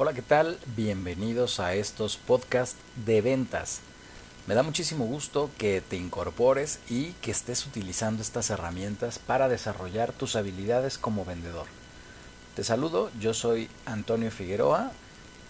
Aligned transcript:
Hola, 0.00 0.12
¿qué 0.12 0.22
tal? 0.22 0.60
Bienvenidos 0.76 1.58
a 1.58 1.74
estos 1.74 2.18
podcasts 2.18 2.78
de 3.04 3.20
ventas. 3.20 3.80
Me 4.46 4.54
da 4.54 4.62
muchísimo 4.62 5.06
gusto 5.06 5.50
que 5.58 5.80
te 5.80 5.96
incorpores 5.96 6.78
y 6.88 7.14
que 7.14 7.32
estés 7.32 7.66
utilizando 7.66 8.22
estas 8.22 8.50
herramientas 8.50 9.18
para 9.18 9.48
desarrollar 9.48 10.12
tus 10.12 10.36
habilidades 10.36 10.98
como 10.98 11.24
vendedor. 11.24 11.66
Te 12.54 12.62
saludo, 12.62 13.10
yo 13.18 13.34
soy 13.34 13.68
Antonio 13.86 14.30
Figueroa 14.30 14.92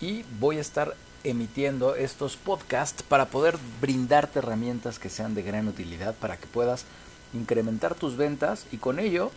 y 0.00 0.24
voy 0.40 0.56
a 0.56 0.62
estar 0.62 0.96
emitiendo 1.24 1.94
estos 1.94 2.38
podcasts 2.38 3.02
para 3.02 3.26
poder 3.26 3.58
brindarte 3.82 4.38
herramientas 4.38 4.98
que 4.98 5.10
sean 5.10 5.34
de 5.34 5.42
gran 5.42 5.68
utilidad 5.68 6.14
para 6.14 6.38
que 6.38 6.46
puedas 6.46 6.86
incrementar 7.34 7.94
tus 7.94 8.16
ventas 8.16 8.64
y 8.72 8.78
con 8.78 8.98
ello, 8.98 9.30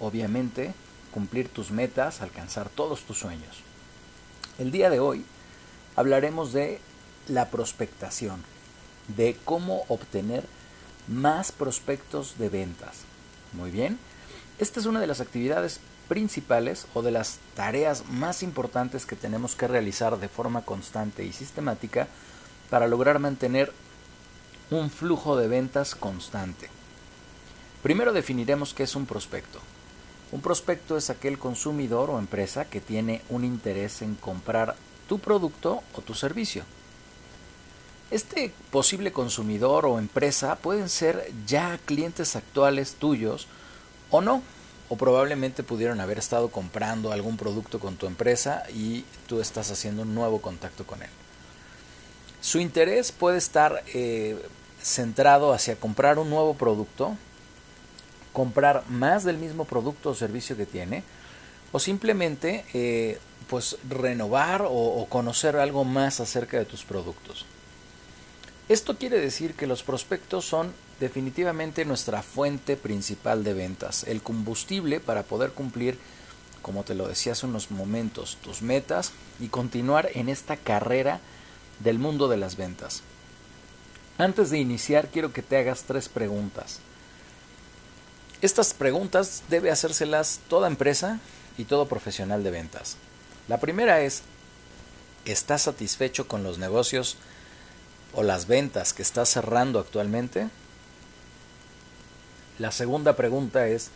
obviamente, 0.00 0.74
cumplir 1.14 1.48
tus 1.48 1.70
metas, 1.70 2.22
alcanzar 2.22 2.68
todos 2.68 3.02
tus 3.02 3.20
sueños. 3.20 3.67
El 4.58 4.72
día 4.72 4.90
de 4.90 4.98
hoy 4.98 5.24
hablaremos 5.94 6.52
de 6.52 6.80
la 7.28 7.48
prospectación, 7.48 8.42
de 9.06 9.36
cómo 9.44 9.84
obtener 9.86 10.44
más 11.06 11.52
prospectos 11.52 12.38
de 12.38 12.48
ventas. 12.48 13.02
Muy 13.52 13.70
bien, 13.70 14.00
esta 14.58 14.80
es 14.80 14.86
una 14.86 14.98
de 14.98 15.06
las 15.06 15.20
actividades 15.20 15.78
principales 16.08 16.88
o 16.92 17.02
de 17.02 17.12
las 17.12 17.38
tareas 17.54 18.08
más 18.08 18.42
importantes 18.42 19.06
que 19.06 19.14
tenemos 19.14 19.54
que 19.54 19.68
realizar 19.68 20.18
de 20.18 20.28
forma 20.28 20.62
constante 20.62 21.24
y 21.24 21.32
sistemática 21.32 22.08
para 22.68 22.88
lograr 22.88 23.20
mantener 23.20 23.72
un 24.72 24.90
flujo 24.90 25.36
de 25.36 25.46
ventas 25.46 25.94
constante. 25.94 26.68
Primero 27.84 28.12
definiremos 28.12 28.74
qué 28.74 28.82
es 28.82 28.96
un 28.96 29.06
prospecto. 29.06 29.60
Un 30.30 30.40
prospecto 30.40 30.96
es 30.96 31.08
aquel 31.08 31.38
consumidor 31.38 32.10
o 32.10 32.18
empresa 32.18 32.66
que 32.66 32.80
tiene 32.80 33.22
un 33.30 33.44
interés 33.44 34.02
en 34.02 34.14
comprar 34.14 34.76
tu 35.08 35.18
producto 35.18 35.82
o 35.94 36.02
tu 36.02 36.14
servicio. 36.14 36.64
Este 38.10 38.52
posible 38.70 39.12
consumidor 39.12 39.86
o 39.86 39.98
empresa 39.98 40.56
pueden 40.56 40.88
ser 40.88 41.30
ya 41.46 41.78
clientes 41.84 42.36
actuales 42.36 42.94
tuyos 42.94 43.46
o 44.10 44.20
no, 44.20 44.42
o 44.88 44.96
probablemente 44.96 45.62
pudieron 45.62 46.00
haber 46.00 46.18
estado 46.18 46.48
comprando 46.50 47.12
algún 47.12 47.36
producto 47.36 47.78
con 47.78 47.96
tu 47.96 48.06
empresa 48.06 48.64
y 48.74 49.04
tú 49.26 49.40
estás 49.40 49.70
haciendo 49.70 50.02
un 50.02 50.14
nuevo 50.14 50.40
contacto 50.40 50.86
con 50.86 51.02
él. 51.02 51.10
Su 52.40 52.58
interés 52.58 53.12
puede 53.12 53.38
estar 53.38 53.82
eh, 53.92 54.40
centrado 54.80 55.52
hacia 55.52 55.76
comprar 55.76 56.18
un 56.18 56.30
nuevo 56.30 56.54
producto, 56.54 57.16
comprar 58.38 58.84
más 58.88 59.24
del 59.24 59.36
mismo 59.36 59.64
producto 59.64 60.10
o 60.10 60.14
servicio 60.14 60.56
que 60.56 60.64
tiene, 60.64 61.02
o 61.72 61.80
simplemente 61.80 62.64
eh, 62.72 63.18
pues 63.50 63.76
renovar 63.88 64.62
o, 64.62 64.70
o 64.70 65.06
conocer 65.06 65.56
algo 65.56 65.84
más 65.84 66.20
acerca 66.20 66.56
de 66.56 66.64
tus 66.64 66.84
productos. 66.84 67.46
Esto 68.68 68.96
quiere 68.96 69.18
decir 69.18 69.54
que 69.54 69.66
los 69.66 69.82
prospectos 69.82 70.44
son 70.44 70.72
definitivamente 71.00 71.84
nuestra 71.84 72.22
fuente 72.22 72.76
principal 72.76 73.42
de 73.42 73.54
ventas, 73.54 74.04
el 74.04 74.22
combustible 74.22 75.00
para 75.00 75.24
poder 75.24 75.50
cumplir, 75.50 75.98
como 76.62 76.84
te 76.84 76.94
lo 76.94 77.08
decía 77.08 77.32
hace 77.32 77.46
unos 77.46 77.72
momentos, 77.72 78.38
tus 78.40 78.62
metas 78.62 79.10
y 79.40 79.48
continuar 79.48 80.10
en 80.14 80.28
esta 80.28 80.56
carrera 80.56 81.18
del 81.80 81.98
mundo 81.98 82.28
de 82.28 82.36
las 82.36 82.54
ventas. 82.54 83.02
Antes 84.16 84.50
de 84.50 84.58
iniciar, 84.58 85.08
quiero 85.08 85.32
que 85.32 85.42
te 85.42 85.56
hagas 85.56 85.82
tres 85.82 86.08
preguntas. 86.08 86.78
Estas 88.40 88.72
preguntas 88.72 89.42
debe 89.48 89.72
hacérselas 89.72 90.38
toda 90.48 90.68
empresa 90.68 91.18
y 91.56 91.64
todo 91.64 91.88
profesional 91.88 92.44
de 92.44 92.52
ventas. 92.52 92.96
La 93.48 93.58
primera 93.58 94.00
es, 94.02 94.22
¿estás 95.24 95.62
satisfecho 95.62 96.28
con 96.28 96.44
los 96.44 96.58
negocios 96.58 97.16
o 98.14 98.22
las 98.22 98.46
ventas 98.46 98.92
que 98.92 99.02
estás 99.02 99.28
cerrando 99.28 99.80
actualmente? 99.80 100.48
La 102.60 102.70
segunda 102.70 103.16
pregunta 103.16 103.66
es, 103.66 103.90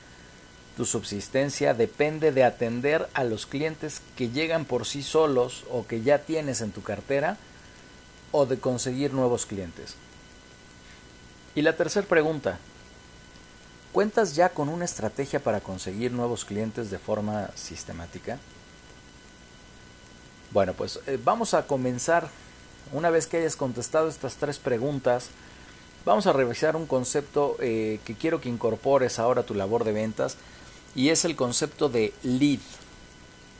¿tu 0.76 0.86
subsistencia 0.86 1.72
depende 1.72 2.32
de 2.32 2.42
atender 2.42 3.08
a 3.14 3.22
los 3.22 3.46
clientes 3.46 4.02
que 4.16 4.30
llegan 4.30 4.64
por 4.64 4.86
sí 4.86 5.04
solos 5.04 5.64
o 5.70 5.86
que 5.86 6.02
ya 6.02 6.18
tienes 6.18 6.62
en 6.62 6.72
tu 6.72 6.82
cartera 6.82 7.36
o 8.32 8.44
de 8.44 8.58
conseguir 8.58 9.12
nuevos 9.12 9.46
clientes? 9.46 9.94
Y 11.54 11.62
la 11.62 11.76
tercera 11.76 12.08
pregunta, 12.08 12.58
¿cuentas 13.92 14.34
ya 14.34 14.48
con 14.50 14.68
una 14.68 14.84
estrategia 14.84 15.40
para 15.40 15.60
conseguir 15.60 16.12
nuevos 16.12 16.44
clientes 16.44 16.90
de 16.90 16.98
forma 16.98 17.50
sistemática? 17.54 18.38
Bueno, 20.50 20.74
pues 20.74 21.00
eh, 21.06 21.18
vamos 21.22 21.54
a 21.54 21.66
comenzar. 21.66 22.28
Una 22.92 23.10
vez 23.10 23.26
que 23.26 23.38
hayas 23.38 23.56
contestado 23.56 24.08
estas 24.08 24.34
tres 24.36 24.58
preguntas, 24.58 25.30
Vamos 26.04 26.26
a 26.26 26.32
revisar 26.32 26.74
un 26.74 26.86
concepto 26.86 27.56
eh, 27.60 28.00
que 28.04 28.14
quiero 28.14 28.40
que 28.40 28.48
incorpores 28.48 29.20
ahora 29.20 29.42
a 29.42 29.46
tu 29.46 29.54
labor 29.54 29.84
de 29.84 29.92
ventas 29.92 30.36
y 30.96 31.10
es 31.10 31.24
el 31.24 31.36
concepto 31.36 31.88
de 31.88 32.12
lead, 32.24 32.58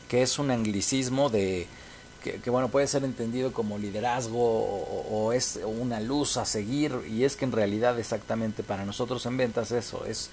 que 0.09 0.23
es 0.23 0.37
un 0.39 0.51
anglicismo 0.51 1.29
de 1.29 1.67
que, 2.23 2.49
bueno 2.49 2.69
puede 2.69 2.87
ser 2.87 3.03
entendido 3.03 3.51
como 3.53 3.77
liderazgo 3.77 4.39
o, 4.39 5.33
es 5.33 5.59
una 5.65 5.99
luz 5.99 6.37
a 6.37 6.45
seguir 6.45 6.93
y 7.09 7.23
es 7.23 7.35
que 7.35 7.45
en 7.45 7.51
realidad 7.51 7.99
exactamente 7.99 8.63
para 8.63 8.85
nosotros 8.85 9.25
en 9.25 9.37
ventas 9.37 9.71
eso 9.71 10.05
es 10.05 10.29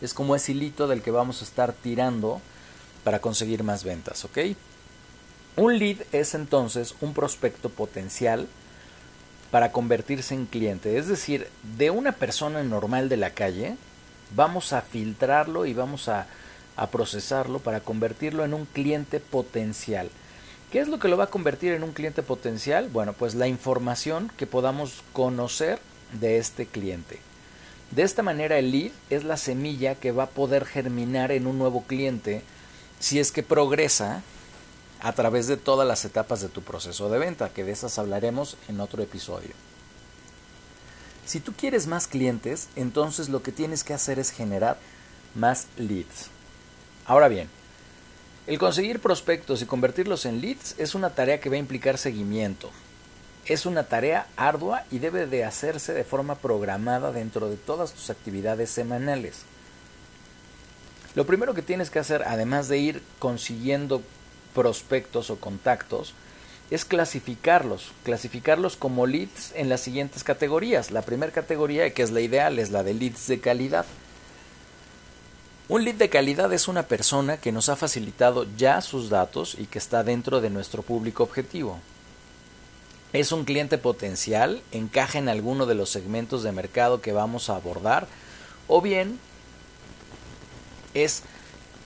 es 0.00 0.12
como 0.14 0.34
ese 0.34 0.52
hilito 0.52 0.88
del 0.88 1.02
que 1.02 1.10
vamos 1.10 1.40
a 1.40 1.44
estar 1.44 1.72
tirando 1.72 2.40
para 3.04 3.20
conseguir 3.20 3.62
más 3.62 3.84
ventas, 3.84 4.24
¿ok? 4.24 4.38
Un 5.56 5.78
lead 5.78 5.98
es 6.10 6.34
entonces 6.34 6.96
un 7.00 7.14
prospecto 7.14 7.68
potencial 7.68 8.48
para 9.50 9.70
convertirse 9.70 10.34
en 10.34 10.46
cliente. 10.46 10.98
Es 10.98 11.06
decir, 11.06 11.48
de 11.76 11.90
una 11.90 12.10
persona 12.10 12.64
normal 12.64 13.08
de 13.08 13.16
la 13.16 13.30
calle, 13.30 13.76
vamos 14.34 14.72
a 14.72 14.82
filtrarlo 14.82 15.64
y 15.64 15.74
vamos 15.74 16.08
a, 16.08 16.26
procesarlo 16.90 17.60
para 17.60 17.78
convertirlo 17.78 18.44
en 18.44 18.52
un 18.52 18.64
cliente 18.64 19.20
potencial. 19.20 20.10
¿Qué 20.70 20.80
es 20.80 20.88
lo 20.88 20.98
que 20.98 21.08
lo 21.08 21.16
va 21.16 21.24
a 21.24 21.30
convertir 21.30 21.72
en 21.72 21.84
un 21.84 21.92
cliente 21.92 22.22
potencial? 22.22 22.88
Bueno, 22.88 23.12
pues 23.12 23.34
la 23.34 23.46
información 23.46 24.30
que 24.36 24.46
podamos 24.46 25.02
conocer 25.12 25.78
de 26.12 26.38
este 26.38 26.66
cliente. 26.66 27.20
De 27.90 28.02
esta 28.02 28.22
manera 28.22 28.58
el 28.58 28.72
lead 28.72 28.92
es 29.10 29.24
la 29.24 29.36
semilla 29.36 29.94
que 29.94 30.10
va 30.10 30.24
a 30.24 30.30
poder 30.30 30.64
germinar 30.64 31.30
en 31.30 31.46
un 31.46 31.58
nuevo 31.58 31.84
cliente 31.84 32.42
si 32.98 33.20
es 33.20 33.30
que 33.30 33.42
progresa 33.42 34.22
a 35.00 35.12
través 35.12 35.46
de 35.46 35.56
todas 35.56 35.86
las 35.86 36.04
etapas 36.04 36.40
de 36.40 36.48
tu 36.48 36.62
proceso 36.62 37.10
de 37.10 37.18
venta, 37.18 37.50
que 37.50 37.62
de 37.62 37.72
esas 37.72 37.98
hablaremos 37.98 38.56
en 38.68 38.80
otro 38.80 39.02
episodio. 39.02 39.50
Si 41.26 41.40
tú 41.40 41.52
quieres 41.52 41.86
más 41.86 42.06
clientes, 42.06 42.68
entonces 42.74 43.28
lo 43.28 43.42
que 43.42 43.52
tienes 43.52 43.84
que 43.84 43.94
hacer 43.94 44.18
es 44.18 44.30
generar 44.30 44.78
más 45.34 45.66
leads. 45.76 46.30
Ahora 47.06 47.28
bien, 47.28 47.48
el 48.46 48.58
conseguir 48.58 49.00
prospectos 49.00 49.62
y 49.62 49.66
convertirlos 49.66 50.26
en 50.26 50.40
leads 50.40 50.74
es 50.78 50.94
una 50.94 51.10
tarea 51.10 51.40
que 51.40 51.48
va 51.48 51.56
a 51.56 51.58
implicar 51.58 51.96
seguimiento. 51.96 52.70
Es 53.46 53.64
una 53.64 53.84
tarea 53.84 54.26
ardua 54.36 54.84
y 54.90 54.98
debe 54.98 55.26
de 55.26 55.44
hacerse 55.44 55.94
de 55.94 56.04
forma 56.04 56.34
programada 56.34 57.12
dentro 57.12 57.48
de 57.48 57.56
todas 57.56 57.92
tus 57.92 58.10
actividades 58.10 58.70
semanales. 58.70 59.42
Lo 61.14 61.26
primero 61.26 61.54
que 61.54 61.62
tienes 61.62 61.90
que 61.90 61.98
hacer, 61.98 62.22
además 62.26 62.68
de 62.68 62.78
ir 62.78 63.02
consiguiendo 63.18 64.02
prospectos 64.54 65.30
o 65.30 65.36
contactos 65.36 66.14
es 66.70 66.84
clasificarlos, 66.84 67.92
clasificarlos 68.02 68.76
como 68.76 69.06
leads 69.06 69.52
en 69.54 69.68
las 69.68 69.80
siguientes 69.80 70.24
categorías. 70.24 70.90
La 70.90 71.02
primera 71.02 71.32
categoría, 71.32 71.92
que 71.92 72.02
es 72.02 72.10
la 72.10 72.20
ideal, 72.20 72.58
es 72.58 72.70
la 72.70 72.82
de 72.82 72.94
leads 72.94 73.26
de 73.26 73.40
calidad. 73.40 73.86
Un 75.66 75.82
lead 75.82 75.94
de 75.94 76.10
calidad 76.10 76.52
es 76.52 76.68
una 76.68 76.82
persona 76.82 77.38
que 77.38 77.50
nos 77.50 77.70
ha 77.70 77.76
facilitado 77.76 78.46
ya 78.58 78.82
sus 78.82 79.08
datos 79.08 79.56
y 79.58 79.64
que 79.64 79.78
está 79.78 80.04
dentro 80.04 80.42
de 80.42 80.50
nuestro 80.50 80.82
público 80.82 81.22
objetivo. 81.22 81.78
Es 83.14 83.32
un 83.32 83.46
cliente 83.46 83.78
potencial, 83.78 84.60
encaja 84.72 85.18
en 85.18 85.30
alguno 85.30 85.64
de 85.64 85.74
los 85.74 85.88
segmentos 85.88 86.42
de 86.42 86.52
mercado 86.52 87.00
que 87.00 87.12
vamos 87.12 87.48
a 87.48 87.56
abordar, 87.56 88.08
o 88.68 88.82
bien 88.82 89.18
es 90.92 91.22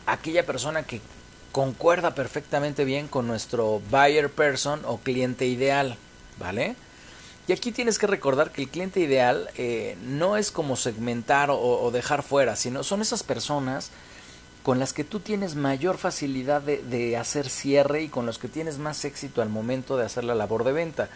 aquella 0.06 0.44
persona 0.44 0.82
que 0.82 1.00
concuerda 1.52 2.16
perfectamente 2.16 2.84
bien 2.84 3.06
con 3.06 3.28
nuestro 3.28 3.80
buyer 3.90 4.28
person 4.28 4.80
o 4.86 4.98
cliente 4.98 5.46
ideal, 5.46 5.96
¿vale? 6.38 6.74
Y 7.48 7.52
aquí 7.54 7.72
tienes 7.72 7.98
que 7.98 8.06
recordar 8.06 8.52
que 8.52 8.60
el 8.60 8.68
cliente 8.68 9.00
ideal 9.00 9.48
eh, 9.56 9.96
no 10.04 10.36
es 10.36 10.50
como 10.50 10.76
segmentar 10.76 11.48
o, 11.50 11.90
dejar 11.90 12.22
fuera, 12.22 12.56
sino 12.56 12.84
son 12.84 13.00
esas 13.00 13.22
personas 13.22 13.90
con 14.62 14.78
las 14.78 14.92
que 14.92 15.02
tú 15.02 15.20
tienes 15.20 15.54
mayor 15.54 15.96
facilidad 15.96 16.60
de, 16.60 17.16
hacer 17.16 17.48
cierre 17.48 18.02
y 18.02 18.08
con 18.08 18.26
los 18.26 18.38
que 18.38 18.48
tienes 18.48 18.76
más 18.76 19.02
éxito 19.06 19.40
al 19.40 19.48
momento 19.48 19.96
de 19.96 20.04
hacer 20.04 20.24
la 20.24 20.34
labor 20.34 20.62
de 20.62 20.72
venta. 20.72 21.08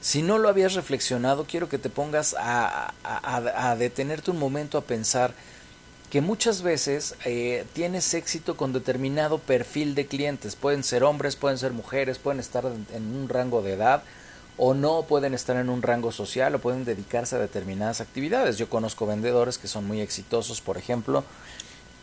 Si 0.00 0.20
no 0.20 0.38
lo 0.38 0.48
habías 0.48 0.74
reflexionado, 0.74 1.44
quiero 1.44 1.68
que 1.68 1.78
te 1.78 1.90
pongas 1.90 2.34
a, 2.36 2.92
a 3.04 3.76
detenerte 3.76 4.32
un 4.32 4.38
momento 4.38 4.78
a 4.78 4.82
pensar 4.82 5.32
que 6.10 6.20
muchas 6.20 6.62
veces 6.62 7.14
eh, 7.24 7.64
tienes 7.72 8.14
éxito 8.14 8.56
con 8.56 8.72
determinado 8.72 9.38
perfil 9.38 9.94
de 9.94 10.06
clientes. 10.06 10.56
Pueden 10.56 10.82
ser 10.82 11.04
hombres, 11.04 11.36
pueden 11.36 11.58
ser 11.58 11.72
mujeres, 11.72 12.18
pueden 12.18 12.40
estar 12.40 12.64
en 12.66 13.14
un 13.14 13.28
rango 13.28 13.62
de 13.62 13.74
edad 13.74 14.02
o 14.58 14.74
no 14.74 15.02
pueden 15.02 15.34
estar 15.34 15.56
en 15.56 15.70
un 15.70 15.82
rango 15.82 16.10
social 16.12 16.54
o 16.54 16.58
pueden 16.58 16.84
dedicarse 16.84 17.36
a 17.36 17.38
determinadas 17.38 18.00
actividades. 18.00 18.58
Yo 18.58 18.68
conozco 18.68 19.06
vendedores 19.06 19.56
que 19.56 19.68
son 19.68 19.86
muy 19.86 20.00
exitosos, 20.00 20.60
por 20.60 20.76
ejemplo, 20.76 21.24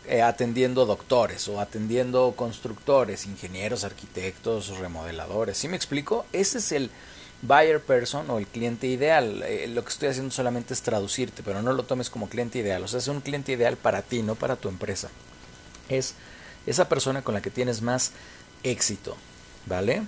eh, 0.08 0.22
atendiendo 0.22 0.86
doctores 0.86 1.46
o 1.48 1.60
atendiendo 1.60 2.32
constructores, 2.34 3.26
ingenieros, 3.26 3.84
arquitectos, 3.84 4.78
remodeladores. 4.78 5.58
¿Sí 5.58 5.68
me 5.68 5.76
explico? 5.76 6.24
Ese 6.32 6.58
es 6.58 6.72
el 6.72 6.90
buyer 7.42 7.80
person 7.80 8.30
o 8.30 8.38
el 8.38 8.46
cliente 8.46 8.86
ideal. 8.86 9.42
Eh, 9.42 9.66
lo 9.68 9.84
que 9.84 9.90
estoy 9.90 10.08
haciendo 10.08 10.32
solamente 10.32 10.72
es 10.72 10.80
traducirte, 10.80 11.42
pero 11.42 11.60
no 11.60 11.74
lo 11.74 11.82
tomes 11.82 12.08
como 12.08 12.28
cliente 12.28 12.58
ideal. 12.58 12.82
O 12.82 12.88
sea, 12.88 12.98
es 12.98 13.08
un 13.08 13.20
cliente 13.20 13.52
ideal 13.52 13.76
para 13.76 14.00
ti, 14.00 14.22
no 14.22 14.34
para 14.34 14.56
tu 14.56 14.70
empresa. 14.70 15.10
Es 15.90 16.14
esa 16.66 16.88
persona 16.88 17.22
con 17.22 17.34
la 17.34 17.42
que 17.42 17.50
tienes 17.50 17.82
más 17.82 18.12
éxito, 18.62 19.16
¿vale? 19.66 20.02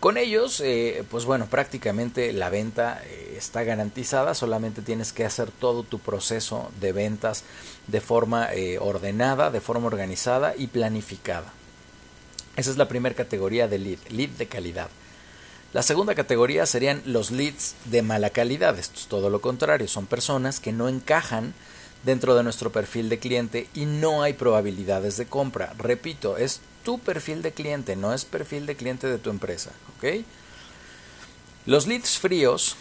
Con 0.00 0.18
ellos, 0.18 0.60
eh, 0.60 1.04
pues 1.10 1.24
bueno, 1.24 1.46
prácticamente 1.46 2.32
la 2.32 2.50
venta 2.50 3.02
eh, 3.04 3.34
está 3.36 3.64
garantizada, 3.64 4.34
solamente 4.34 4.82
tienes 4.82 5.12
que 5.12 5.24
hacer 5.24 5.50
todo 5.50 5.82
tu 5.82 5.98
proceso 5.98 6.70
de 6.80 6.92
ventas 6.92 7.44
de 7.86 8.00
forma 8.00 8.48
ordenada, 8.80 9.50
de 9.50 9.60
forma 9.60 9.86
organizada 9.86 10.54
y 10.56 10.66
planificada. 10.66 11.52
Esa 12.56 12.70
es 12.70 12.76
la 12.76 12.88
primera 12.88 13.14
categoría 13.14 13.68
de 13.68 13.78
lead, 13.78 13.98
lead 14.10 14.30
de 14.30 14.46
calidad. 14.46 14.88
La 15.72 15.82
segunda 15.82 16.14
categoría 16.14 16.64
serían 16.64 17.02
los 17.04 17.30
leads 17.30 17.74
de 17.84 18.00
mala 18.00 18.30
calidad. 18.30 18.78
Esto 18.78 18.98
es 18.98 19.06
todo 19.08 19.28
lo 19.28 19.42
contrario. 19.42 19.88
Son 19.88 20.06
personas 20.06 20.58
que 20.58 20.72
no 20.72 20.88
encajan 20.88 21.52
dentro 22.02 22.34
de 22.34 22.42
nuestro 22.42 22.72
perfil 22.72 23.10
de 23.10 23.18
cliente 23.18 23.68
y 23.74 23.84
no 23.84 24.22
hay 24.22 24.32
probabilidades 24.32 25.18
de 25.18 25.26
compra. 25.26 25.74
Repito, 25.76 26.38
es 26.38 26.60
tu 26.86 27.00
perfil 27.00 27.42
de 27.42 27.50
cliente, 27.50 27.96
no 27.96 28.14
es 28.14 28.24
perfil 28.24 28.64
de 28.64 28.76
cliente 28.76 29.08
de 29.08 29.18
tu 29.18 29.28
empresa. 29.28 29.72
¿ok? 29.96 30.24
Los 31.66 31.88
leads 31.88 32.16
fríos, 32.16 32.76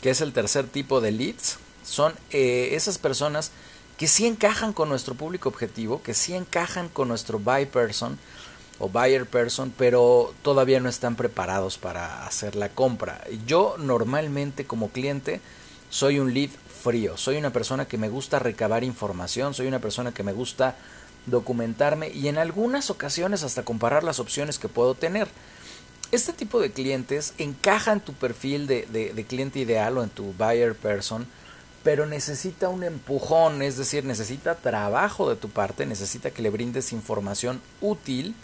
que 0.00 0.08
es 0.08 0.22
el 0.22 0.32
tercer 0.32 0.66
tipo 0.66 1.02
de 1.02 1.12
leads, 1.12 1.58
son 1.84 2.14
eh, 2.30 2.70
esas 2.72 2.96
personas 2.96 3.50
que 3.98 4.08
sí 4.08 4.26
encajan 4.26 4.72
con 4.72 4.88
nuestro 4.88 5.14
público 5.14 5.50
objetivo, 5.50 6.02
que 6.02 6.14
sí 6.14 6.34
encajan 6.34 6.88
con 6.88 7.06
nuestro 7.06 7.38
buy 7.38 7.66
person, 7.66 8.18
o 8.78 8.88
buyer 8.88 9.26
person, 9.26 9.72
pero 9.76 10.34
todavía 10.40 10.80
no 10.80 10.88
están 10.88 11.14
preparados 11.14 11.76
para 11.76 12.26
hacer 12.26 12.56
la 12.56 12.70
compra. 12.70 13.22
Yo 13.46 13.76
normalmente 13.78 14.64
como 14.64 14.88
cliente 14.88 15.42
soy 15.90 16.18
un 16.18 16.32
lead 16.32 16.50
frío, 16.82 17.18
soy 17.18 17.36
una 17.36 17.50
persona 17.50 17.84
que 17.84 17.98
me 17.98 18.08
gusta 18.08 18.38
recabar 18.38 18.84
información, 18.84 19.52
soy 19.52 19.66
una 19.66 19.80
persona 19.80 20.12
que 20.12 20.22
me 20.22 20.32
gusta 20.32 20.76
documentarme 21.26 22.10
y 22.10 22.28
en 22.28 22.38
algunas 22.38 22.90
ocasiones 22.90 23.42
hasta 23.42 23.64
comparar 23.64 24.04
las 24.04 24.20
opciones 24.20 24.58
que 24.58 24.68
puedo 24.68 24.94
tener. 24.94 25.28
Este 26.12 26.32
tipo 26.32 26.60
de 26.60 26.70
clientes 26.70 27.34
encaja 27.38 27.92
en 27.92 28.00
tu 28.00 28.12
perfil 28.12 28.66
de, 28.66 28.86
de 28.86 29.24
cliente 29.24 29.58
ideal 29.58 29.98
o 29.98 30.04
en 30.04 30.10
tu 30.10 30.32
buyer 30.34 30.74
person, 30.74 31.26
pero 31.82 32.06
necesita 32.06 32.68
un 32.68 32.82
empujón, 32.82 33.62
es 33.62 33.76
decir, 33.76 34.04
necesita 34.04 34.54
trabajo 34.54 35.28
de 35.28 35.36
tu 35.36 35.50
parte, 35.50 35.86
necesita 35.86 36.30
que 36.30 36.42
le 36.42 36.50
brindes 36.50 36.92
información 36.92 37.60
útil, 37.80 38.34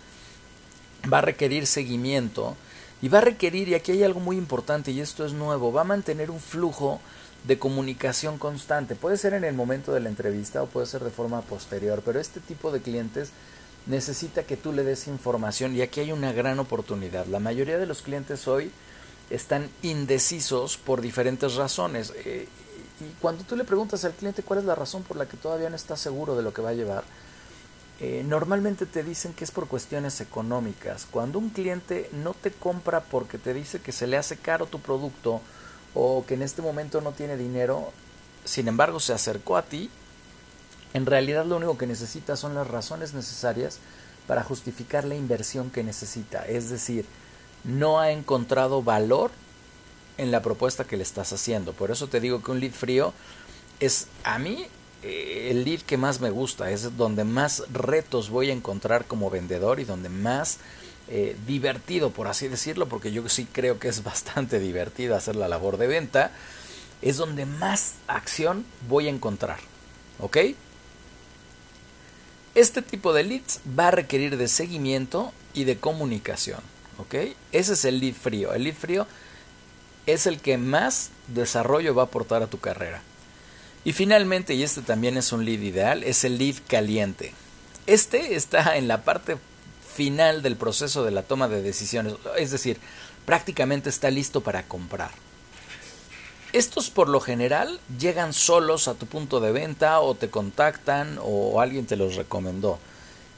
va 1.11 1.19
a 1.19 1.23
requerir 1.23 1.67
seguimiento 1.67 2.57
y 3.03 3.09
va 3.09 3.19
a 3.19 3.23
requerir, 3.23 3.69
y 3.69 3.75
aquí 3.75 3.93
hay 3.93 4.03
algo 4.03 4.21
muy 4.21 4.37
importante 4.37 4.91
y 4.91 5.01
esto 5.01 5.25
es 5.25 5.33
nuevo, 5.33 5.73
va 5.73 5.83
a 5.83 5.85
mantener 5.85 6.31
un 6.31 6.41
flujo 6.41 7.01
de 7.45 7.59
comunicación 7.59 8.39
constante. 8.39 8.95
Puede 8.95 9.17
ser 9.17 9.35
en 9.35 9.45
el 9.45 9.55
momento 9.55 9.93
de 9.93 10.01
la 10.01 10.09
entrevista 10.09 10.63
o 10.63 10.67
puede 10.67 10.87
ser 10.87 11.03
de 11.03 11.11
forma 11.11 11.41
posterior, 11.43 12.03
pero 12.05 12.21
este 12.21 12.41
tipo 12.41 12.71
de 12.71 12.81
clientes 12.81 13.31
necesita 13.87 14.43
que 14.43 14.57
tú 14.57 14.73
le 14.73 14.85
des 14.85 15.09
información 15.09 15.75
y 15.75 15.81
aquí 15.81 16.01
hay 16.01 16.13
una 16.13 16.33
gran 16.33 16.59
oportunidad. 16.59 17.27
La 17.27 17.41
mayoría 17.41 17.79
de 17.79 17.87
los 17.87 18.03
clientes 18.03 18.47
hoy 18.47 18.71
están 19.31 19.69
indecisos 19.83 20.77
por 20.77 21.01
diferentes 21.01 21.55
razones. 21.55 22.13
Eh, 22.25 22.47
y 23.01 23.21
cuando 23.21 23.45
tú 23.45 23.57
le 23.57 23.65
preguntas 23.65 24.05
al 24.05 24.13
cliente 24.13 24.43
cuál 24.43 24.59
es 24.59 24.65
la 24.67 24.75
razón 24.75 25.03
por 25.03 25.17
la 25.17 25.27
que 25.27 25.39
todavía 25.39 25.71
no 25.71 25.77
está 25.77 25.97
seguro 25.97 26.37
de 26.37 26.43
lo 26.43 26.53
que 26.53 26.61
va 26.61 26.71
a 26.71 26.75
llevar, 26.75 27.05
eh, 28.01 28.23
normalmente 28.27 28.87
te 28.87 29.03
dicen 29.03 29.33
que 29.33 29.45
es 29.45 29.51
por 29.51 29.69
cuestiones 29.69 30.21
económicas. 30.21 31.07
Cuando 31.11 31.39
un 31.39 31.51
cliente 31.51 32.11
no 32.13 32.35
te 32.35 32.51
compra 32.51 33.01
porque 33.01 33.39
te 33.39 33.55
dice 33.55 33.81
que 33.81 33.93
se 33.93 34.07
le 34.07 34.19
hace 34.19 34.37
caro 34.37 34.67
tu 34.67 34.81
producto 34.81 35.41
o 35.95 36.25
que 36.27 36.35
en 36.35 36.43
este 36.43 36.63
momento 36.63 37.01
no 37.01 37.13
tiene 37.13 37.37
dinero, 37.37 37.93
sin 38.45 38.69
embargo 38.69 39.01
se 39.01 39.13
acercó 39.13 39.57
a 39.57 39.63
ti, 39.63 39.91
en 40.95 41.07
realidad 41.07 41.45
lo 41.47 41.57
único 41.57 41.79
que 41.79 41.87
necesita 41.87 42.37
son 42.37 42.55
las 42.55 42.67
razones 42.67 43.15
necesarias 43.15 43.79
para 44.27 44.43
justificar 44.43 45.05
la 45.05 45.15
inversión 45.15 45.71
que 45.71 45.85
necesita. 45.85 46.47
Es 46.47 46.71
decir, 46.71 47.05
no 47.65 48.01
ha 48.01 48.11
encontrado 48.11 48.83
valor 48.83 49.31
en 50.19 50.31
la 50.31 50.43
propuesta 50.43 50.85
que 50.85 50.97
le 50.97 51.03
estás 51.03 51.33
haciendo. 51.33 51.73
Por 51.73 51.91
eso 51.91 52.09
te 52.09 52.21
digo 52.21 52.43
que 52.43 52.51
un 52.51 52.61
lead 52.61 52.73
frío 52.73 53.13
es 53.79 54.09
a 54.25 54.39
mí 54.39 54.67
eh, 55.03 55.49
el 55.51 55.65
lead 55.65 55.81
que 55.81 55.97
más 55.97 56.21
me 56.21 56.31
gusta, 56.31 56.71
es 56.71 56.97
donde 56.97 57.25
más 57.25 57.63
retos 57.73 58.29
voy 58.29 58.51
a 58.51 58.53
encontrar 58.53 59.07
como 59.07 59.31
vendedor 59.31 59.81
y 59.81 59.85
donde 59.85 60.11
más 60.11 60.59
eh, 61.11 61.37
divertido, 61.45 62.11
por 62.11 62.29
así 62.29 62.47
decirlo, 62.47 62.89
porque 62.89 63.11
yo 63.11 63.29
sí 63.29 63.47
creo 63.51 63.79
que 63.79 63.89
es 63.89 64.03
bastante 64.05 64.61
divertido 64.61 65.17
hacer 65.17 65.37
la 65.37 65.49
labor 65.49 65.77
de 65.77 65.89
venta, 65.89 66.31
es 67.03 67.17
donde 67.17 67.47
más 67.47 67.95
acción 68.07 68.65
voy 68.89 69.07
a 69.09 69.11
encontrar. 69.11 69.59
¿Ok? 70.21 70.37
Este 72.55 72.83
tipo 72.83 73.13
de 73.13 73.25
leads 73.25 73.61
va 73.79 73.89
a 73.89 73.91
requerir 73.93 74.37
de 74.37 74.49
seguimiento 74.49 75.33
y 75.55 75.65
de 75.65 75.79
comunicación. 75.79 76.61
¿Ok? 76.99 77.15
Ese 77.53 77.73
es 77.73 77.85
el 77.85 78.01
lead 78.01 78.15
frío. 78.15 78.53
El 78.53 78.65
lead 78.65 78.75
frío 78.75 79.07
es 80.07 80.27
el 80.27 80.41
que 80.41 80.59
más 80.59 81.11
desarrollo 81.29 81.95
va 81.95 82.03
a 82.03 82.07
aportar 82.07 82.43
a 82.43 82.49
tu 82.49 82.59
carrera. 82.59 83.03
Y 83.85 83.93
finalmente, 83.93 84.55
y 84.55 84.63
este 84.63 84.83
también 84.83 85.17
es 85.17 85.33
un 85.33 85.45
lead 85.45 85.61
ideal, 85.61 86.05
es 86.05 86.25
el 86.25 86.39
lead 86.39 86.57
caliente. 86.69 87.33
Este 87.87 88.37
está 88.37 88.77
en 88.77 88.89
la 88.89 89.03
parte 89.03 89.39
final 90.01 90.41
del 90.41 90.57
proceso 90.57 91.05
de 91.05 91.11
la 91.11 91.23
toma 91.23 91.47
de 91.47 91.61
decisiones, 91.61 92.15
es 92.39 92.51
decir, 92.51 92.79
prácticamente 93.27 93.91
está 93.91 94.11
listo 94.11 94.41
para 94.41 94.63
comprar. 94.63 95.11
Estos 96.55 96.89
por 96.89 97.11
lo 97.11 97.21
general 97.21 97.79
llegan 97.99 98.33
solos 98.33 98.89
a 98.89 98.95
tu 98.95 99.05
punto 99.05 99.41
de 99.41 99.53
venta 99.53 100.01
o 100.01 100.15
te 100.15 100.31
contactan 100.31 101.19
o 101.23 101.61
alguien 101.61 101.85
te 101.85 101.97
los 101.97 102.15
recomendó. 102.15 102.79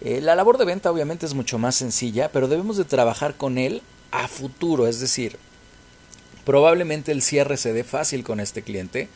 Eh, 0.02 0.20
la 0.20 0.36
labor 0.36 0.56
de 0.56 0.64
venta 0.64 0.92
obviamente 0.92 1.26
es 1.26 1.34
mucho 1.34 1.58
más 1.58 1.74
sencilla, 1.74 2.30
pero 2.30 2.46
debemos 2.46 2.76
de 2.76 2.84
trabajar 2.84 3.34
con 3.34 3.58
él 3.58 3.82
a 4.12 4.28
futuro, 4.28 4.86
es 4.86 5.00
decir, 5.00 5.38
probablemente 6.44 7.10
el 7.10 7.22
cierre 7.22 7.56
se 7.56 7.72
dé 7.72 7.82
fácil 7.82 8.22
con 8.22 8.38
este 8.38 8.62
cliente, 8.62 9.08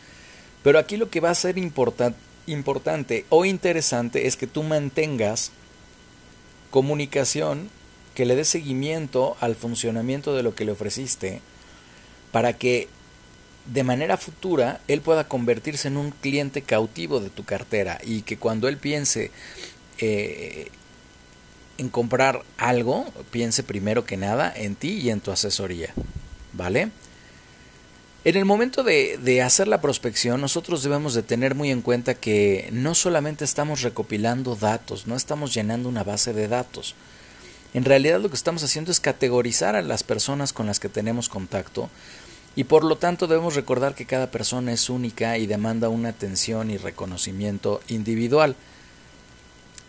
pero 0.64 0.80
aquí 0.80 0.96
lo 0.96 1.10
que 1.10 1.20
va 1.20 1.30
a 1.30 1.36
ser 1.36 1.58
importante 1.58 3.24
o 3.28 3.44
interesante 3.44 4.26
es 4.26 4.36
que 4.36 4.48
tú 4.48 4.64
mantengas 4.64 5.52
comunicación, 6.76 7.70
que 8.14 8.26
le 8.26 8.36
des 8.36 8.48
seguimiento 8.48 9.34
al 9.40 9.54
funcionamiento 9.54 10.36
de 10.36 10.42
lo 10.42 10.54
que 10.54 10.66
le 10.66 10.72
ofreciste, 10.72 11.40
para 12.32 12.52
que 12.52 12.88
de 13.64 13.82
manera 13.82 14.18
futura 14.18 14.82
él 14.86 15.00
pueda 15.00 15.26
convertirse 15.26 15.88
en 15.88 15.96
un 15.96 16.10
cliente 16.10 16.60
cautivo 16.60 17.18
de 17.18 17.30
tu 17.30 17.44
cartera 17.44 17.98
y 18.04 18.20
que 18.20 18.36
cuando 18.36 18.68
él 18.68 18.76
piense 18.76 19.30
eh, 19.96 20.68
en 21.78 21.88
comprar 21.88 22.42
algo, 22.58 23.06
piense 23.30 23.62
primero 23.62 24.04
que 24.04 24.18
nada 24.18 24.52
en 24.54 24.74
ti 24.74 25.00
y 25.00 25.08
en 25.08 25.20
tu 25.20 25.30
asesoría. 25.30 25.94
¿Vale? 26.52 26.90
En 28.26 28.34
el 28.34 28.44
momento 28.44 28.82
de, 28.82 29.40
hacer 29.40 29.68
la 29.68 29.80
prospección, 29.80 30.40
nosotros 30.40 30.82
debemos 30.82 31.14
de 31.14 31.22
tener 31.22 31.54
muy 31.54 31.70
en 31.70 31.80
cuenta 31.80 32.14
que 32.14 32.68
no 32.72 32.96
solamente 32.96 33.44
estamos 33.44 33.82
recopilando 33.82 34.56
datos, 34.56 35.06
no 35.06 35.14
estamos 35.14 35.54
llenando 35.54 35.88
una 35.88 36.02
base 36.02 36.32
de 36.32 36.48
datos. 36.48 36.96
En 37.72 37.84
realidad 37.84 38.20
lo 38.20 38.28
que 38.28 38.34
estamos 38.34 38.64
haciendo 38.64 38.90
es 38.90 38.98
categorizar 38.98 39.76
a 39.76 39.82
las 39.82 40.02
personas 40.02 40.52
con 40.52 40.66
las 40.66 40.80
que 40.80 40.88
tenemos 40.88 41.28
contacto 41.28 41.88
y 42.56 42.64
por 42.64 42.82
lo 42.82 42.98
tanto 42.98 43.28
debemos 43.28 43.54
recordar 43.54 43.94
que 43.94 44.06
cada 44.06 44.32
persona 44.32 44.72
es 44.72 44.90
única 44.90 45.38
y 45.38 45.46
demanda 45.46 45.88
una 45.88 46.08
atención 46.08 46.72
y 46.72 46.78
reconocimiento 46.78 47.80
individual. 47.86 48.56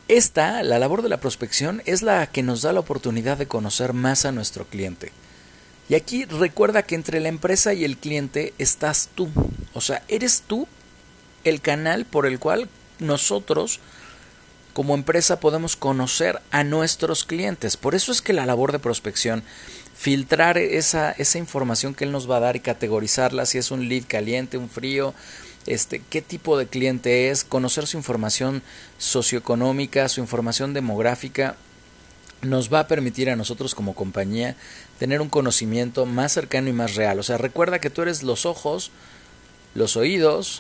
Esta, 0.10 0.62
la 0.62 0.78
labor 0.78 1.02
de 1.02 1.10
la 1.10 1.20
prospección, 1.20 1.82
es 1.88 2.04
la 2.04 2.28
que 2.28 2.44
nos 2.44 2.62
da 2.62 2.72
la 2.72 2.82
oportunidad 2.82 3.38
de 3.38 3.48
conocer 3.48 3.94
más 3.94 4.26
a 4.26 4.32
nuestro 4.32 4.66
cliente. 4.66 5.12
Y 5.90 5.96
aquí 5.96 6.26
recuerda 6.26 6.84
que 6.84 6.96
entre 6.96 7.20
la 7.20 7.30
empresa 7.30 7.74
y 7.74 7.86
el 7.86 7.98
cliente 7.98 8.54
estás 8.58 9.10
tú. 9.16 9.30
O 9.74 9.82
sea, 9.82 10.04
eres 10.08 10.44
tú 10.46 10.68
el 11.44 11.62
canal 11.62 12.06
por 12.06 12.26
el 12.26 12.40
cual 12.40 12.70
nosotros 13.00 13.80
como 14.74 14.94
empresa 14.94 15.40
podemos 15.40 15.76
conocer 15.76 16.40
a 16.52 16.64
nuestros 16.64 17.24
clientes. 17.24 17.78
Por 17.78 17.96
eso 17.96 18.12
es 18.12 18.22
que 18.22 18.34
la 18.34 18.46
labor 18.46 18.72
de 18.72 18.80
prospección, 18.80 19.44
filtrar 19.96 20.60
esa, 20.60 21.12
esa 21.12 21.40
información 21.40 21.96
que 21.96 22.04
él 22.04 22.12
nos 22.12 22.30
va 22.30 22.38
a 22.38 22.42
dar 22.42 22.56
y 22.56 22.60
categorizarla, 22.60 23.48
si 23.48 23.58
es 23.58 23.72
un 23.72 23.90
lead 23.90 24.04
caliente, 24.08 24.58
un 24.58 24.70
frío, 24.70 25.16
este, 25.66 26.04
qué 26.10 26.22
tipo 26.22 26.60
de 26.60 26.68
cliente 26.68 27.30
es, 27.30 27.44
conocer 27.44 27.88
su 27.88 27.98
información 27.98 28.62
socioeconómica, 29.00 30.10
su 30.10 30.22
información 30.22 30.74
demográfica, 30.74 31.56
nos 32.42 32.72
va 32.72 32.82
a 32.82 32.88
permitir 32.88 33.30
a 33.30 33.36
nosotros 33.36 33.76
como 33.76 33.96
compañía 33.96 34.56
tener 35.00 35.22
un 35.22 35.30
conocimiento 35.30 36.06
más 36.06 36.32
cercano 36.32 36.70
y 36.70 36.74
más 36.74 36.96
real. 36.96 37.20
O 37.20 37.24
sea, 37.24 37.38
recuerda 37.38 37.80
que 37.80 37.90
tú 37.90 38.02
eres 38.02 38.24
los 38.24 38.46
ojos, 38.46 38.92
los 39.76 39.98
oídos 39.98 40.60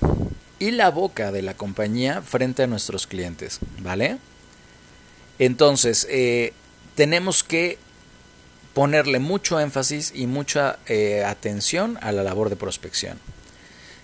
y 0.59 0.71
la 0.71 0.89
boca 0.89 1.31
de 1.31 1.41
la 1.41 1.55
compañía 1.55 2.21
frente 2.21 2.63
a 2.63 2.67
nuestros 2.67 3.07
clientes, 3.07 3.59
¿vale? 3.79 4.17
Entonces, 5.39 6.07
eh, 6.09 6.53
tenemos 6.95 7.43
que 7.43 7.77
ponerle 8.73 9.19
mucho 9.19 9.59
énfasis 9.59 10.11
y 10.15 10.27
mucha 10.27 10.79
eh, 10.87 11.23
atención 11.25 11.97
a 12.01 12.11
la 12.11 12.23
labor 12.23 12.49
de 12.49 12.55
prospección. 12.55 13.19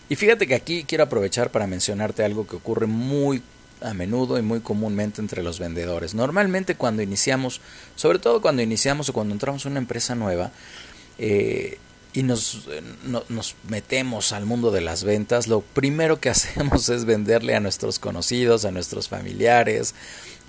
Y 0.09 0.15
fíjate 0.15 0.47
que 0.47 0.55
aquí 0.55 0.83
quiero 0.83 1.05
aprovechar 1.05 1.51
para 1.51 1.67
mencionarte 1.67 2.23
algo 2.23 2.45
que 2.45 2.55
ocurre 2.55 2.87
muy 2.87 3.41
a 3.83 3.93
menudo 3.93 4.37
y 4.37 4.41
muy 4.41 4.61
comúnmente 4.61 5.21
entre 5.21 5.43
los 5.43 5.59
vendedores. 5.59 6.13
Normalmente 6.13 6.75
cuando 6.75 7.01
iniciamos, 7.01 7.61
sobre 7.95 8.19
todo 8.19 8.41
cuando 8.41 8.61
iniciamos 8.61 9.09
o 9.09 9.13
cuando 9.13 9.33
entramos 9.33 9.65
en 9.65 9.73
una 9.73 9.79
empresa 9.79 10.15
nueva 10.15 10.51
eh, 11.17 11.77
y 12.13 12.23
nos, 12.23 12.67
nos 13.29 13.55
metemos 13.67 14.33
al 14.33 14.45
mundo 14.45 14.71
de 14.71 14.81
las 14.81 15.03
ventas, 15.03 15.47
lo 15.47 15.61
primero 15.61 16.19
que 16.19 16.29
hacemos 16.31 16.89
es 16.89 17.05
venderle 17.05 17.55
a 17.55 17.59
nuestros 17.59 17.99
conocidos, 17.99 18.65
a 18.65 18.71
nuestros 18.71 19.09
familiares, 19.09 19.95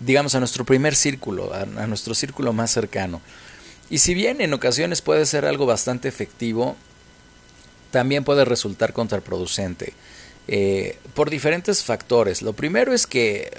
digamos 0.01 0.35
a 0.35 0.39
nuestro 0.39 0.65
primer 0.65 0.95
círculo, 0.95 1.53
a 1.53 1.87
nuestro 1.87 2.15
círculo 2.15 2.53
más 2.53 2.71
cercano. 2.71 3.21
Y 3.91 3.99
si 3.99 4.15
bien 4.15 4.41
en 4.41 4.55
ocasiones 4.55 5.03
puede 5.03 5.27
ser 5.27 5.45
algo 5.45 5.67
bastante 5.67 6.09
efectivo, 6.09 6.77
también 7.91 8.25
puede 8.25 8.45
resultar 8.45 8.93
contraproducente. 8.93 9.93
Eh, 10.47 10.99
por 11.15 11.31
diferentes 11.31 11.83
factores. 11.83 12.43
Lo 12.43 12.53
primero 12.53 12.93
es 12.93 13.07
que, 13.07 13.51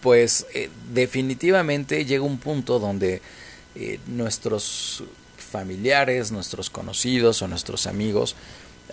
pues, 0.00 0.46
eh, 0.54 0.70
definitivamente 0.92 2.04
llega 2.04 2.24
un 2.24 2.38
punto 2.38 2.78
donde 2.78 3.20
eh, 3.74 4.00
nuestros 4.06 5.04
familiares, 5.36 6.32
nuestros 6.32 6.70
conocidos 6.70 7.42
o 7.42 7.48
nuestros 7.48 7.86
amigos 7.86 8.36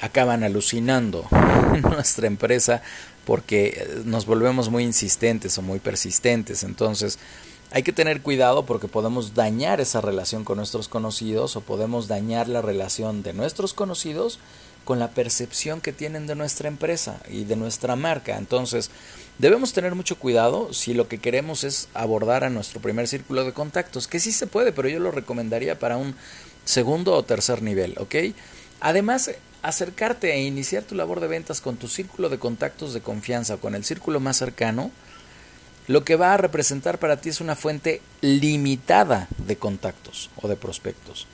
acaban 0.01 0.43
alucinando 0.43 1.25
nuestra 1.81 2.27
empresa 2.27 2.81
porque 3.25 4.01
nos 4.05 4.25
volvemos 4.25 4.69
muy 4.69 4.83
insistentes 4.83 5.57
o 5.57 5.61
muy 5.61 5.79
persistentes. 5.79 6.63
Entonces, 6.63 7.17
hay 7.71 7.83
que 7.83 7.93
tener 7.93 8.21
cuidado 8.21 8.65
porque 8.65 8.87
podemos 8.87 9.35
dañar 9.35 9.79
esa 9.79 10.01
relación 10.01 10.43
con 10.43 10.57
nuestros 10.57 10.87
conocidos 10.87 11.55
o 11.55 11.61
podemos 11.61 12.07
dañar 12.07 12.49
la 12.49 12.61
relación 12.61 13.21
de 13.23 13.33
nuestros 13.33 13.73
conocidos 13.73 14.39
con 14.85 14.99
la 14.99 15.11
percepción 15.11 15.81
que 15.81 15.93
tienen 15.93 16.27
de 16.27 16.35
nuestra 16.35 16.67
empresa 16.67 17.19
y 17.29 17.43
de 17.43 17.55
nuestra 17.55 17.95
marca. 17.95 18.37
Entonces, 18.37 18.89
debemos 19.37 19.73
tener 19.73 19.95
mucho 19.95 20.17
cuidado 20.17 20.73
si 20.73 20.93
lo 20.93 21.07
que 21.07 21.19
queremos 21.19 21.63
es 21.63 21.89
abordar 21.93 22.43
a 22.43 22.49
nuestro 22.49 22.81
primer 22.81 23.07
círculo 23.07 23.43
de 23.45 23.53
contactos, 23.53 24.07
que 24.07 24.19
sí 24.19 24.31
se 24.31 24.47
puede, 24.47 24.71
pero 24.71 24.89
yo 24.89 24.99
lo 24.99 25.11
recomendaría 25.11 25.77
para 25.77 25.97
un 25.97 26.15
segundo 26.65 27.13
o 27.13 27.23
tercer 27.23 27.61
nivel, 27.61 27.95
¿ok? 27.99 28.15
Además, 28.79 29.31
acercarte 29.61 30.33
e 30.33 30.41
iniciar 30.41 30.83
tu 30.83 30.95
labor 30.95 31.19
de 31.19 31.27
ventas 31.27 31.61
con 31.61 31.77
tu 31.77 31.87
círculo 31.87 32.29
de 32.29 32.39
contactos 32.39 32.93
de 32.93 33.01
confianza 33.01 33.55
o 33.55 33.59
con 33.59 33.75
el 33.75 33.83
círculo 33.83 34.19
más 34.19 34.37
cercano, 34.37 34.91
lo 35.87 36.03
que 36.03 36.15
va 36.15 36.33
a 36.33 36.37
representar 36.37 36.99
para 36.99 37.19
ti 37.19 37.29
es 37.29 37.41
una 37.41 37.55
fuente 37.55 38.01
limitada 38.21 39.27
de 39.37 39.57
contactos 39.57 40.29
o 40.41 40.47
de 40.47 40.55
prospectos 40.55 41.27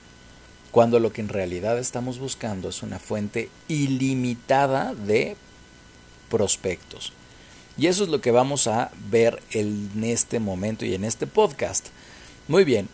cuando 0.76 1.00
lo 1.00 1.10
que 1.10 1.22
en 1.22 1.30
realidad 1.30 1.78
estamos 1.78 2.18
buscando 2.18 2.68
es 2.68 2.82
una 2.82 2.98
fuente 2.98 3.48
ilimitada 3.66 4.92
de 4.94 5.34
prospectos. 6.28 7.14
Y 7.78 7.86
eso 7.86 8.04
es 8.04 8.10
lo 8.10 8.20
que 8.20 8.30
vamos 8.30 8.66
a 8.66 8.90
ver 9.08 9.42
en 9.52 10.04
este 10.04 10.38
momento 10.38 10.84
y 10.84 10.94
en 10.94 11.04
este 11.04 11.26
podcast. 11.26 11.86
Muy 12.46 12.64
bien, 12.64 12.90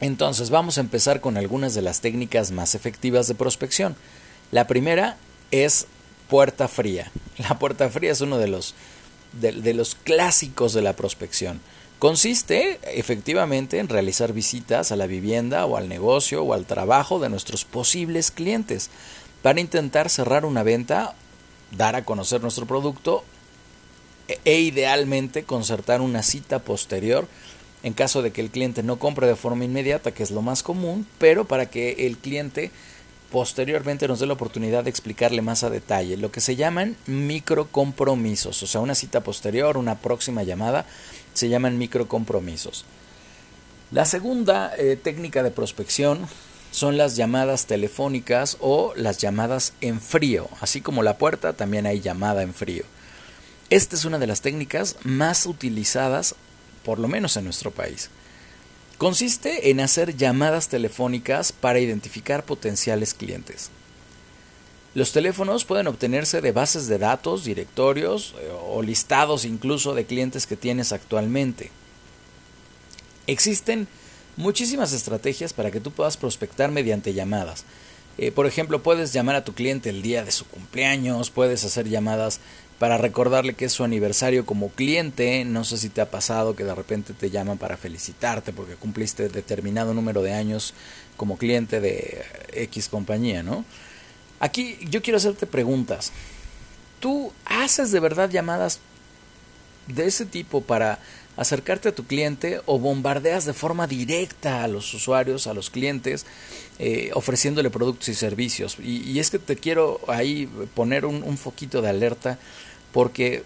entonces 0.00 0.50
vamos 0.50 0.76
a 0.76 0.80
empezar 0.80 1.20
con 1.20 1.36
algunas 1.36 1.72
de 1.72 1.82
las 1.82 2.00
técnicas 2.00 2.50
más 2.50 2.74
efectivas 2.74 3.28
de 3.28 3.36
prospección. 3.36 3.94
La 4.50 4.66
primera 4.66 5.18
es 5.52 5.86
puerta 6.28 6.66
fría. 6.66 7.12
La 7.48 7.60
puerta 7.60 7.90
fría 7.90 8.10
es 8.10 8.22
uno 8.22 8.38
de 8.38 8.48
los, 8.48 8.74
de 9.40 9.72
los 9.72 9.94
clásicos 9.94 10.72
de 10.72 10.82
la 10.82 10.96
prospección. 10.96 11.60
Consiste 11.98 12.78
efectivamente 12.84 13.80
en 13.80 13.88
realizar 13.88 14.32
visitas 14.32 14.92
a 14.92 14.96
la 14.96 15.08
vivienda 15.08 15.66
o 15.66 15.76
al 15.76 15.88
negocio 15.88 16.44
o 16.44 16.54
al 16.54 16.64
trabajo 16.64 17.18
de 17.18 17.28
nuestros 17.28 17.64
posibles 17.64 18.30
clientes 18.30 18.90
para 19.42 19.60
intentar 19.60 20.08
cerrar 20.08 20.44
una 20.44 20.62
venta, 20.62 21.16
dar 21.76 21.96
a 21.96 22.04
conocer 22.04 22.40
nuestro 22.40 22.66
producto 22.66 23.24
e, 24.28 24.38
e 24.44 24.60
idealmente 24.60 25.42
concertar 25.42 26.00
una 26.00 26.22
cita 26.22 26.60
posterior 26.60 27.26
en 27.82 27.92
caso 27.94 28.22
de 28.22 28.30
que 28.30 28.42
el 28.42 28.50
cliente 28.50 28.84
no 28.84 28.98
compre 28.98 29.26
de 29.26 29.36
forma 29.36 29.64
inmediata, 29.64 30.12
que 30.12 30.22
es 30.22 30.30
lo 30.30 30.42
más 30.42 30.62
común, 30.62 31.06
pero 31.18 31.46
para 31.46 31.66
que 31.66 32.06
el 32.06 32.18
cliente 32.18 32.70
posteriormente 33.30 34.08
nos 34.08 34.20
dé 34.20 34.26
la 34.26 34.32
oportunidad 34.32 34.84
de 34.84 34.90
explicarle 34.90 35.42
más 35.42 35.62
a 35.62 35.70
detalle 35.70 36.16
lo 36.16 36.30
que 36.30 36.40
se 36.40 36.56
llaman 36.56 36.96
microcompromisos, 37.06 38.62
o 38.62 38.66
sea, 38.66 38.80
una 38.80 38.94
cita 38.94 39.22
posterior, 39.22 39.76
una 39.76 39.98
próxima 39.98 40.42
llamada, 40.42 40.86
se 41.34 41.48
llaman 41.48 41.78
microcompromisos. 41.78 42.84
La 43.90 44.04
segunda 44.04 44.72
eh, 44.76 44.96
técnica 44.96 45.42
de 45.42 45.50
prospección 45.50 46.26
son 46.70 46.96
las 46.98 47.16
llamadas 47.16 47.66
telefónicas 47.66 48.58
o 48.60 48.92
las 48.96 49.18
llamadas 49.18 49.72
en 49.80 50.00
frío, 50.00 50.48
así 50.60 50.80
como 50.80 51.02
la 51.02 51.16
puerta 51.16 51.54
también 51.54 51.86
hay 51.86 52.00
llamada 52.00 52.42
en 52.42 52.54
frío. 52.54 52.84
Esta 53.70 53.96
es 53.96 54.04
una 54.04 54.18
de 54.18 54.26
las 54.26 54.40
técnicas 54.40 54.96
más 55.04 55.46
utilizadas, 55.46 56.34
por 56.84 56.98
lo 56.98 57.08
menos 57.08 57.36
en 57.36 57.44
nuestro 57.44 57.70
país. 57.70 58.10
Consiste 58.98 59.70
en 59.70 59.78
hacer 59.78 60.16
llamadas 60.16 60.68
telefónicas 60.68 61.52
para 61.52 61.78
identificar 61.78 62.44
potenciales 62.44 63.14
clientes. 63.14 63.70
Los 64.94 65.12
teléfonos 65.12 65.64
pueden 65.64 65.86
obtenerse 65.86 66.40
de 66.40 66.50
bases 66.50 66.88
de 66.88 66.98
datos, 66.98 67.44
directorios 67.44 68.34
eh, 68.40 68.50
o 68.68 68.82
listados 68.82 69.44
incluso 69.44 69.94
de 69.94 70.04
clientes 70.04 70.48
que 70.48 70.56
tienes 70.56 70.92
actualmente. 70.92 71.70
Existen 73.28 73.86
muchísimas 74.36 74.92
estrategias 74.92 75.52
para 75.52 75.70
que 75.70 75.80
tú 75.80 75.92
puedas 75.92 76.16
prospectar 76.16 76.72
mediante 76.72 77.14
llamadas. 77.14 77.64
Eh, 78.16 78.32
por 78.32 78.46
ejemplo, 78.46 78.82
puedes 78.82 79.12
llamar 79.12 79.36
a 79.36 79.44
tu 79.44 79.54
cliente 79.54 79.90
el 79.90 80.02
día 80.02 80.24
de 80.24 80.32
su 80.32 80.44
cumpleaños, 80.44 81.30
puedes 81.30 81.64
hacer 81.64 81.88
llamadas 81.88 82.40
para 82.78 82.96
recordarle 82.96 83.54
que 83.54 83.64
es 83.64 83.72
su 83.72 83.84
aniversario 83.84 84.46
como 84.46 84.68
cliente. 84.70 85.44
No 85.44 85.64
sé 85.64 85.78
si 85.78 85.88
te 85.88 86.00
ha 86.00 86.10
pasado 86.10 86.54
que 86.54 86.64
de 86.64 86.74
repente 86.74 87.12
te 87.12 87.30
llaman 87.30 87.58
para 87.58 87.76
felicitarte 87.76 88.52
porque 88.52 88.76
cumpliste 88.76 89.28
determinado 89.28 89.94
número 89.94 90.22
de 90.22 90.32
años 90.32 90.74
como 91.16 91.36
cliente 91.36 91.80
de 91.80 92.24
X 92.52 92.88
compañía, 92.88 93.42
¿no? 93.42 93.64
Aquí 94.40 94.78
yo 94.88 95.02
quiero 95.02 95.16
hacerte 95.16 95.46
preguntas. 95.46 96.12
¿Tú 97.00 97.32
haces 97.44 97.90
de 97.90 98.00
verdad 98.00 98.30
llamadas 98.30 98.80
de 99.88 100.06
ese 100.06 100.26
tipo 100.26 100.60
para 100.60 101.00
acercarte 101.36 101.88
a 101.88 101.94
tu 101.94 102.04
cliente 102.04 102.60
o 102.66 102.78
bombardeas 102.78 103.44
de 103.44 103.54
forma 103.54 103.86
directa 103.86 104.64
a 104.64 104.68
los 104.68 104.92
usuarios, 104.94 105.46
a 105.46 105.54
los 105.54 105.70
clientes, 105.70 106.26
eh, 106.78 107.10
ofreciéndole 107.14 107.70
productos 107.70 108.08
y 108.08 108.14
servicios? 108.14 108.76
Y, 108.80 109.18
es 109.18 109.30
que 109.30 109.38
te 109.38 109.56
quiero 109.56 110.00
ahí 110.08 110.48
poner 110.74 111.04
un, 111.04 111.22
un 111.22 111.38
foquito 111.38 111.82
de 111.82 111.88
alerta 111.88 112.38
porque 112.92 113.44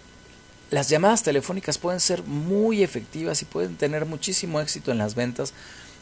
las 0.71 0.89
llamadas 0.89 1.23
telefónicas 1.23 1.77
pueden 1.77 1.99
ser 1.99 2.23
muy 2.23 2.83
efectivas 2.83 3.41
y 3.41 3.45
pueden 3.45 3.75
tener 3.75 4.05
muchísimo 4.05 4.59
éxito 4.59 4.91
en 4.91 4.97
las 4.97 5.15
ventas. 5.15 5.53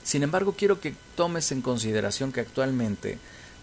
Sin 0.04 0.24
embargo, 0.24 0.56
quiero 0.58 0.80
que 0.80 0.96
tomes 1.16 1.52
en 1.52 1.62
consideración 1.62 2.32
que 2.32 2.40
actualmente 2.40 3.18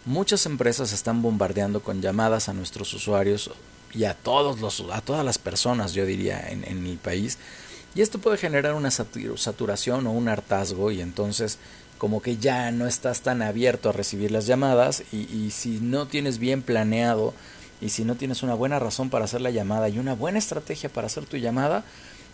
muchas 0.04 0.46
empresas 0.46 0.92
están 0.92 1.22
bombardeando 1.22 1.80
con 1.80 2.02
llamadas 2.02 2.48
a 2.48 2.52
nuestros 2.52 2.92
usuarios 2.94 3.50
y 3.94 4.04
a 4.04 4.14
todos 4.14 4.60
los 4.60 4.84
a 4.92 5.00
todas 5.00 5.24
las 5.24 5.38
personas, 5.38 5.94
yo 5.94 6.04
diría, 6.04 6.48
en, 6.50 6.64
en 6.64 6.86
el 6.86 6.98
país. 6.98 7.38
Y 7.94 8.02
esto 8.02 8.18
puede 8.18 8.36
generar 8.36 8.74
una 8.74 8.90
saturación 8.90 10.06
o 10.06 10.12
un 10.12 10.28
hartazgo 10.28 10.90
y 10.92 11.00
entonces 11.00 11.58
como 11.96 12.22
que 12.22 12.36
ya 12.36 12.70
no 12.70 12.86
estás 12.86 13.22
tan 13.22 13.42
abierto 13.42 13.88
a 13.88 13.92
recibir 13.92 14.30
las 14.30 14.46
llamadas 14.46 15.02
y, 15.10 15.22
y 15.34 15.50
si 15.50 15.80
no 15.80 16.06
tienes 16.06 16.38
bien 16.38 16.62
planeado 16.62 17.34
y 17.80 17.90
si 17.90 18.04
no 18.04 18.16
tienes 18.16 18.42
una 18.42 18.54
buena 18.54 18.78
razón 18.78 19.10
para 19.10 19.24
hacer 19.24 19.40
la 19.40 19.50
llamada 19.50 19.88
y 19.88 19.98
una 19.98 20.14
buena 20.14 20.38
estrategia 20.38 20.88
para 20.88 21.06
hacer 21.06 21.26
tu 21.26 21.36
llamada, 21.36 21.84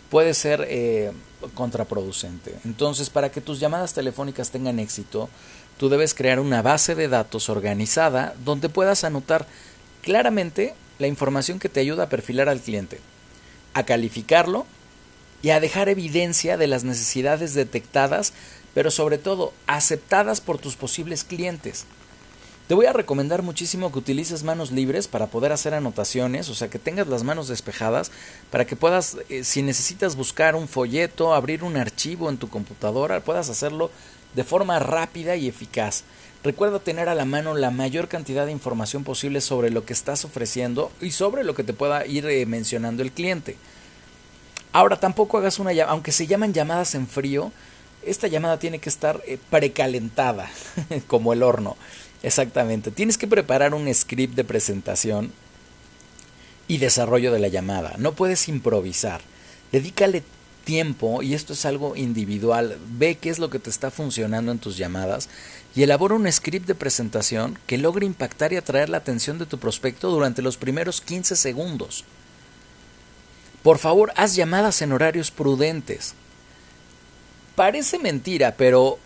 puede 0.09 0.33
ser 0.33 0.65
eh, 0.69 1.11
contraproducente. 1.53 2.55
Entonces, 2.65 3.09
para 3.09 3.31
que 3.31 3.41
tus 3.41 3.59
llamadas 3.59 3.93
telefónicas 3.93 4.51
tengan 4.51 4.79
éxito, 4.79 5.29
tú 5.77 5.89
debes 5.89 6.13
crear 6.13 6.39
una 6.39 6.61
base 6.61 6.95
de 6.95 7.07
datos 7.07 7.49
organizada 7.49 8.33
donde 8.43 8.69
puedas 8.69 9.03
anotar 9.03 9.45
claramente 10.01 10.73
la 10.99 11.07
información 11.07 11.59
que 11.59 11.69
te 11.69 11.79
ayuda 11.79 12.03
a 12.03 12.09
perfilar 12.09 12.49
al 12.49 12.61
cliente, 12.61 12.99
a 13.73 13.83
calificarlo 13.83 14.65
y 15.41 15.49
a 15.49 15.59
dejar 15.59 15.89
evidencia 15.89 16.57
de 16.57 16.67
las 16.67 16.83
necesidades 16.83 17.53
detectadas, 17.53 18.33
pero 18.73 18.91
sobre 18.91 19.17
todo 19.17 19.53
aceptadas 19.67 20.41
por 20.41 20.57
tus 20.57 20.75
posibles 20.75 21.23
clientes. 21.23 21.85
Te 22.67 22.73
voy 22.73 22.87
a 22.87 22.93
recomendar 22.93 23.43
muchísimo 23.43 23.91
que 23.91 23.99
utilices 23.99 24.41
manos 24.41 24.71
libres 24.71 25.07
para 25.07 25.27
poder 25.27 25.51
hacer 25.51 25.75
anotaciones, 25.75 26.49
o 26.49 26.55
sea, 26.55 26.67
que 26.67 26.79
tengas 26.79 27.07
las 27.07 27.21
manos 27.21 27.47
despejadas 27.47 28.11
para 28.49 28.65
que 28.65 28.75
puedas, 28.75 29.17
eh, 29.29 29.43
si 29.43 29.61
necesitas 29.61 30.15
buscar 30.15 30.55
un 30.55 30.67
folleto, 30.67 31.35
abrir 31.35 31.63
un 31.63 31.77
archivo 31.77 32.27
en 32.27 32.37
tu 32.37 32.49
computadora, 32.49 33.19
puedas 33.19 33.49
hacerlo 33.49 33.91
de 34.33 34.43
forma 34.43 34.79
rápida 34.79 35.35
y 35.35 35.47
eficaz. 35.47 36.05
Recuerda 36.43 36.79
tener 36.79 37.07
a 37.07 37.13
la 37.13 37.25
mano 37.25 37.53
la 37.53 37.69
mayor 37.69 38.07
cantidad 38.07 38.47
de 38.47 38.51
información 38.51 39.03
posible 39.03 39.41
sobre 39.41 39.69
lo 39.69 39.85
que 39.85 39.93
estás 39.93 40.25
ofreciendo 40.25 40.91
y 41.01 41.11
sobre 41.11 41.43
lo 41.43 41.53
que 41.53 41.63
te 41.63 41.73
pueda 41.73 42.07
ir 42.07 42.25
eh, 42.25 42.47
mencionando 42.47 43.03
el 43.03 43.11
cliente. 43.11 43.57
Ahora 44.71 44.99
tampoco 44.99 45.37
hagas 45.37 45.59
una 45.59 45.71
llamada, 45.71 45.93
aunque 45.93 46.11
se 46.11 46.25
llaman 46.25 46.51
llamadas 46.51 46.95
en 46.95 47.07
frío, 47.07 47.51
esta 48.03 48.27
llamada 48.27 48.59
tiene 48.59 48.79
que 48.79 48.89
estar 48.89 49.21
eh, 49.27 49.37
precalentada, 49.51 50.49
como 51.07 51.31
el 51.31 51.43
horno. 51.43 51.77
Exactamente. 52.25 52.89
Tienes 52.89 53.19
que 53.19 53.27
preparar 53.27 53.75
un 53.75 53.93
script 53.93 54.33
de 54.33 54.43
presentación 54.43 55.31
y 56.67 56.79
desarrollo 56.79 57.31
de 57.31 57.37
la 57.37 57.49
llamada. 57.49 57.93
No 57.99 58.13
puedes 58.13 58.47
improvisar. 58.49 59.21
Dedícale 59.71 60.23
tiempo, 60.63 61.21
y 61.21 61.35
esto 61.35 61.53
es 61.53 61.67
algo 61.67 61.95
individual, 61.95 62.79
ve 62.97 63.19
qué 63.19 63.29
es 63.29 63.37
lo 63.37 63.51
que 63.51 63.59
te 63.59 63.69
está 63.69 63.91
funcionando 63.91 64.51
en 64.51 64.57
tus 64.57 64.75
llamadas 64.75 65.29
y 65.75 65.83
elabora 65.83 66.15
un 66.15 66.31
script 66.31 66.65
de 66.65 66.73
presentación 66.73 67.59
que 67.67 67.77
logre 67.77 68.07
impactar 68.07 68.51
y 68.51 68.57
atraer 68.57 68.89
la 68.89 68.97
atención 68.97 69.37
de 69.37 69.45
tu 69.45 69.59
prospecto 69.59 70.09
durante 70.09 70.41
los 70.41 70.57
primeros 70.57 71.01
15 71.01 71.35
segundos. 71.35 72.05
Por 73.61 73.77
favor, 73.77 74.11
haz 74.15 74.33
llamadas 74.33 74.81
en 74.81 74.93
horarios 74.93 75.29
prudentes. 75.29 76.15
Parece 77.53 77.99
mentira, 77.99 78.55
pero 78.57 78.97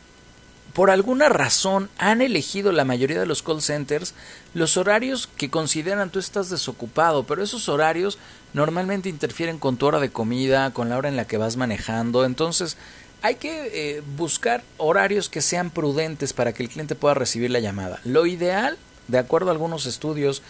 por 0.74 0.92
alguna 0.92 1.30
razón 1.30 1.90
han 1.98 2.22
elegido 2.22 2.72
la 2.72 2.86
mayoría 2.86 3.20
de 3.20 3.26
los 3.26 3.44
call 3.44 3.62
centers 3.62 4.14
los 4.54 4.78
horarios 4.78 5.28
que 5.38 5.50
consideran 5.50 6.10
tú 6.10 6.20
estás 6.20 6.50
desocupado, 6.50 7.24
pero 7.24 7.44
esos 7.44 7.70
horarios 7.70 8.18
normalmente 8.54 9.10
interfieren 9.10 9.60
con 9.60 9.78
tu 9.78 9.86
hora 9.86 10.00
de 10.00 10.12
comida, 10.12 10.72
con 10.74 10.90
la 10.90 10.98
hora 10.98 11.10
en 11.10 11.16
la 11.16 11.26
que 11.26 11.38
vas 11.38 11.58
manejando, 11.58 12.26
entonces 12.26 12.78
hay 13.22 13.36
que 13.36 13.98
eh, 13.98 14.02
buscar 14.18 14.64
horarios 14.78 15.30
que 15.30 15.42
sean 15.42 15.70
prudentes 15.70 16.34
para 16.34 16.54
que 16.54 16.64
el 16.64 16.70
cliente 16.70 16.96
pueda 16.96 17.14
recibir 17.14 17.52
la 17.52 17.60
llamada. 17.60 18.00
Lo 18.06 18.26
ideal, 18.26 18.78
de 19.08 19.18
acuerdo 19.18 19.50
a 19.50 19.52
algunos 19.52 19.86
estudios 19.86 20.42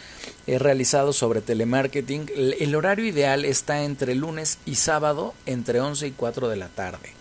eh, 0.46 0.60
realizados 0.60 1.18
sobre 1.18 1.42
telemarketing, 1.42 2.30
el 2.60 2.76
horario 2.76 3.06
ideal 3.06 3.44
está 3.44 3.84
entre 3.84 4.16
lunes 4.16 4.60
y 4.66 4.76
sábado 4.76 5.34
entre 5.46 5.82
11 5.82 6.08
y 6.08 6.12
4 6.12 6.48
de 6.48 6.58
la 6.58 6.68
tarde. 6.68 7.19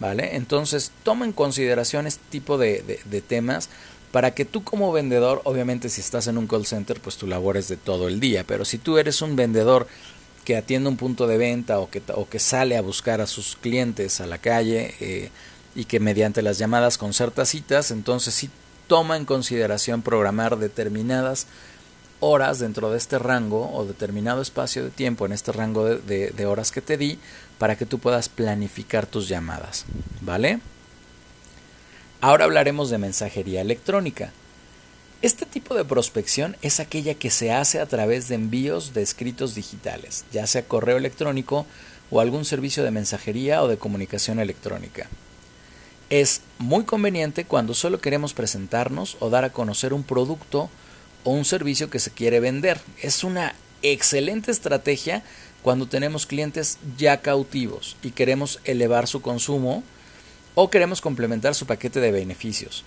¿Vale? 0.00 0.34
Entonces, 0.34 0.90
toma 1.04 1.26
en 1.26 1.32
consideración 1.32 2.06
este 2.06 2.24
tipo 2.30 2.58
de, 2.58 2.98
temas 3.28 3.68
para 4.10 4.32
que 4.32 4.44
tú 4.44 4.64
como 4.64 4.90
vendedor, 4.90 5.42
obviamente 5.44 5.88
si 5.88 6.00
estás 6.00 6.26
en 6.26 6.38
un 6.38 6.48
call 6.48 6.66
center, 6.66 7.00
pues 7.00 7.16
tu 7.16 7.28
labor 7.28 7.56
es 7.56 7.68
de 7.68 7.76
todo 7.76 8.08
el 8.08 8.18
día, 8.18 8.42
pero 8.44 8.64
si 8.64 8.78
tú 8.78 8.98
eres 8.98 9.22
un 9.22 9.36
vendedor 9.36 9.86
que 10.44 10.56
atiende 10.56 10.88
un 10.88 10.96
punto 10.96 11.28
de 11.28 11.36
venta 11.36 11.78
o 11.78 11.90
que, 11.90 12.02
o 12.14 12.28
que 12.28 12.40
sale 12.40 12.76
a 12.76 12.80
buscar 12.80 13.20
a 13.20 13.28
sus 13.28 13.54
clientes 13.54 14.20
a 14.20 14.26
la 14.26 14.38
calle 14.38 14.94
eh, 14.98 15.30
y 15.76 15.84
que 15.84 16.00
mediante 16.00 16.42
las 16.42 16.58
llamadas 16.58 16.98
concerta 16.98 17.44
citas, 17.44 17.92
entonces 17.92 18.34
sí 18.34 18.50
toma 18.88 19.16
en 19.16 19.26
consideración 19.26 20.02
programar 20.02 20.58
determinadas 20.58 21.46
horas 22.18 22.58
dentro 22.58 22.90
de 22.90 22.98
este 22.98 23.18
rango 23.18 23.70
o 23.72 23.84
determinado 23.84 24.42
espacio 24.42 24.82
de 24.82 24.90
tiempo 24.90 25.24
en 25.24 25.32
este 25.32 25.52
rango 25.52 25.84
de 25.84 26.46
horas 26.46 26.72
que 26.72 26.80
te 26.80 26.96
di 26.96 27.18
para 27.60 27.76
que 27.76 27.84
tú 27.84 27.98
puedas 27.98 28.30
planificar 28.30 29.04
tus 29.04 29.28
llamadas, 29.28 29.84
¿vale? 30.22 30.60
Ahora 32.22 32.46
hablaremos 32.46 32.88
de 32.88 32.96
mensajería 32.96 33.60
electrónica. 33.60 34.32
Este 35.20 35.44
tipo 35.44 35.74
de 35.74 35.84
prospección 35.84 36.56
es 36.62 36.80
aquella 36.80 37.12
que 37.12 37.28
se 37.28 37.52
hace 37.52 37.78
a 37.78 37.84
través 37.84 38.28
de 38.28 38.36
envíos 38.36 38.94
de 38.94 39.02
escritos 39.02 39.54
digitales, 39.54 40.24
ya 40.32 40.46
sea 40.46 40.64
correo 40.64 40.96
electrónico 40.96 41.66
o 42.10 42.22
algún 42.22 42.46
servicio 42.46 42.82
de 42.82 42.92
mensajería 42.92 43.62
o 43.62 43.68
de 43.68 43.76
comunicación 43.76 44.40
electrónica. 44.40 45.10
Es 46.08 46.40
muy 46.56 46.84
conveniente 46.84 47.44
cuando 47.44 47.74
solo 47.74 48.00
queremos 48.00 48.32
presentarnos 48.32 49.18
o 49.20 49.28
dar 49.28 49.44
a 49.44 49.52
conocer 49.52 49.92
un 49.92 50.02
producto 50.02 50.70
o 51.24 51.32
un 51.32 51.44
servicio 51.44 51.90
que 51.90 51.98
se 51.98 52.10
quiere 52.10 52.40
vender. 52.40 52.80
Es 53.02 53.22
una 53.22 53.54
excelente 53.82 54.50
estrategia 54.50 55.22
cuando 55.62 55.86
tenemos 55.86 56.26
clientes 56.26 56.78
ya 56.96 57.18
cautivos 57.18 57.96
y 58.02 58.10
queremos 58.10 58.60
elevar 58.64 59.06
su 59.06 59.22
consumo 59.22 59.82
o 60.54 60.70
queremos 60.70 61.00
complementar 61.00 61.54
su 61.54 61.66
paquete 61.66 62.00
de 62.00 62.12
beneficios. 62.12 62.84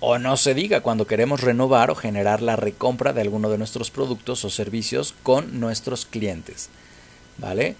O 0.00 0.18
no 0.18 0.36
se 0.36 0.54
diga 0.54 0.82
cuando 0.82 1.06
queremos 1.06 1.40
renovar 1.40 1.90
o 1.90 1.94
generar 1.94 2.42
la 2.42 2.56
recompra 2.56 3.12
de 3.12 3.22
alguno 3.22 3.48
de 3.48 3.58
nuestros 3.58 3.90
productos 3.90 4.44
o 4.44 4.50
servicios 4.50 5.14
con 5.22 5.58
nuestros 5.58 6.04
clientes. 6.04 6.68
¿Vale? 7.38 7.76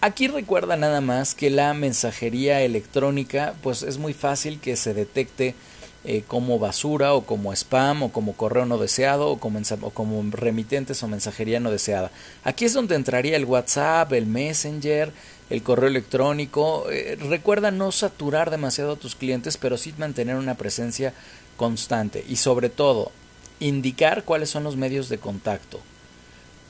Aquí 0.00 0.28
recuerda 0.28 0.76
nada 0.76 1.00
más 1.00 1.34
que 1.34 1.50
la 1.50 1.74
mensajería 1.74 2.62
electrónica 2.62 3.54
pues 3.62 3.82
es 3.82 3.98
muy 3.98 4.14
fácil 4.14 4.58
que 4.58 4.76
se 4.76 4.94
detecte 4.94 5.54
eh, 6.02 6.24
como 6.26 6.58
basura 6.58 7.12
o 7.12 7.26
como 7.26 7.52
spam 7.52 8.04
o 8.04 8.10
como 8.10 8.32
correo 8.32 8.64
no 8.64 8.78
deseado 8.78 9.28
o 9.28 9.38
como, 9.38 9.60
o 9.82 9.90
como 9.90 10.24
remitentes 10.30 11.02
o 11.02 11.08
mensajería 11.08 11.60
no 11.60 11.70
deseada. 11.70 12.10
Aquí 12.42 12.64
es 12.64 12.72
donde 12.72 12.94
entraría 12.94 13.36
el 13.36 13.44
WhatsApp, 13.44 14.10
el 14.14 14.24
Messenger, 14.24 15.12
el 15.50 15.62
correo 15.62 15.88
electrónico. 15.88 16.86
Eh, 16.90 17.18
recuerda 17.20 17.70
no 17.70 17.92
saturar 17.92 18.50
demasiado 18.50 18.92
a 18.92 18.96
tus 18.96 19.14
clientes, 19.14 19.58
pero 19.58 19.76
sí 19.76 19.92
mantener 19.98 20.36
una 20.36 20.54
presencia 20.54 21.12
constante 21.58 22.24
y 22.26 22.36
sobre 22.36 22.70
todo 22.70 23.12
indicar 23.58 24.24
cuáles 24.24 24.48
son 24.48 24.64
los 24.64 24.76
medios 24.76 25.10
de 25.10 25.18
contacto. 25.18 25.80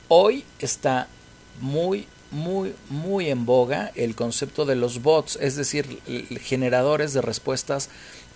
Hoy 0.09 0.43
está 0.59 1.07
muy 1.61 2.05
muy 2.31 2.73
muy 2.89 3.29
en 3.29 3.45
boga 3.45 3.91
el 3.95 4.15
concepto 4.15 4.65
de 4.65 4.75
los 4.75 5.01
bots, 5.01 5.37
es 5.41 5.57
decir, 5.57 5.99
generadores 6.41 7.13
de 7.13 7.21
respuestas 7.21 7.89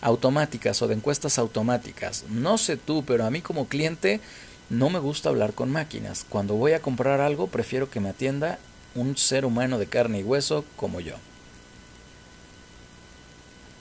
automáticas 0.06 0.84
o 0.84 0.88
de 0.88 0.94
encuestas 0.94 1.40
automáticas. 1.40 2.26
No 2.30 2.60
sé 2.60 2.78
tú, 2.78 3.04
pero 3.04 3.26
a 3.26 3.32
mí 3.32 3.42
como 3.42 3.68
cliente 3.68 4.22
no 4.70 4.92
me 4.92 5.00
gusta 5.00 5.30
hablar 5.30 5.54
con 5.54 5.72
máquinas. 5.72 6.28
Cuando 6.30 6.54
voy 6.54 6.74
a 6.74 6.82
comprar 6.82 7.22
algo, 7.22 7.48
prefiero 7.48 7.90
que 7.90 8.00
me 8.00 8.10
atienda 8.10 8.60
un 8.94 9.18
ser 9.18 9.46
humano 9.46 9.80
de 9.80 9.88
carne 9.88 10.20
y 10.20 10.24
hueso 10.24 10.64
como 10.76 11.00
yo. 11.00 11.16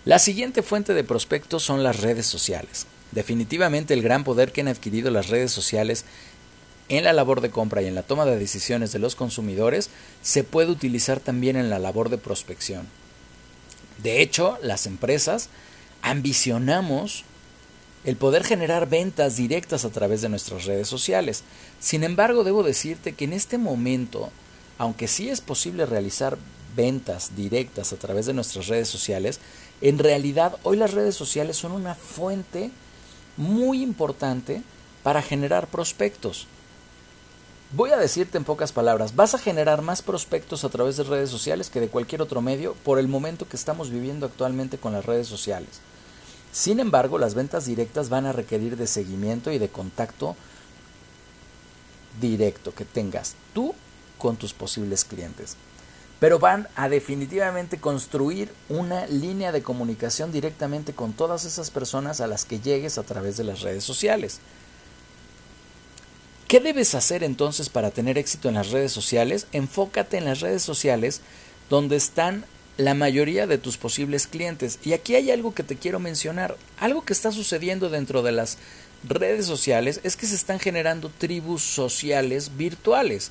La 0.06 0.18
siguiente 0.18 0.62
fuente 0.62 0.94
de 0.94 1.04
prospectos 1.04 1.62
son 1.62 1.82
las 1.82 2.00
redes 2.00 2.24
sociales. 2.24 2.86
Definitivamente 3.12 3.92
el 3.92 4.02
gran 4.02 4.24
poder 4.24 4.50
que 4.50 4.62
han 4.62 4.68
adquirido 4.68 5.10
las 5.10 5.28
redes 5.28 5.52
sociales 5.52 6.06
en 6.88 7.04
la 7.04 7.12
labor 7.12 7.42
de 7.42 7.50
compra 7.50 7.82
y 7.82 7.86
en 7.86 7.94
la 7.94 8.02
toma 8.02 8.24
de 8.24 8.38
decisiones 8.38 8.92
de 8.92 8.98
los 8.98 9.14
consumidores 9.14 9.90
se 10.22 10.42
puede 10.42 10.70
utilizar 10.70 11.20
también 11.20 11.56
en 11.56 11.68
la 11.68 11.78
labor 11.78 12.08
de 12.08 12.16
prospección. 12.16 12.88
De 14.02 14.22
hecho, 14.22 14.58
las 14.62 14.86
empresas 14.86 15.50
ambicionamos 16.04 17.24
el 18.04 18.16
poder 18.16 18.44
generar 18.44 18.88
ventas 18.88 19.36
directas 19.36 19.86
a 19.86 19.88
través 19.90 20.20
de 20.20 20.28
nuestras 20.28 20.66
redes 20.66 20.86
sociales. 20.86 21.42
Sin 21.80 22.04
embargo, 22.04 22.44
debo 22.44 22.62
decirte 22.62 23.14
que 23.14 23.24
en 23.24 23.32
este 23.32 23.56
momento, 23.56 24.30
aunque 24.76 25.08
sí 25.08 25.30
es 25.30 25.40
posible 25.40 25.86
realizar 25.86 26.36
ventas 26.76 27.34
directas 27.34 27.94
a 27.94 27.96
través 27.96 28.26
de 28.26 28.34
nuestras 28.34 28.68
redes 28.68 28.88
sociales, 28.88 29.40
en 29.80 29.98
realidad 29.98 30.56
hoy 30.62 30.76
las 30.76 30.92
redes 30.92 31.14
sociales 31.14 31.56
son 31.56 31.72
una 31.72 31.94
fuente 31.94 32.70
muy 33.38 33.82
importante 33.82 34.62
para 35.02 35.22
generar 35.22 35.68
prospectos. 35.68 36.46
Voy 37.72 37.90
a 37.90 37.96
decirte 37.96 38.36
en 38.36 38.44
pocas 38.44 38.72
palabras, 38.72 39.16
vas 39.16 39.34
a 39.34 39.38
generar 39.38 39.80
más 39.80 40.02
prospectos 40.02 40.64
a 40.64 40.68
través 40.68 40.98
de 40.98 41.04
redes 41.04 41.30
sociales 41.30 41.70
que 41.70 41.80
de 41.80 41.88
cualquier 41.88 42.20
otro 42.20 42.42
medio 42.42 42.74
por 42.84 42.98
el 42.98 43.08
momento 43.08 43.48
que 43.48 43.56
estamos 43.56 43.90
viviendo 43.90 44.26
actualmente 44.26 44.76
con 44.76 44.92
las 44.92 45.06
redes 45.06 45.26
sociales. 45.26 45.80
Sin 46.54 46.78
embargo, 46.78 47.18
las 47.18 47.34
ventas 47.34 47.66
directas 47.66 48.10
van 48.10 48.26
a 48.26 48.32
requerir 48.32 48.76
de 48.76 48.86
seguimiento 48.86 49.50
y 49.50 49.58
de 49.58 49.70
contacto 49.70 50.36
directo 52.20 52.72
que 52.72 52.84
tengas 52.84 53.34
tú 53.52 53.74
con 54.18 54.36
tus 54.36 54.54
posibles 54.54 55.04
clientes. 55.04 55.56
Pero 56.20 56.38
van 56.38 56.68
a 56.76 56.88
definitivamente 56.88 57.80
construir 57.80 58.52
una 58.68 59.08
línea 59.08 59.50
de 59.50 59.64
comunicación 59.64 60.30
directamente 60.30 60.92
con 60.92 61.12
todas 61.12 61.44
esas 61.44 61.72
personas 61.72 62.20
a 62.20 62.28
las 62.28 62.44
que 62.44 62.60
llegues 62.60 62.98
a 62.98 63.02
través 63.02 63.36
de 63.36 63.42
las 63.42 63.62
redes 63.62 63.82
sociales. 63.82 64.38
¿Qué 66.46 66.60
debes 66.60 66.94
hacer 66.94 67.24
entonces 67.24 67.68
para 67.68 67.90
tener 67.90 68.16
éxito 68.16 68.48
en 68.48 68.54
las 68.54 68.70
redes 68.70 68.92
sociales? 68.92 69.48
Enfócate 69.50 70.18
en 70.18 70.24
las 70.24 70.38
redes 70.38 70.62
sociales 70.62 71.20
donde 71.68 71.96
están 71.96 72.44
la 72.76 72.94
mayoría 72.94 73.46
de 73.46 73.58
tus 73.58 73.76
posibles 73.76 74.26
clientes. 74.26 74.78
Y 74.84 74.92
aquí 74.92 75.14
hay 75.14 75.30
algo 75.30 75.54
que 75.54 75.62
te 75.62 75.76
quiero 75.76 76.00
mencionar. 76.00 76.56
Algo 76.78 77.04
que 77.04 77.12
está 77.12 77.32
sucediendo 77.32 77.90
dentro 77.90 78.22
de 78.22 78.32
las 78.32 78.58
redes 79.06 79.46
sociales 79.46 80.00
es 80.02 80.16
que 80.16 80.26
se 80.26 80.34
están 80.34 80.58
generando 80.58 81.10
tribus 81.16 81.62
sociales 81.62 82.56
virtuales. 82.56 83.30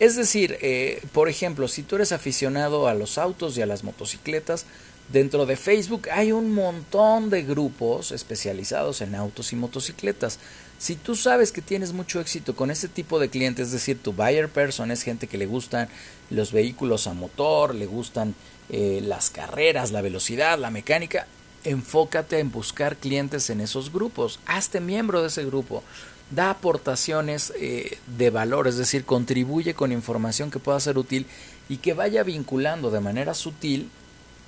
Es 0.00 0.16
decir, 0.16 0.58
eh, 0.60 1.02
por 1.12 1.28
ejemplo, 1.28 1.68
si 1.68 1.82
tú 1.82 1.96
eres 1.96 2.10
aficionado 2.12 2.88
a 2.88 2.94
los 2.94 3.16
autos 3.16 3.56
y 3.56 3.62
a 3.62 3.66
las 3.66 3.84
motocicletas, 3.84 4.66
Dentro 5.12 5.44
de 5.44 5.56
Facebook 5.56 6.08
hay 6.10 6.32
un 6.32 6.54
montón 6.54 7.28
de 7.28 7.42
grupos 7.42 8.10
especializados 8.10 9.02
en 9.02 9.14
autos 9.14 9.52
y 9.52 9.56
motocicletas. 9.56 10.38
Si 10.78 10.96
tú 10.96 11.14
sabes 11.14 11.52
que 11.52 11.60
tienes 11.60 11.92
mucho 11.92 12.20
éxito 12.20 12.56
con 12.56 12.70
ese 12.70 12.88
tipo 12.88 13.18
de 13.18 13.28
clientes, 13.28 13.66
es 13.66 13.72
decir, 13.72 13.98
tu 14.02 14.14
buyer 14.14 14.48
person 14.48 14.90
es 14.90 15.02
gente 15.02 15.26
que 15.26 15.38
le 15.38 15.46
gustan 15.46 15.88
los 16.30 16.52
vehículos 16.52 17.06
a 17.06 17.12
motor, 17.12 17.74
le 17.74 17.86
gustan 17.86 18.34
eh, 18.70 19.00
las 19.04 19.30
carreras, 19.30 19.92
la 19.92 20.00
velocidad, 20.00 20.58
la 20.58 20.70
mecánica, 20.70 21.26
enfócate 21.64 22.38
en 22.38 22.50
buscar 22.50 22.96
clientes 22.96 23.50
en 23.50 23.60
esos 23.60 23.92
grupos. 23.92 24.40
Hazte 24.46 24.80
miembro 24.80 25.22
de 25.22 25.28
ese 25.28 25.44
grupo. 25.44 25.82
Da 26.30 26.50
aportaciones 26.50 27.52
eh, 27.60 27.98
de 28.16 28.30
valor, 28.30 28.66
es 28.66 28.76
decir, 28.76 29.04
contribuye 29.04 29.74
con 29.74 29.92
información 29.92 30.50
que 30.50 30.58
pueda 30.58 30.80
ser 30.80 30.96
útil 30.98 31.26
y 31.68 31.78
que 31.78 31.94
vaya 31.94 32.22
vinculando 32.22 32.90
de 32.90 33.00
manera 33.00 33.34
sutil, 33.34 33.90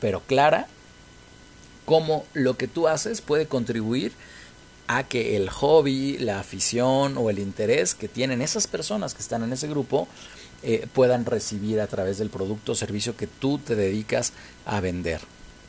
pero 0.01 0.21
clara, 0.21 0.69
cómo 1.85 2.25
lo 2.33 2.57
que 2.57 2.69
tú 2.69 2.89
haces 2.89 3.21
puede 3.21 3.47
contribuir 3.47 4.13
a 4.89 5.05
que 5.05 5.37
el 5.37 5.51
hobby, 5.51 6.17
la 6.19 6.41
afición 6.41 7.17
o 7.19 7.31
el 7.31 7.39
interés 7.39 7.95
que 7.95 8.09
tienen 8.09 8.41
esas 8.41 8.67
personas 8.67 9.15
que 9.15 9.23
están 9.23 9.43
en 9.43 9.53
ese 9.53 9.69
grupo 9.69 10.09
eh, 10.63 10.87
puedan 10.93 11.25
recibir 11.25 11.81
a 11.81 11.87
través 11.87 12.19
del 12.19 12.31
producto 12.31 12.73
o 12.73 12.75
servicio 12.75 13.17
que 13.17 13.27
tú 13.27 13.59
te 13.59 13.75
dedicas 13.75 14.33
a 14.65 14.81
vender. 14.81 15.21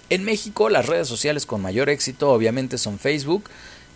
En 0.10 0.24
México 0.24 0.70
las 0.70 0.86
redes 0.86 1.08
sociales 1.08 1.46
con 1.46 1.62
mayor 1.62 1.90
éxito 1.90 2.32
obviamente 2.32 2.78
son 2.78 2.98
Facebook, 2.98 3.50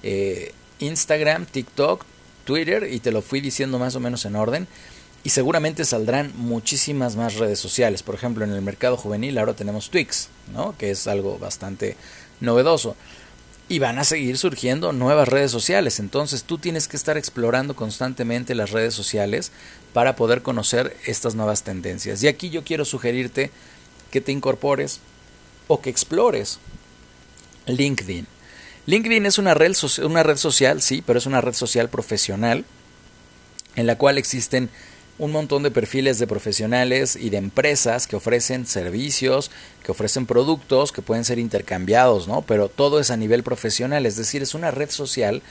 eh, 0.03 0.53
Instagram, 0.79 1.45
TikTok, 1.45 2.03
Twitter 2.43 2.89
y 2.91 2.99
te 2.99 3.11
lo 3.11 3.21
fui 3.21 3.39
diciendo 3.39 3.79
más 3.79 3.95
o 3.95 3.99
menos 3.99 4.25
en 4.25 4.35
orden. 4.35 4.67
Y 5.23 5.29
seguramente 5.29 5.85
saldrán 5.85 6.33
muchísimas 6.35 7.15
más 7.15 7.35
redes 7.35 7.59
sociales. 7.59 8.01
Por 8.01 8.15
ejemplo, 8.15 8.43
en 8.43 8.51
el 8.51 8.61
mercado 8.61 8.97
juvenil 8.97 9.37
ahora 9.37 9.53
tenemos 9.53 9.91
Twix, 9.91 10.29
¿no? 10.51 10.75
que 10.77 10.89
es 10.89 11.05
algo 11.07 11.37
bastante 11.37 11.95
novedoso. 12.39 12.95
Y 13.71 13.79
van 13.79 13.99
a 13.99 14.03
seguir 14.03 14.37
surgiendo 14.37 14.91
nuevas 14.91 15.29
redes 15.29 15.49
sociales. 15.49 16.01
Entonces 16.01 16.43
tú 16.43 16.57
tienes 16.57 16.89
que 16.89 16.97
estar 16.97 17.15
explorando 17.15 17.73
constantemente 17.73 18.53
las 18.53 18.71
redes 18.71 18.93
sociales 18.93 19.53
para 19.93 20.17
poder 20.17 20.41
conocer 20.41 20.97
estas 21.05 21.35
nuevas 21.35 21.63
tendencias. 21.63 22.21
Y 22.21 22.27
aquí 22.27 22.49
yo 22.49 22.65
quiero 22.65 22.83
sugerirte 22.83 23.49
que 24.11 24.19
te 24.19 24.33
incorpores 24.33 24.99
o 25.69 25.79
que 25.79 25.89
explores 25.89 26.59
LinkedIn. 27.65 28.27
LinkedIn 28.87 29.25
es 29.25 29.37
una 29.37 29.53
red, 29.53 29.71
una 30.03 30.23
red 30.23 30.35
social, 30.35 30.81
sí, 30.81 31.01
pero 31.01 31.17
es 31.17 31.25
una 31.25 31.39
red 31.39 31.53
social 31.53 31.87
profesional 31.87 32.65
en 33.77 33.87
la 33.87 33.97
cual 33.97 34.17
existen 34.17 34.69
un 35.21 35.31
montón 35.31 35.61
de 35.61 35.69
perfiles 35.69 36.17
de 36.17 36.25
profesionales 36.25 37.15
y 37.15 37.29
de 37.29 37.37
empresas 37.37 38.07
que 38.07 38.15
ofrecen 38.15 38.65
servicios, 38.65 39.51
que 39.83 39.91
ofrecen 39.91 40.25
productos 40.25 40.91
que 40.91 41.03
pueden 41.03 41.25
ser 41.25 41.37
intercambiados, 41.37 42.27
¿no? 42.27 42.41
Pero 42.41 42.69
todo 42.69 42.99
es 42.99 43.11
a 43.11 43.17
nivel 43.17 43.43
profesional, 43.43 44.07
es 44.07 44.15
decir, 44.15 44.41
es 44.41 44.55
una 44.55 44.71
red 44.71 44.89
social 44.89 45.43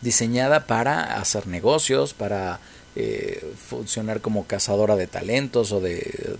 diseñada 0.00 0.66
para 0.66 1.20
hacer 1.20 1.46
negocios, 1.46 2.14
para 2.14 2.58
eh, 2.96 3.44
funcionar 3.68 4.22
como 4.22 4.46
cazadora 4.46 4.96
de 4.96 5.06
talentos 5.06 5.72
o 5.72 5.80
de, 5.82 6.38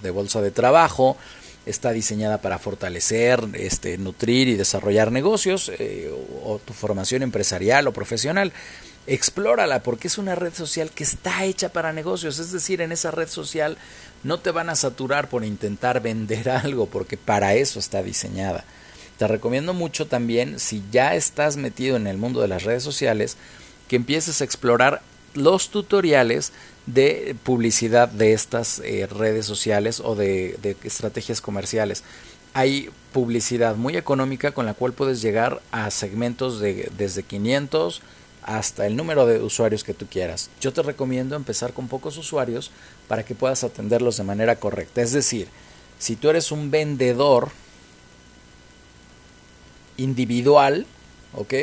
de, 0.00 0.10
bolsa 0.10 0.40
de 0.40 0.50
trabajo, 0.50 1.18
está 1.66 1.92
diseñada 1.92 2.38
para 2.38 2.58
fortalecer, 2.58 3.40
este, 3.52 3.98
nutrir 3.98 4.48
y 4.48 4.54
desarrollar 4.54 5.12
negocios 5.12 5.70
eh, 5.78 6.10
o, 6.42 6.58
tu 6.64 6.72
formación 6.72 7.22
empresarial 7.22 7.86
o 7.86 7.92
profesional. 7.92 8.54
Explórala 9.06 9.82
porque 9.82 10.08
es 10.08 10.16
una 10.16 10.34
red 10.34 10.54
social 10.54 10.90
que 10.90 11.04
está 11.04 11.44
hecha 11.44 11.68
para 11.68 11.92
negocios, 11.92 12.38
es 12.38 12.52
decir, 12.52 12.80
en 12.80 12.90
esa 12.90 13.10
red 13.10 13.28
social 13.28 13.76
no 14.22 14.40
te 14.40 14.50
van 14.50 14.70
a 14.70 14.76
saturar 14.76 15.28
por 15.28 15.44
intentar 15.44 16.00
vender 16.00 16.48
algo 16.64 16.86
porque 16.86 17.16
para 17.16 17.54
eso 17.54 17.78
está 17.78 18.02
diseñada. 18.02 18.64
Te 19.18 19.28
recomiendo 19.28 19.74
mucho 19.74 20.06
también, 20.06 20.58
si 20.58 20.82
ya 20.90 21.14
estás 21.14 21.56
metido 21.56 21.96
en 21.96 22.06
el 22.06 22.16
mundo 22.16 22.40
de 22.40 22.48
las 22.48 22.64
redes 22.64 22.82
sociales, 22.82 23.36
que 23.88 23.96
empieces 23.96 24.40
a 24.40 24.44
explorar 24.44 25.02
los 25.34 25.68
tutoriales 25.68 26.52
de 26.86 27.36
publicidad 27.42 28.08
de 28.08 28.32
estas 28.32 28.80
eh, 28.80 29.06
redes 29.06 29.46
sociales 29.46 30.00
o 30.00 30.14
de, 30.14 30.58
de, 30.62 30.76
estrategias 30.84 31.40
comerciales. 31.40 32.02
Hay 32.54 32.90
publicidad 33.12 33.76
muy 33.76 33.96
económica 33.96 34.52
con 34.52 34.66
la 34.66 34.74
cual 34.74 34.92
puedes 34.92 35.20
llegar 35.20 35.60
a 35.72 35.90
segmentos 35.90 36.60
de 36.60 36.90
desde 36.96 37.22
500 37.22 38.00
hasta 38.44 38.86
el 38.86 38.94
número 38.94 39.26
de 39.26 39.40
usuarios 39.40 39.84
que 39.84 39.94
tú 39.94 40.06
quieras. 40.06 40.50
Yo 40.60 40.72
te 40.72 40.82
recomiendo 40.82 41.34
empezar 41.34 41.72
con 41.72 41.88
pocos 41.88 42.18
usuarios 42.18 42.70
para 43.08 43.24
que 43.24 43.34
puedas 43.34 43.64
atenderlos 43.64 44.18
de 44.18 44.24
manera 44.24 44.56
correcta. 44.56 45.00
Es 45.00 45.12
decir, 45.12 45.48
si 45.98 46.14
tú 46.14 46.28
eres 46.28 46.52
un 46.52 46.70
vendedor 46.70 47.50
individual, 49.96 50.86
¿ok? 51.32 51.54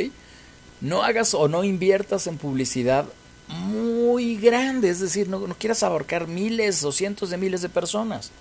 No 0.81 1.03
hagas 1.03 1.35
o 1.35 1.47
no 1.47 1.63
inviertas 1.63 2.25
en 2.25 2.37
publicidad 2.37 3.05
muy 3.47 4.37
grande, 4.37 4.89
es 4.89 4.99
decir, 4.99 5.29
no, 5.29 5.45
quieras 5.59 5.83
abarcar 5.83 6.27
miles 6.27 6.83
o 6.83 6.91
cientos 6.91 7.29
de 7.29 7.37
miles 7.37 7.61
de 7.61 7.69
personas. 7.69 8.31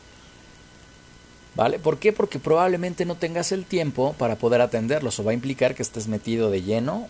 ¿Vale? 1.56 1.78
¿Por 1.78 1.98
qué? 1.98 2.12
Porque 2.12 2.38
probablemente 2.38 3.04
no 3.04 3.16
tengas 3.16 3.52
el 3.52 3.66
tiempo 3.66 4.14
para 4.16 4.36
poder 4.36 4.62
atenderlos 4.62 5.18
o 5.18 5.24
va 5.24 5.32
a 5.32 5.34
implicar 5.34 5.74
que 5.74 5.82
estés 5.82 6.06
metido 6.06 6.48
de 6.48 6.62
lleno 6.62 7.08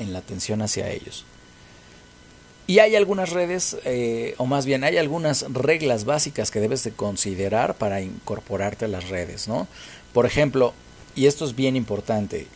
en 0.00 0.12
la 0.12 0.18
atención 0.18 0.62
hacia 0.62 0.90
ellos. 0.90 1.24
Y 2.66 2.78
hay 2.78 2.94
algunas 2.94 3.30
redes, 3.30 3.78
eh, 3.84 4.34
o 4.38 4.46
más 4.46 4.64
bien 4.64 4.84
hay 4.84 4.96
algunas 4.96 5.44
reglas 5.52 6.04
básicas 6.04 6.50
que 6.50 6.60
debes 6.60 6.84
de 6.84 6.92
considerar 6.92 7.74
para 7.74 8.00
incorporarte 8.00 8.84
a 8.84 8.88
las 8.88 9.08
redes, 9.08 9.48
¿no? 9.48 9.66
Por 10.12 10.24
ejemplo, 10.24 10.72
y 11.16 11.26
esto 11.26 11.44
es 11.44 11.56
bien 11.56 11.74
importante, 11.74 12.46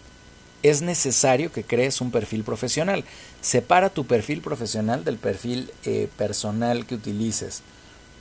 es 0.62 0.82
necesario 0.82 1.52
que 1.52 1.62
crees 1.62 2.00
un 2.00 2.10
perfil 2.10 2.42
profesional. 2.42 3.04
Separa 3.42 3.90
tu 3.90 4.06
perfil 4.06 4.40
profesional 4.40 5.04
del 5.04 5.18
perfil 5.18 5.70
eh, 5.84 6.08
personal 6.16 6.86
que 6.86 6.94
utilices 6.94 7.62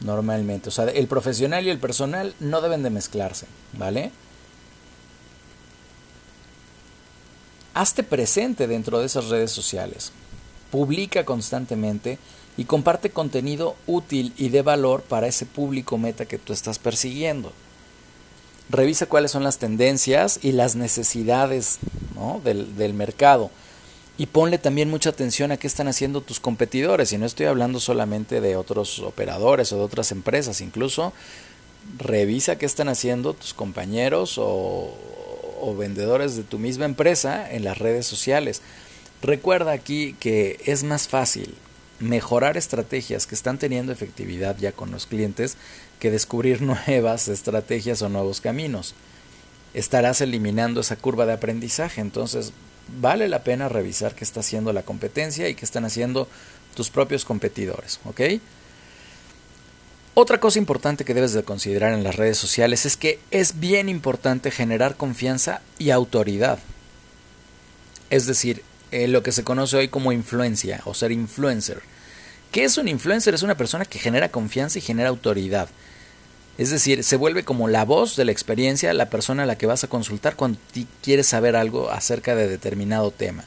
normalmente. 0.02 0.68
O 0.70 0.72
sea, 0.72 0.86
el 0.86 1.08
profesional 1.08 1.66
y 1.66 1.70
el 1.70 1.80
personal 1.80 2.36
no 2.42 2.60
deben 2.62 2.84
de 2.84 2.90
mezclarse, 2.90 3.46
¿vale? 3.74 4.12
Hazte 7.74 8.04
presente 8.04 8.68
dentro 8.68 9.00
de 9.00 9.06
esas 9.06 9.30
redes 9.30 9.52
sociales. 9.52 10.12
Publica 10.72 11.26
constantemente 11.26 12.18
y 12.58 12.66
comparte 12.66 13.10
contenido 13.10 13.76
útil 13.88 14.34
y 14.38 14.50
de 14.50 14.62
valor 14.62 15.02
para 15.02 15.28
ese 15.28 15.46
público 15.46 15.98
meta 15.98 16.26
que 16.26 16.38
tú 16.38 16.54
estás 16.54 16.80
persiguiendo 16.80 17.52
revisa 18.70 19.06
cuáles 19.06 19.32
son 19.32 19.44
las 19.44 19.58
tendencias 19.58 20.40
y 20.42 20.52
las 20.52 20.76
necesidades 20.76 21.80
del, 22.44 22.94
mercado. 22.94 23.52
Y 24.18 24.28
ponle 24.28 24.58
también 24.58 24.90
mucha 24.90 25.10
atención 25.10 25.52
a 25.52 25.58
qué 25.58 25.68
están 25.68 25.88
haciendo 25.88 26.22
tus 26.22 26.40
competidores. 26.40 27.12
Y 27.14 27.18
no 27.18 27.26
estoy 27.26 27.48
hablando 27.48 27.80
solamente 27.80 28.42
de 28.42 28.56
otros 28.56 29.00
operadores 29.00 29.72
o 29.72 29.78
de 29.78 29.84
otras 29.84 30.12
empresas. 30.12 30.62
Incluso 30.62 31.14
revisa 31.98 32.58
qué 32.58 32.66
están 32.66 32.90
haciendo 32.90 33.34
tus 33.34 33.54
compañeros 33.54 34.38
o, 34.38 34.96
o 35.64 35.76
vendedores 35.76 36.36
de 36.36 36.44
tu 36.44 36.60
misma 36.60 36.86
empresa 36.86 37.52
en 37.52 37.64
las 37.64 37.78
redes 37.78 38.06
sociales. 38.06 38.62
Recuerda 39.22 39.72
aquí 39.72 40.16
que 40.20 40.60
es 40.66 40.84
más 40.84 41.08
fácil 41.08 41.56
mejorar 42.00 42.58
estrategias 42.58 43.26
que 43.26 43.36
están 43.36 43.58
teniendo 43.58 43.92
efectividad 43.92 44.58
ya 44.58 44.74
con 44.74 44.92
los 44.92 45.06
clientes 45.06 45.58
que 46.00 46.12
descubrir 46.12 46.62
nuevas 46.88 47.28
estrategias 47.28 48.02
o 48.02 48.10
nuevos 48.10 48.42
caminos. 48.42 48.94
Estarás 49.74 50.22
eliminando 50.22 50.82
esa 50.82 50.98
curva 50.98 51.26
de 51.26 51.34
aprendizaje, 51.34 52.02
entonces 52.02 52.54
vale 53.00 53.28
la 53.28 53.44
pena 53.44 53.70
revisar 53.70 54.14
qué 54.14 54.24
está 54.24 54.42
haciendo 54.42 54.74
la 54.74 54.84
competencia 54.84 55.48
y 55.50 55.56
qué 55.56 55.66
están 55.66 55.86
haciendo 55.86 56.28
tus 56.76 56.90
propios 56.90 57.26
competidores, 57.26 58.00
¿ok? 58.06 58.22
Otra 60.16 60.40
cosa 60.40 60.60
importante 60.60 61.06
que 61.06 61.16
debes 61.16 61.34
de 61.34 61.42
considerar 61.42 61.94
en 61.94 62.04
las 62.04 62.16
redes 62.16 62.38
sociales 62.38 62.86
es 62.86 62.98
que 62.98 63.20
es 63.32 63.60
bien 63.60 63.90
importante 63.90 64.52
generar 64.52 64.96
confianza 64.96 65.62
y 65.80 65.90
autoridad. 65.90 66.60
Es 68.12 68.28
decir, 68.28 68.64
eh, 68.92 69.08
lo 69.08 69.24
que 69.24 69.32
se 69.32 69.44
conoce 69.44 69.76
hoy 69.76 69.88
como 69.88 70.12
influencia 70.12 70.82
o 70.86 70.94
ser 70.94 71.12
influencer. 71.12 71.82
¿Qué 72.52 72.64
es 72.64 72.78
un 72.78 72.88
influencer? 72.88 73.34
Es 73.34 73.42
una 73.42 73.58
persona 73.58 73.86
que 73.86 73.98
genera 73.98 74.30
confianza 74.30 74.78
y 74.78 74.82
genera 74.82 75.10
autoridad. 75.10 75.68
Es 76.60 76.70
decir, 76.70 77.04
se 77.04 77.16
vuelve 77.16 77.44
como 77.44 77.68
la 77.68 77.84
voz 77.84 78.16
de 78.16 78.26
la 78.26 78.32
experiencia, 78.32 78.94
la 78.94 79.10
persona 79.10 79.44
a 79.44 79.48
la 79.48 79.58
que 79.58 79.66
vas 79.66 79.84
a 79.84 79.88
consultar 79.88 80.36
cuando 80.36 80.60
quieres 81.02 81.26
saber 81.26 81.56
algo 81.56 81.90
acerca 81.90 82.36
de 82.36 82.48
determinado 82.48 83.10
tema. 83.10 83.46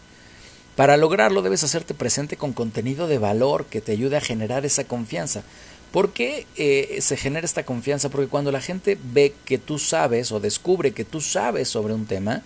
Para 0.75 0.97
lograrlo 0.97 1.43
debes 1.43 1.63
hacerte 1.63 1.95
presente 1.95 2.37
con 2.37 2.53
contenido 2.53 3.07
de 3.07 3.19
valor 3.19 3.67
que 3.67 3.81
te 3.81 3.93
ayude 3.93 4.17
a 4.17 4.21
generar 4.21 4.67
esa 4.67 4.83
confianza. 4.83 5.43
¿Por 5.93 6.13
qué 6.13 6.47
eh, 6.57 6.99
se 7.01 7.17
genera 7.17 7.47
esta 7.47 7.65
confianza? 7.65 8.09
Porque 8.09 8.29
cuando 8.29 8.53
la 8.53 8.61
gente 8.61 8.99
ve 9.13 9.35
que 9.45 9.59
tú 9.59 9.79
sabes 9.79 10.33
o 10.33 10.41
descubre 10.41 10.93
que 10.93 11.05
tú 11.05 11.21
sabes 11.21 11.69
sobre 11.69 11.95
un 11.95 12.07
tema, 12.07 12.43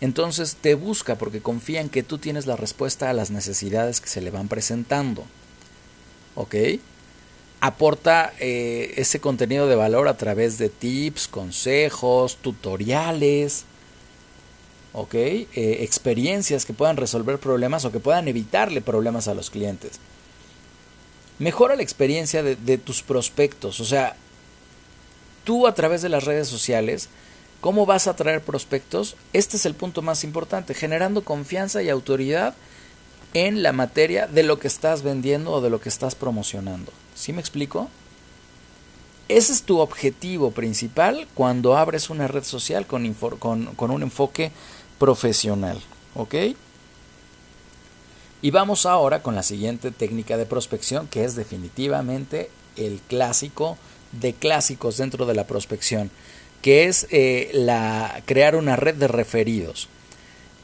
entonces 0.00 0.56
te 0.60 0.74
busca 0.74 1.16
porque 1.16 1.40
confía 1.40 1.80
en 1.80 1.88
que 1.88 2.02
tú 2.02 2.18
tienes 2.18 2.46
la 2.46 2.56
respuesta 2.56 3.10
a 3.10 3.12
las 3.12 3.30
necesidades 3.30 4.00
que 4.00 4.08
se 4.08 4.20
le 4.20 4.30
van 4.30 4.48
presentando. 4.48 5.24
¿Ok? 6.36 6.54
aporta 7.60 8.32
eh, 8.40 8.94
ese 8.96 9.20
contenido 9.20 9.68
de 9.68 9.76
valor 9.76 10.08
a 10.08 10.16
través 10.16 10.58
de 10.58 10.70
tips, 10.70 11.28
consejos, 11.28 12.38
tutoriales, 12.38 13.64
¿ok? 14.94 15.14
Eh, 15.14 15.48
experiencias 15.54 16.64
que 16.64 16.72
puedan 16.72 16.96
resolver 16.96 17.38
problemas 17.38 17.84
o 17.84 17.92
que 17.92 18.00
puedan 18.00 18.28
evitarle 18.28 18.80
problemas 18.80 19.28
a 19.28 19.34
los 19.34 19.50
clientes. 19.50 20.00
Mejora 21.40 21.74
la 21.74 21.82
experiencia 21.82 22.42
de, 22.42 22.78
tus 22.78 23.02
prospectos, 23.02 23.80
o 23.80 23.86
sea, 23.86 24.14
tú 25.42 25.66
a 25.66 25.74
través 25.74 26.02
de 26.02 26.10
las 26.10 26.24
redes 26.24 26.48
sociales, 26.48 27.08
¿cómo 27.62 27.86
vas 27.86 28.06
a 28.06 28.10
atraer 28.10 28.42
prospectos? 28.42 29.16
Este 29.32 29.56
es 29.56 29.64
el 29.64 29.74
punto 29.74 30.02
más 30.02 30.22
importante, 30.22 30.74
generando 30.74 31.24
confianza 31.24 31.82
y 31.82 31.88
autoridad 31.88 32.54
en 33.32 33.62
la 33.62 33.72
materia 33.72 34.26
de 34.26 34.42
lo 34.42 34.58
que 34.58 34.68
estás 34.68 35.02
vendiendo 35.02 35.52
o 35.52 35.60
de 35.62 35.70
lo 35.70 35.80
que 35.80 35.88
estás 35.88 36.14
promocionando. 36.14 36.92
¿Sí 37.14 37.32
me 37.32 37.40
explico? 37.40 37.88
Ese 39.28 39.54
es 39.54 39.62
tu 39.62 39.78
objetivo 39.78 40.50
principal 40.50 41.26
cuando 41.32 41.74
abres 41.74 42.10
una 42.10 42.28
red 42.28 42.44
social 42.44 42.86
con, 42.86 43.14
con, 43.14 43.90
un 43.90 44.02
enfoque 44.02 44.52
profesional. 44.98 45.80
¿Ok? 46.14 46.34
Y 48.42 48.50
vamos 48.50 48.86
ahora 48.86 49.22
con 49.22 49.34
la 49.34 49.42
siguiente 49.42 49.90
técnica 49.90 50.36
de 50.36 50.46
prospección 50.46 51.08
que 51.08 51.24
es 51.24 51.34
definitivamente 51.34 52.50
el 52.76 53.00
clásico 53.06 53.76
de 54.12 54.32
clásicos 54.32 54.96
dentro 54.96 55.26
de 55.26 55.34
la 55.34 55.46
prospección, 55.46 56.10
que 56.62 56.84
es 56.84 57.06
eh, 57.10 57.50
la, 57.52 58.22
crear 58.24 58.56
una 58.56 58.76
red 58.76 58.94
de 58.94 59.08
referidos. 59.08 59.88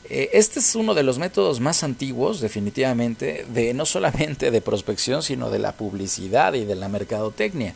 Eh, 0.08 0.30
este 0.32 0.60
es 0.60 0.74
uno 0.74 0.94
de 0.94 1.02
los 1.02 1.18
métodos 1.18 1.60
más 1.60 1.82
antiguos, 1.82 2.40
definitivamente, 2.40 3.44
de 3.52 3.74
no 3.74 3.86
solamente 3.86 4.50
de 4.50 4.60
prospección, 4.60 5.22
sino 5.22 5.50
de 5.50 5.58
la 5.58 5.72
publicidad 5.72 6.54
y 6.54 6.64
de 6.64 6.76
la 6.76 6.88
mercadotecnia. 6.88 7.74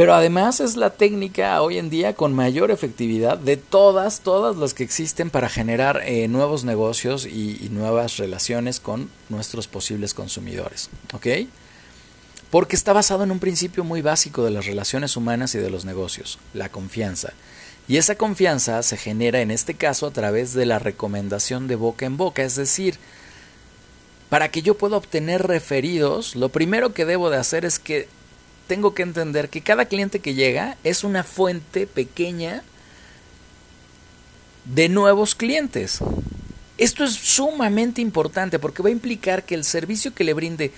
Pero 0.00 0.14
además 0.14 0.60
es 0.60 0.76
la 0.76 0.88
técnica 0.88 1.60
hoy 1.60 1.76
en 1.76 1.90
día 1.90 2.14
con 2.14 2.32
mayor 2.32 2.70
efectividad 2.70 3.36
de 3.36 3.58
todas, 3.58 4.22
todas 4.22 4.56
las 4.56 4.72
que 4.72 4.82
existen 4.82 5.28
para 5.28 5.50
generar 5.50 6.00
eh, 6.06 6.26
nuevos 6.26 6.64
negocios 6.64 7.26
y, 7.26 7.62
y, 7.62 7.68
nuevas 7.68 8.16
relaciones 8.16 8.80
con 8.80 9.10
nuestros 9.28 9.68
posibles 9.68 10.14
consumidores. 10.14 10.88
¿Ok? 11.12 11.26
Porque 12.48 12.76
está 12.76 12.94
basado 12.94 13.24
en 13.24 13.30
un 13.30 13.40
principio 13.40 13.84
muy 13.84 14.00
básico 14.00 14.42
de 14.42 14.50
las 14.50 14.64
relaciones 14.64 15.18
humanas 15.18 15.54
y 15.54 15.58
de 15.58 15.68
los 15.68 15.84
negocios, 15.84 16.38
la 16.54 16.70
confianza. 16.70 17.34
Y 17.86 17.98
esa 17.98 18.14
confianza 18.14 18.82
se 18.82 18.96
genera 18.96 19.42
en 19.42 19.50
este 19.50 19.74
caso 19.74 20.06
a 20.06 20.12
través 20.12 20.54
de 20.54 20.64
la 20.64 20.78
recomendación 20.78 21.68
de 21.68 21.76
boca 21.76 22.06
en 22.06 22.16
boca, 22.16 22.42
es 22.42 22.56
decir, 22.56 22.96
para 24.30 24.50
que 24.50 24.62
yo 24.62 24.78
pueda 24.78 24.96
obtener 24.96 25.46
referidos, 25.46 26.36
lo 26.36 26.48
primero 26.48 26.94
que 26.94 27.04
debo 27.04 27.28
de 27.28 27.36
hacer 27.36 27.66
es 27.66 27.78
que 27.78 28.08
tengo 28.70 28.94
que 28.94 29.02
entender 29.02 29.48
que 29.48 29.62
cada 29.62 29.86
cliente 29.86 30.20
que 30.20 30.34
llega 30.34 30.76
es 30.84 31.02
una 31.02 31.24
fuente 31.24 31.88
pequeña 31.88 32.62
de 34.64 34.88
nuevos 34.88 35.34
clientes. 35.34 35.98
Esto 36.78 37.02
es 37.02 37.14
sumamente 37.14 38.00
importante 38.00 38.60
porque 38.60 38.80
va 38.80 38.88
a 38.88 38.92
implicar 38.92 39.42
que 39.42 39.56
el 39.56 39.64
servicio 39.64 40.14
que 40.14 40.22
le 40.22 40.34
brinde 40.34 40.70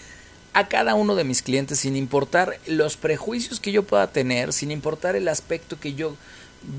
a 0.54 0.68
cada 0.68 0.94
uno 0.94 1.14
de 1.16 1.24
mis 1.24 1.42
clientes, 1.42 1.80
sin 1.80 1.94
importar 1.94 2.58
los 2.66 2.96
prejuicios 2.96 3.60
que 3.60 3.72
yo 3.72 3.82
pueda 3.82 4.06
tener, 4.06 4.54
sin 4.54 4.70
importar 4.70 5.14
el 5.14 5.28
aspecto 5.28 5.78
que 5.78 5.92
yo 5.92 6.16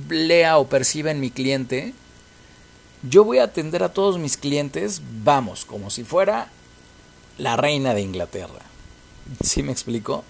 lea 0.09 0.57
o 0.57 0.67
perciba 0.67 1.11
en 1.11 1.19
mi 1.19 1.29
cliente, 1.29 1.93
yo 3.07 3.23
voy 3.23 3.37
a 3.37 3.43
atender 3.43 3.83
a 3.83 3.93
todos 3.93 4.17
mis 4.17 4.35
clientes, 4.35 4.99
vamos, 5.23 5.63
como 5.63 5.91
si 5.91 6.03
fuera 6.03 6.49
la 7.37 7.55
reina 7.55 7.93
de 7.93 8.01
Inglaterra. 8.01 8.63
¿Sí 9.43 9.61
me 9.61 9.71
explico? 9.71 10.23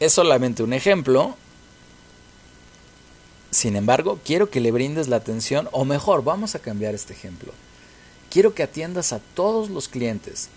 Es 0.00 0.12
solamente 0.12 0.62
un 0.62 0.72
ejemplo. 0.72 1.36
Sin 3.50 3.76
embargo, 3.76 4.18
quiero 4.24 4.50
que 4.50 4.60
le 4.60 4.70
brindes 4.72 5.08
la 5.08 5.16
atención, 5.16 5.68
o 5.72 5.84
mejor, 5.84 6.24
vamos 6.24 6.54
a 6.54 6.58
cambiar 6.58 6.94
este 6.94 7.12
ejemplo. 7.12 7.52
Quiero 8.30 8.54
que 8.54 8.62
atiendas 8.62 9.12
a 9.12 9.20
todos 9.34 9.70
los 9.70 9.88
clientes 9.88 10.48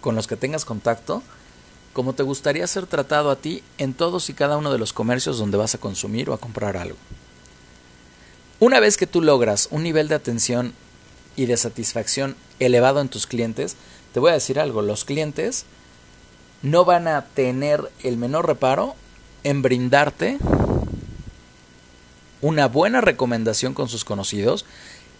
con 0.00 0.14
los 0.14 0.26
que 0.26 0.36
tengas 0.36 0.64
contacto 0.64 1.22
como 1.98 2.12
te 2.12 2.22
gustaría 2.22 2.64
ser 2.68 2.86
tratado 2.86 3.28
a 3.28 3.34
ti 3.34 3.62
en 3.76 3.92
todos 3.92 4.30
y 4.30 4.32
cada 4.32 4.56
uno 4.56 4.70
de 4.70 4.78
los 4.78 4.92
comercios 4.92 5.36
donde 5.36 5.56
vas 5.56 5.74
a 5.74 5.78
consumir 5.78 6.30
o 6.30 6.32
a 6.32 6.38
comprar 6.38 6.76
algo. 6.76 6.96
Una 8.60 8.78
vez 8.78 8.96
que 8.96 9.08
tú 9.08 9.20
logras 9.20 9.66
un 9.72 9.82
nivel 9.82 10.06
de 10.06 10.14
atención 10.14 10.74
y 11.34 11.46
de 11.46 11.56
satisfacción 11.56 12.36
elevado 12.60 13.00
en 13.00 13.08
tus 13.08 13.26
clientes, 13.26 13.74
te 14.12 14.20
voy 14.20 14.30
a 14.30 14.34
decir 14.34 14.60
algo, 14.60 14.80
los 14.80 15.04
clientes 15.04 15.64
no 16.62 16.84
van 16.84 17.08
a 17.08 17.24
tener 17.24 17.90
el 18.02 18.16
menor 18.16 18.46
reparo 18.46 18.96
en 19.44 19.62
brindarte 19.62 20.38
una 22.40 22.68
buena 22.68 23.00
recomendación 23.00 23.74
con 23.74 23.88
sus 23.88 24.04
conocidos 24.04 24.64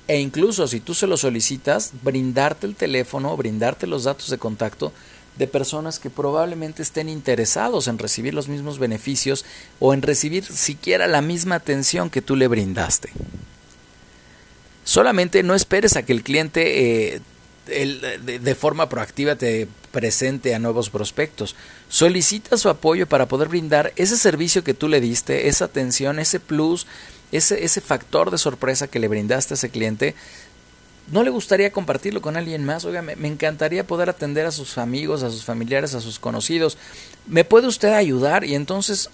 e 0.07 0.21
incluso 0.21 0.67
si 0.67 0.81
tú 0.81 0.95
se 0.95 1.07
lo 1.07 1.17
solicitas, 1.17 1.93
brindarte 2.03 2.67
el 2.67 2.75
teléfono, 2.75 3.37
brindarte 3.37 3.87
los 3.87 4.05
datos 4.05 4.31
de 4.31 4.39
contacto 4.39 4.93
de 5.37 5.47
personas 5.47 5.99
que 5.99 6.11
probablemente 6.11 6.83
estén 6.83 7.09
interesados 7.09 7.87
en 7.89 7.99
recibir 7.99 8.35
los 8.35 8.49
mismos 8.49 8.79
beneficios 8.79 9.45
o 9.79 9.95
en 9.95 10.03
recibir 10.03 10.45
siquiera 10.45 11.07
la 11.07 11.21
misma 11.21 11.57
atención 11.57 12.11
que 12.11 12.23
tú 12.23 12.37
le 12.37 12.49
brindaste. 12.49 13.11
Solamente 14.83 15.43
no 15.43 15.55
esperes 15.55 15.97
a 15.97 16.03
que 16.03 16.15
el 16.15 16.23
cliente 16.23 17.15
eh, 17.15 17.21
de, 17.69 18.55
forma 18.55 18.89
proactiva 18.89 19.37
te 19.37 19.69
presente 19.93 20.55
a 20.55 20.59
nuevos 20.59 20.91
prospectos. 20.91 21.55
Solicita 21.89 22.57
su 22.57 22.69
apoyo 22.69 23.07
para 23.07 23.29
poder 23.29 23.49
brindar 23.49 23.93
ese 23.97 24.17
servicio 24.17 24.65
que 24.65 24.75
tú 24.75 24.89
le 24.89 25.01
diste, 25.01 25.49
esa 25.49 25.67
atención, 25.67 26.19
ese 26.19 26.41
plus, 26.41 26.87
ese, 27.33 27.65
ese 27.65 27.81
factor 27.81 28.31
de 28.31 28.39
sorpresa 28.39 28.89
que 28.89 28.99
le 28.99 29.09
brindaste 29.09 29.55
a 29.55 29.57
ese 29.57 29.71
cliente 29.71 30.15
¿No 31.11 31.23
le 31.23 31.31
gustaría 31.31 31.73
compartirlo 31.73 32.21
con 32.21 32.37
alguien 32.37 32.65
más? 32.65 32.85
Oiga, 32.85 33.01
me, 33.01 33.15
encantaría 33.27 33.87
poder 33.87 34.11
atender 34.11 34.45
a 34.45 34.53
sus 34.53 34.77
amigos, 34.77 35.23
a 35.23 35.31
sus 35.31 35.43
familiares, 35.43 35.95
a 35.95 36.03
sus 36.03 36.19
conocidos. 36.19 36.77
¿Me 37.27 37.45
puede 37.45 37.67
usted 37.67 37.95
ayudar? 37.95 38.45
Y 38.45 38.55
entonces 38.55 39.09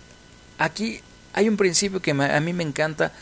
aquí 0.58 1.00
hay 1.34 1.48
un 1.48 1.56
principio 1.56 2.02
que 2.02 2.10
a 2.10 2.40
mí 2.40 2.52
me 2.52 2.64
encanta 2.64 3.12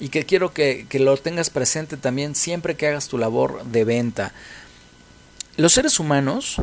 y 0.00 0.08
que 0.08 0.24
quiero 0.24 0.54
que, 0.54 0.86
que 0.88 1.00
lo 1.00 1.16
tengas 1.18 1.50
presente 1.50 1.98
también 1.98 2.34
siempre 2.34 2.76
que 2.76 2.88
hagas 2.88 3.08
tu 3.08 3.18
labor 3.18 3.62
de 3.64 3.84
venta. 3.84 4.32
Los 5.56 5.72
seres 5.72 6.00
humanos 6.00 6.56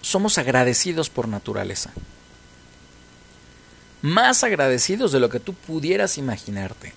somos 0.00 0.38
agradecidos 0.38 1.10
por 1.10 1.28
naturaleza. 1.28 1.90
Más 4.00 4.44
agradecidos 4.44 5.12
de 5.12 5.20
lo 5.20 5.28
que 5.28 5.40
tú 5.40 5.52
pudieras 5.52 6.16
imaginarte. 6.16 6.94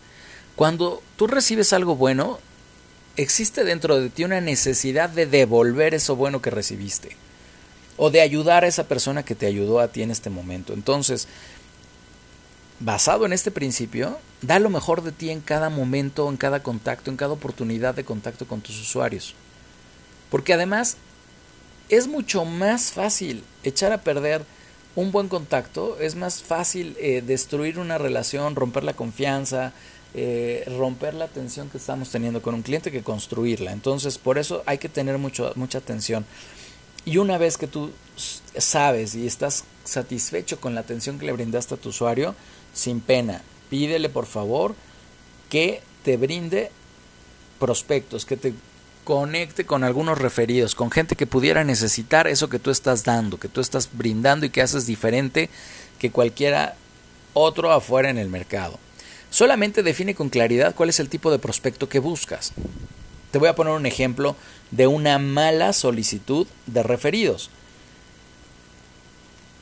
Cuando 0.56 1.04
tú 1.18 1.28
recibes 1.28 1.74
algo 1.74 1.98
bueno, 1.98 2.40
existe 3.18 3.66
dentro 3.66 4.00
de 4.00 4.10
ti 4.10 4.24
una 4.24 4.40
necesidad 4.40 5.10
de 5.10 5.26
devolver 5.26 5.94
eso 5.94 6.16
bueno 6.16 6.42
que 6.42 6.50
recibiste 6.50 7.18
o 7.98 8.10
de 8.10 8.22
ayudar 8.22 8.64
a 8.64 8.68
esa 8.68 8.88
persona 8.88 9.24
que 9.24 9.36
te 9.36 9.46
ayudó 9.46 9.82
a 9.82 9.90
ti 9.90 10.02
en 10.02 10.12
este 10.12 10.30
momento. 10.30 10.72
Entonces, 10.72 11.28
basado 12.80 13.26
en 13.26 13.34
este 13.34 13.52
principio, 13.52 14.18
da 14.42 14.60
lo 14.60 14.70
mejor 14.70 15.04
de 15.04 15.12
ti 15.12 15.30
en 15.30 15.42
cada 15.42 15.70
momento, 15.70 16.30
en 16.30 16.38
cada 16.38 16.64
contacto, 16.64 17.12
en 17.12 17.18
cada 17.18 17.34
oportunidad 17.34 17.96
de 17.96 18.06
contacto 18.06 18.48
con 18.48 18.62
tus 18.62 18.80
usuarios. 18.80 19.36
Porque 20.32 20.54
además 20.54 20.98
es 21.90 22.08
mucho 22.08 22.46
más 22.46 22.92
fácil 22.92 23.44
echar 23.64 23.92
a 23.92 24.02
perder 24.02 24.44
un 24.96 25.12
buen 25.12 25.28
contacto, 25.28 26.00
es 26.00 26.16
más 26.16 26.44
fácil 26.44 26.96
eh, 27.00 27.24
destruir 27.26 27.80
una 27.80 27.98
relación, 27.98 28.56
romper 28.56 28.84
la 28.84 28.94
confianza, 28.94 29.74
eh, 30.14 30.64
romper 30.78 31.16
la 31.16 31.26
atención 31.26 31.70
que 31.70 31.78
estamos 31.78 32.10
teniendo 32.10 32.42
con 32.42 32.54
un 32.54 32.62
cliente 32.62 32.92
que 32.92 33.02
construirla. 33.02 33.72
Entonces, 33.72 34.20
por 34.20 34.38
eso 34.38 34.62
hay 34.66 34.78
que 34.78 34.90
tener 34.90 35.18
mucho, 35.18 35.52
mucha 35.56 35.80
atención. 35.80 36.26
Y 37.06 37.18
una 37.18 37.38
vez 37.38 37.58
que 37.58 37.68
tú 37.68 37.92
sabes 38.58 39.16
y 39.16 39.26
estás 39.26 39.66
satisfecho 39.84 40.62
con 40.62 40.76
la 40.76 40.82
atención 40.82 41.18
que 41.18 41.26
le 41.26 41.32
brindaste 41.32 41.74
a 41.74 41.78
tu 41.78 41.90
usuario, 41.90 42.36
sin 42.74 43.02
pena, 43.02 43.42
pídele 43.70 44.10
por 44.10 44.26
favor 44.26 44.76
que 45.50 45.82
te 46.04 46.18
brinde 46.18 46.72
prospectos, 47.60 48.26
que 48.26 48.38
te 48.38 48.54
conecte 49.04 49.66
con 49.66 49.84
algunos 49.84 50.18
referidos, 50.18 50.76
con 50.76 50.92
gente 50.92 51.16
que 51.16 51.28
pudiera 51.28 51.64
necesitar 51.64 52.28
eso 52.28 52.50
que 52.50 52.60
tú 52.60 52.72
estás 52.72 53.04
dando, 53.04 53.38
que 53.38 53.48
tú 53.48 53.62
estás 53.62 53.90
brindando 53.92 54.46
y 54.46 54.50
que 54.50 54.62
haces 54.62 54.86
diferente 54.86 55.50
que 56.00 56.12
cualquiera 56.12 56.76
otro 57.34 57.72
afuera 57.72 58.10
en 58.10 58.18
el 58.18 58.30
mercado. 58.30 58.80
Solamente 59.30 59.84
define 59.84 60.16
con 60.16 60.30
claridad 60.30 60.76
cuál 60.76 60.90
es 60.90 61.00
el 61.00 61.10
tipo 61.10 61.32
de 61.32 61.40
prospecto 61.40 61.90
que 61.90 62.00
buscas. 62.00 62.54
Te 63.32 63.40
voy 63.40 63.50
a 63.50 63.56
poner 63.56 63.74
un 63.74 63.86
ejemplo 63.86 64.36
de 64.72 64.88
una 64.88 65.18
mala 65.18 65.74
solicitud 65.74 66.48
de 66.68 66.84
referidos. 66.84 67.50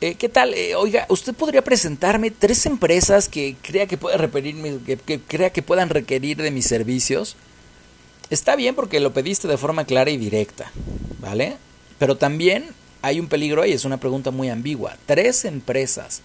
Eh, 0.01 0.15
¿Qué 0.15 0.29
tal? 0.29 0.53
Eh, 0.55 0.75
oiga, 0.75 1.05
¿usted 1.09 1.33
podría 1.33 1.63
presentarme 1.63 2.31
tres 2.31 2.65
empresas 2.65 3.29
que 3.29 3.55
crea 3.61 3.85
que, 3.85 3.97
pueda 3.97 4.17
que, 4.29 4.97
que 4.97 5.19
crea 5.21 5.51
que 5.51 5.61
puedan 5.61 5.89
requerir 5.89 6.41
de 6.41 6.51
mis 6.51 6.65
servicios? 6.65 7.37
Está 8.31 8.55
bien 8.55 8.75
porque 8.75 9.01
lo 9.01 9.11
pediste 9.11 9.49
de 9.49 9.57
forma 9.57 9.83
clara 9.83 10.09
y 10.09 10.15
directa, 10.15 10.71
¿vale? 11.19 11.57
Pero 11.99 12.15
también 12.15 12.69
hay 13.01 13.19
un 13.19 13.27
peligro 13.27 13.61
ahí, 13.61 13.73
es 13.73 13.83
una 13.83 13.99
pregunta 13.99 14.31
muy 14.31 14.49
ambigua. 14.49 14.95
Tres 15.05 15.43
empresas, 15.43 16.21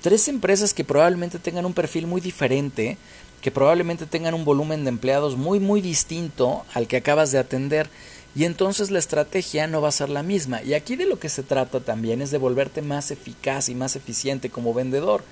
tres 0.00 0.26
empresas 0.28 0.72
que 0.72 0.84
probablemente 0.84 1.38
tengan 1.38 1.66
un 1.66 1.74
perfil 1.74 2.06
muy 2.06 2.22
diferente, 2.22 2.96
que 3.42 3.50
probablemente 3.50 4.06
tengan 4.06 4.32
un 4.32 4.46
volumen 4.46 4.84
de 4.84 4.88
empleados 4.88 5.36
muy, 5.36 5.60
muy 5.60 5.82
distinto 5.82 6.64
al 6.72 6.86
que 6.86 6.96
acabas 6.96 7.30
de 7.30 7.38
atender. 7.38 7.90
Y 8.34 8.46
entonces 8.46 8.90
la 8.90 8.98
estrategia 8.98 9.66
no 9.66 9.82
va 9.82 9.88
a 9.88 9.92
ser 9.92 10.08
la 10.08 10.22
misma. 10.22 10.62
Y 10.62 10.72
aquí 10.72 10.96
de 10.96 11.04
lo 11.04 11.18
que 11.18 11.28
se 11.28 11.42
trata 11.42 11.80
también 11.80 12.22
es 12.22 12.30
de 12.30 12.38
volverte 12.38 12.80
más 12.80 13.10
eficaz 13.10 13.68
y 13.68 13.74
más 13.74 13.96
eficiente 13.96 14.48
como 14.48 14.72
vendedor. 14.72 15.24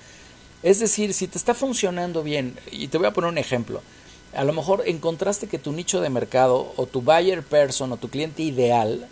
Es 0.61 0.79
decir, 0.79 1.15
si 1.15 1.27
te 1.27 1.39
está 1.39 1.55
funcionando 1.55 2.21
bien, 2.21 2.55
y 2.71 2.87
te 2.89 2.99
voy 2.99 3.07
a 3.07 3.13
poner 3.13 3.31
un 3.31 3.39
ejemplo, 3.39 3.81
a 4.33 4.43
lo 4.43 4.53
mejor 4.53 4.83
encontraste 4.85 5.47
que 5.47 5.59
tu 5.59 5.71
nicho 5.71 6.01
de 6.01 6.09
mercado 6.09 6.73
o 6.77 6.85
tu 6.85 7.01
buyer 7.01 7.43
person 7.43 7.91
o 7.91 7.97
tu 7.97 8.09
cliente 8.09 8.43
ideal 8.43 9.07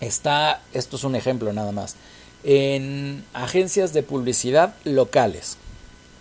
está, 0.00 0.62
esto 0.72 0.96
es 0.96 1.04
un 1.04 1.14
ejemplo 1.14 1.52
nada 1.52 1.72
más, 1.72 1.96
en 2.44 3.24
agencias 3.34 3.92
de 3.92 4.02
publicidad 4.02 4.74
locales. 4.84 5.56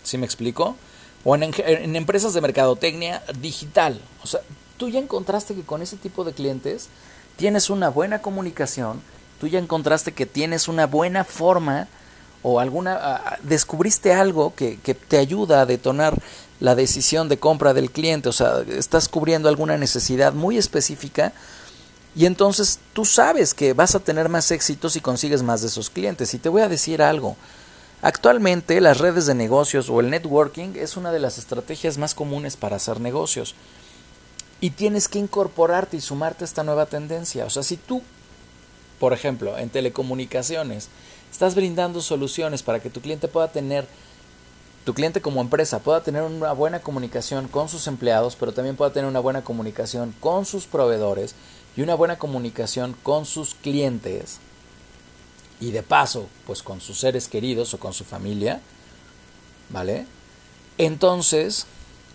¿Sí 0.03 0.17
me 0.17 0.25
explico? 0.25 0.75
O 1.23 1.35
en, 1.35 1.95
empresas 1.95 2.33
de 2.33 2.41
mercadotecnia 2.41 3.23
digital. 3.39 4.01
O 4.23 4.27
sea, 4.27 4.41
tú 4.77 4.89
ya 4.89 4.99
encontraste 4.99 5.55
que 5.55 5.63
con 5.63 5.81
ese 5.81 5.97
tipo 5.97 6.23
de 6.23 6.33
clientes 6.33 6.89
tienes 7.37 7.69
una 7.69 7.89
buena 7.89 8.21
comunicación, 8.21 9.01
tú 9.39 9.47
ya 9.47 9.59
encontraste 9.59 10.11
que 10.11 10.25
tienes 10.25 10.67
una 10.67 10.87
buena 10.87 11.23
forma 11.23 11.87
o 12.43 12.59
alguna 12.59 13.37
descubriste 13.43 14.13
algo 14.13 14.53
que, 14.55 14.77
te 14.77 15.17
ayuda 15.17 15.61
a 15.61 15.65
detonar 15.65 16.19
la 16.61 16.75
decisión 16.75 17.27
de 17.27 17.37
compra 17.37 17.73
del 17.73 17.91
cliente, 17.91 18.29
o 18.29 18.31
sea, 18.31 18.63
estás 18.69 19.09
cubriendo 19.09 19.49
alguna 19.49 19.77
necesidad 19.77 20.31
muy 20.31 20.57
específica 20.57 21.33
y 22.15 22.25
entonces 22.25 22.79
tú 22.93 23.03
sabes 23.03 23.53
que 23.53 23.73
vas 23.73 23.95
a 23.95 23.99
tener 23.99 24.29
más 24.29 24.49
éxito 24.51 24.89
si 24.89 25.01
consigues 25.01 25.43
más 25.43 25.61
de 25.61 25.67
esos 25.67 25.89
clientes. 25.89 26.33
Y 26.33 26.39
te 26.39 26.49
voy 26.49 26.61
a 26.61 26.69
decir 26.69 27.01
algo, 27.01 27.35
actualmente 28.01 28.79
las 28.79 28.99
redes 28.99 29.25
de 29.25 29.35
negocios 29.35 29.89
o 29.89 29.99
el 29.99 30.09
networking 30.09 30.73
es 30.75 30.95
una 30.95 31.11
de 31.11 31.19
las 31.19 31.37
estrategias 31.37 31.97
más 31.97 32.15
comunes 32.15 32.55
para 32.55 32.77
hacer 32.77 33.01
negocios. 33.01 33.55
Y 34.61 34.69
tienes 34.69 35.07
que 35.07 35.19
incorporarte 35.19 35.97
y 35.97 36.01
sumarte 36.01 36.43
a 36.43 36.47
esta 36.47 36.63
nueva 36.63 36.85
tendencia. 36.85 37.45
O 37.45 37.49
sea, 37.49 37.63
si 37.63 37.75
tú, 37.75 38.03
por 38.99 39.11
ejemplo, 39.11 39.57
en 39.57 39.69
telecomunicaciones, 39.69 40.89
Estás 41.31 41.55
brindando 41.55 42.01
soluciones 42.01 42.61
para 42.61 42.81
que 42.81 42.89
tu 42.89 42.99
cliente 42.99 43.29
pueda 43.29 43.47
tener, 43.47 43.87
tu 44.83 44.93
cliente 44.93 45.21
como 45.21 45.41
empresa 45.41 45.79
pueda 45.79 46.01
tener 46.01 46.23
una 46.23 46.53
buena 46.53 46.81
comunicación 46.81 47.47
con 47.47 47.69
sus 47.69 47.87
empleados, 47.87 48.35
pero 48.35 48.53
también 48.53 48.75
pueda 48.75 48.91
tener 48.91 49.09
una 49.09 49.19
buena 49.19 49.43
comunicación 49.43 50.13
con 50.19 50.45
sus 50.45 50.65
proveedores 50.65 51.35
y 51.77 51.81
una 51.81 51.95
buena 51.95 52.17
comunicación 52.17 52.95
con 53.03 53.25
sus 53.25 53.53
clientes 53.53 54.39
y 55.59 55.71
de 55.71 55.83
paso, 55.83 56.27
pues 56.47 56.63
con 56.63 56.81
sus 56.81 56.99
seres 56.99 57.27
queridos 57.27 57.73
o 57.73 57.79
con 57.79 57.93
su 57.93 58.03
familia, 58.03 58.61
¿vale? 59.69 60.07
Entonces, 60.79 61.67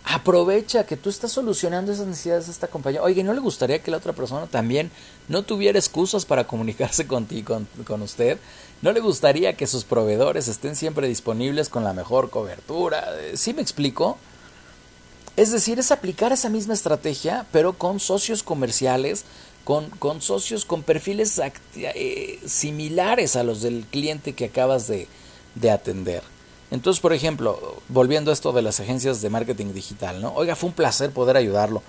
aprovecha 0.09 0.85
que 0.85 0.95
tú 0.95 1.09
estás 1.09 1.33
solucionando 1.33 1.91
esas 1.91 2.07
necesidades 2.07 2.45
de 2.45 2.53
esta 2.53 2.67
compañía. 2.67 3.03
Oye, 3.03 3.23
¿no 3.23 3.33
le 3.33 3.41
gustaría 3.41 3.83
que 3.83 3.91
la 3.91 3.97
otra 3.97 4.13
persona 4.13 4.47
también 4.47 4.89
no 5.27 5.43
tuviera 5.43 5.77
excusas 5.77 6.25
para 6.25 6.47
comunicarse 6.47 7.05
contigo, 7.07 7.55
con, 7.55 7.67
con 7.83 8.01
usted? 8.01 8.37
¿No 8.81 8.91
le 8.91 9.01
gustaría 9.01 9.57
que 9.57 9.67
sus 9.67 9.83
proveedores 9.83 10.47
estén 10.47 10.75
siempre 10.75 11.07
disponibles 11.07 11.67
con 11.67 11.83
la 11.83 11.93
mejor 11.93 12.29
cobertura? 12.29 13.05
¿Sí 13.33 13.53
me 13.53 13.61
explico? 13.61 14.17
Es 15.35 15.51
decir, 15.51 15.77
es 15.77 15.91
aplicar 15.91 16.31
esa 16.31 16.49
misma 16.49 16.73
estrategia, 16.73 17.45
pero 17.51 17.73
con 17.73 17.99
socios 17.99 18.43
comerciales, 18.43 19.25
con, 19.65 19.89
con 19.89 20.21
socios 20.21 20.63
con 20.63 20.83
perfiles 20.83 21.39
eh, 21.75 22.39
similares 22.45 23.35
a 23.35 23.43
los 23.43 23.61
del 23.61 23.85
cliente 23.91 24.33
que 24.33 24.45
acabas 24.45 24.87
de, 24.87 25.07
de 25.55 25.69
atender. 25.69 26.23
Entonces, 26.69 26.99
por 26.99 27.13
ejemplo, 27.13 27.81
volviendo 27.87 28.31
a 28.31 28.33
esto 28.33 28.51
de 28.51 28.61
las 28.61 28.79
agencias 28.79 29.21
de 29.21 29.29
marketing 29.29 29.73
digital, 29.73 30.21
¿no? 30.21 30.33
Oiga, 30.33 30.55
fue 30.55 30.69
un 30.69 30.75
placer 30.75 31.11
poder 31.11 31.37
ayudarlo. 31.37 31.81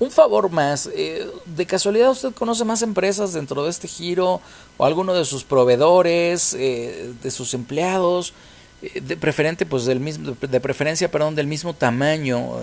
Un 0.00 0.10
favor 0.12 0.50
más, 0.50 0.88
eh, 0.94 1.28
¿de 1.44 1.66
casualidad 1.66 2.10
usted 2.10 2.32
conoce 2.32 2.64
más 2.64 2.82
empresas 2.82 3.32
dentro 3.32 3.64
de 3.64 3.70
este 3.70 3.88
giro 3.88 4.40
o 4.76 4.84
alguno 4.84 5.12
de 5.12 5.24
sus 5.24 5.42
proveedores, 5.42 6.54
eh, 6.54 7.12
de 7.20 7.30
sus 7.32 7.52
empleados, 7.54 8.32
eh, 8.80 9.00
de 9.00 9.16
preferente, 9.16 9.66
pues 9.66 9.86
del 9.86 9.98
mismo, 9.98 10.36
de 10.40 10.60
preferencia, 10.60 11.10
perdón, 11.10 11.34
del 11.34 11.48
mismo 11.48 11.74
tamaño 11.74 12.60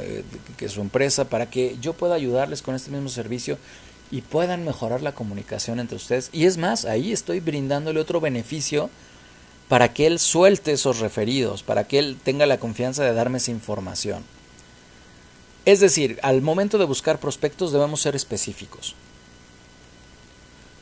que 0.55 0.69
su 0.69 0.79
empresa 0.79 1.25
para 1.25 1.49
que 1.49 1.75
yo 1.81 1.91
pueda 1.91 2.15
ayudarles 2.15 2.61
con 2.61 2.73
este 2.73 2.89
mismo 2.89 3.09
servicio 3.09 3.57
y 4.11 4.21
puedan 4.21 4.63
mejorar 4.63 5.01
la 5.01 5.13
comunicación 5.13 5.81
entre 5.81 5.97
ustedes? 5.97 6.29
Y 6.31 6.45
es 6.45 6.57
más, 6.57 6.85
ahí 6.85 7.11
estoy 7.11 7.41
brindándole 7.41 7.99
otro 7.99 8.21
beneficio 8.21 8.89
para 9.67 9.93
que 9.93 10.07
él 10.07 10.19
suelte 10.19 10.73
esos 10.73 10.99
referidos, 10.99 11.63
para 11.63 11.87
que 11.87 11.99
él 11.99 12.17
tenga 12.23 12.45
la 12.45 12.59
confianza 12.59 13.03
de 13.03 13.13
darme 13.13 13.37
esa 13.37 13.51
información. 13.51 14.23
Es 15.65 15.79
decir, 15.79 16.19
al 16.21 16.41
momento 16.41 16.77
de 16.77 16.85
buscar 16.85 17.19
prospectos 17.19 17.71
debemos 17.71 18.01
ser 18.01 18.15
específicos. 18.15 18.95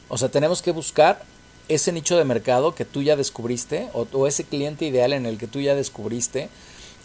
O 0.10 0.18
sea, 0.18 0.30
tenemos 0.30 0.62
que 0.62 0.72
buscar 0.72 1.24
ese 1.70 1.94
nicho 1.94 2.18
de 2.18 2.26
mercado 2.26 2.76
que 2.76 2.84
tú 2.84 3.02
ya 3.02 3.16
descubriste 3.16 3.90
o, 3.94 4.28
ese 4.28 4.44
cliente 4.44 4.86
ideal 4.86 5.14
en 5.14 5.26
el 5.26 5.38
que 5.38 5.48
tú 5.48 5.62
ya 5.62 5.76
descubriste 5.76 6.50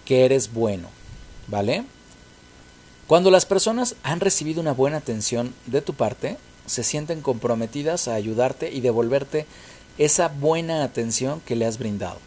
que 0.05 0.25
eres 0.25 0.53
bueno. 0.53 0.89
¿Vale? 1.47 1.85
Cuando 3.07 3.31
las 3.31 3.47
personas 3.47 3.95
han 4.03 4.21
recibido 4.21 4.61
una 4.61 4.73
buena 4.73 4.99
atención 4.99 5.55
de 5.67 5.81
tu 5.81 5.95
parte, 5.95 6.37
se 6.67 6.83
sienten 6.83 7.23
comprometidas 7.23 8.09
a 8.09 8.15
ayudarte 8.15 8.71
y 8.71 8.81
devolverte 8.81 9.47
esa 9.99 10.29
buena 10.29 10.85
atención 10.85 11.41
que 11.45 11.57
le 11.57 11.67
has 11.67 11.79
brindado. 11.79 12.19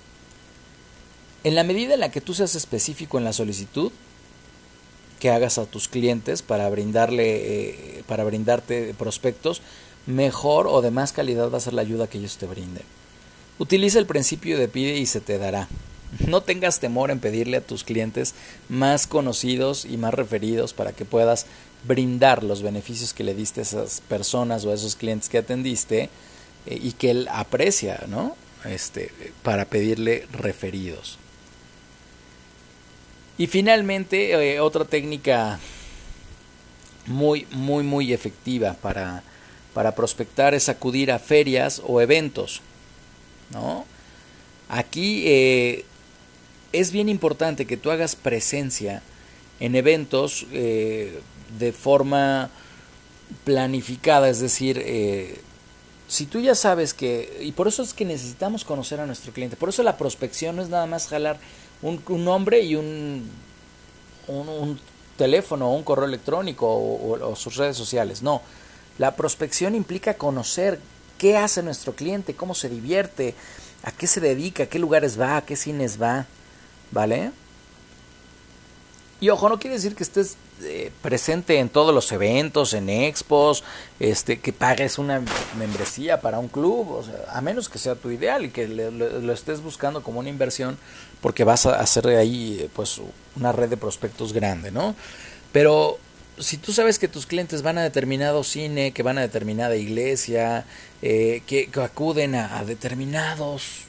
En 1.43 1.55
la 1.55 1.63
medida 1.63 1.95
en 1.95 2.01
la 2.01 2.11
que 2.11 2.21
tú 2.21 2.33
seas 2.33 2.55
específico 2.55 3.17
en 3.17 3.23
la 3.23 3.33
solicitud 3.33 3.91
que 5.19 5.31
hagas 5.31 5.57
a 5.57 5.65
tus 5.65 5.87
clientes 5.87 6.41
para 6.41 6.69
brindarle 6.69 7.99
eh, 7.99 8.03
para 8.07 8.23
brindarte 8.23 8.93
prospectos, 8.95 9.61
mejor 10.05 10.67
o 10.67 10.81
de 10.81 10.91
más 10.91 11.13
calidad 11.13 11.49
va 11.51 11.57
a 11.57 11.61
ser 11.61 11.73
la 11.73 11.81
ayuda 11.81 12.07
que 12.07 12.17
ellos 12.17 12.37
te 12.37 12.47
brinden. 12.47 12.83
Utiliza 13.59 13.99
el 13.99 14.07
principio 14.07 14.57
de 14.57 14.67
pide 14.67 14.97
y 14.97 15.05
se 15.05 15.21
te 15.21 15.37
dará. 15.37 15.67
No 16.27 16.41
tengas 16.41 16.79
temor 16.79 17.11
en 17.11 17.19
pedirle 17.19 17.57
a 17.57 17.65
tus 17.65 17.83
clientes 17.83 18.33
más 18.67 19.07
conocidos 19.07 19.85
y 19.85 19.97
más 19.97 20.13
referidos 20.13 20.73
para 20.73 20.91
que 20.91 21.05
puedas 21.05 21.45
brindar 21.87 22.43
los 22.43 22.63
beneficios 22.63 23.13
que 23.13 23.23
le 23.23 23.33
diste 23.33 23.61
a 23.61 23.63
esas 23.63 24.01
personas 24.01 24.65
o 24.65 24.71
a 24.71 24.73
esos 24.73 24.95
clientes 24.95 25.29
que 25.29 25.37
atendiste 25.37 26.09
eh, 26.65 26.79
y 26.81 26.91
que 26.91 27.11
él 27.11 27.27
aprecia, 27.31 28.03
¿no? 28.07 28.35
Este, 28.65 29.11
para 29.41 29.65
pedirle 29.65 30.27
referidos. 30.31 31.17
Y 33.37 33.47
finalmente, 33.47 34.33
eh, 34.33 34.59
otra 34.59 34.85
técnica 34.85 35.59
muy, 37.07 37.47
muy, 37.51 37.83
muy 37.83 38.13
efectiva 38.13 38.73
para, 38.73 39.23
para 39.73 39.95
prospectar 39.95 40.53
es 40.53 40.69
acudir 40.69 41.11
a 41.11 41.17
ferias 41.17 41.81
o 41.83 41.99
eventos, 41.99 42.61
¿no? 43.49 43.85
Aquí 44.69 45.23
eh, 45.25 45.85
es 46.71 46.91
bien 46.91 47.09
importante 47.09 47.65
que 47.65 47.77
tú 47.77 47.89
hagas 47.89 48.15
presencia 48.15 49.01
en 49.59 49.75
eventos 49.75 50.47
de 50.49 51.73
forma 51.77 52.49
planificada, 53.43 54.29
es 54.29 54.39
decir, 54.39 54.81
si 56.11 56.25
tú 56.25 56.41
ya 56.41 56.55
sabes 56.55 56.93
que, 56.93 57.39
y 57.39 57.53
por 57.53 57.69
eso 57.69 57.81
es 57.81 57.93
que 57.93 58.03
necesitamos 58.03 58.65
conocer 58.65 58.99
a 58.99 59.05
nuestro 59.05 59.31
cliente, 59.31 59.55
por 59.55 59.69
eso 59.69 59.81
la 59.81 59.95
prospección 59.95 60.57
no 60.57 60.61
es 60.61 60.67
nada 60.67 60.85
más 60.85 61.07
jalar 61.07 61.39
un, 61.81 62.03
nombre 62.25 62.59
y 62.59 62.75
un, 62.75 63.29
un, 64.27 64.77
teléfono 65.15 65.71
o 65.71 65.73
un 65.73 65.83
correo 65.83 66.03
electrónico 66.03 66.67
o, 66.67 67.33
sus 67.37 67.55
redes 67.55 67.77
sociales, 67.77 68.21
no. 68.21 68.41
La 68.97 69.15
prospección 69.15 69.73
implica 69.73 70.15
conocer 70.15 70.81
qué 71.17 71.37
hace 71.37 71.63
nuestro 71.63 71.95
cliente, 71.95 72.35
cómo 72.35 72.55
se 72.55 72.67
divierte, 72.67 73.33
a 73.81 73.93
qué 73.93 74.05
se 74.05 74.19
dedica, 74.19 74.63
a 74.63 74.65
qué 74.65 74.79
lugares 74.79 75.17
va, 75.17 75.37
a 75.37 75.45
qué 75.45 75.55
cines 75.55 76.01
va, 76.01 76.25
¿vale? 76.91 77.31
Y 79.21 79.29
ojo, 79.29 79.49
no 79.49 79.59
quiere 79.59 79.75
decir 79.75 79.93
que 79.93 80.01
estés 80.01 80.35
eh, 80.63 80.91
presente 81.03 81.59
en 81.59 81.69
todos 81.69 81.93
los 81.93 82.11
eventos, 82.11 82.73
en 82.73 82.89
expos, 82.89 83.63
este, 83.99 84.39
que 84.39 84.51
pagues 84.51 84.97
una 84.97 85.21
membresía 85.59 86.21
para 86.21 86.39
un 86.39 86.47
club, 86.47 86.89
o 86.89 87.03
sea, 87.03 87.13
a 87.31 87.39
menos 87.39 87.69
que 87.69 87.77
sea 87.77 87.93
tu 87.93 88.09
ideal 88.09 88.45
y 88.45 88.49
que 88.49 88.67
lo 88.67 89.31
estés 89.31 89.61
buscando 89.61 90.01
como 90.01 90.19
una 90.19 90.29
inversión, 90.29 90.75
porque 91.21 91.43
vas 91.43 91.67
a 91.67 91.79
hacer 91.79 92.07
ahí 92.07 92.67
pues 92.73 92.99
una 93.35 93.51
red 93.51 93.69
de 93.69 93.77
prospectos 93.77 94.33
grande, 94.33 94.71
¿no? 94.71 94.95
Pero 95.51 95.99
si 96.39 96.57
tú 96.57 96.73
sabes 96.73 96.97
que 96.97 97.07
tus 97.07 97.27
clientes 97.27 97.61
van 97.61 97.77
a 97.77 97.83
determinado 97.83 98.43
cine, 98.43 98.91
que 98.91 99.03
van 99.03 99.19
a 99.19 99.21
determinada 99.21 99.75
iglesia, 99.75 100.65
eh, 101.03 101.43
que, 101.45 101.69
acuden 101.79 102.33
a 102.33 102.63
determinados 102.65 103.83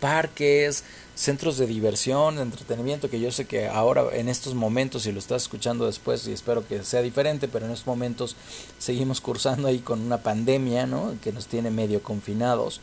parques, 0.00 0.82
centros 1.20 1.58
de 1.58 1.66
diversión, 1.66 2.36
de 2.36 2.42
entretenimiento, 2.42 3.10
que 3.10 3.20
yo 3.20 3.30
sé 3.30 3.44
que 3.44 3.68
ahora 3.68 4.04
en 4.12 4.30
estos 4.30 4.54
momentos, 4.54 5.02
si 5.02 5.12
lo 5.12 5.18
estás 5.18 5.42
escuchando 5.42 5.84
después, 5.84 6.26
y 6.26 6.32
espero 6.32 6.66
que 6.66 6.82
sea 6.82 7.02
diferente, 7.02 7.46
pero 7.46 7.66
en 7.66 7.72
estos 7.72 7.86
momentos 7.86 8.36
seguimos 8.78 9.20
cursando 9.20 9.68
ahí 9.68 9.80
con 9.80 10.00
una 10.00 10.22
pandemia, 10.22 10.86
¿no? 10.86 11.14
Que 11.22 11.30
nos 11.30 11.46
tiene 11.46 11.70
medio 11.70 12.02
confinados. 12.02 12.80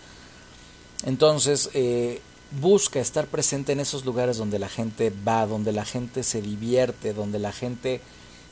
Entonces, 1.03 1.71
eh, 1.73 2.21
busca 2.61 2.99
estar 2.99 3.25
presente 3.25 3.71
en 3.71 3.79
esos 3.79 4.05
lugares 4.05 4.38
donde 4.38 4.59
la 4.59 4.69
gente 4.69 5.11
va, 5.27 5.47
donde 5.47 5.71
la 5.71 5.83
gente 5.83 6.21
se 6.21 6.39
divierte, 6.39 7.13
donde 7.13 7.39
la 7.39 7.51
gente 7.51 7.95
eh, 7.95 8.01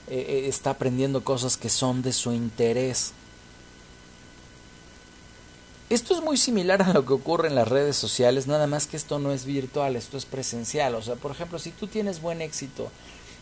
eh, 0.08 0.46
está 0.48 0.72
aprendiendo 0.72 1.24
cosas 1.24 1.58
que 1.58 1.70
son 1.70 2.02
de 2.02 2.12
su 2.12 2.32
interés. 2.32 3.14
Esto 5.88 6.16
es 6.16 6.24
muy 6.24 6.36
similar 6.36 6.82
a 6.82 6.94
lo 6.94 7.06
que 7.06 7.14
ocurre 7.14 7.48
en 7.48 7.54
las 7.54 7.68
redes 7.68 7.96
sociales, 7.96 8.48
nada 8.48 8.66
más 8.66 8.88
que 8.88 8.98
esto 8.98 9.20
no 9.20 9.32
es 9.32 9.46
virtual, 9.46 9.96
esto 9.96 10.18
es 10.18 10.26
presencial. 10.26 10.96
O 10.96 11.04
sea, 11.04 11.14
por 11.14 11.30
ejemplo, 11.30 11.60
si 11.60 11.70
tú 11.70 11.86
tienes 11.86 12.22
buen 12.22 12.42
éxito 12.42 12.90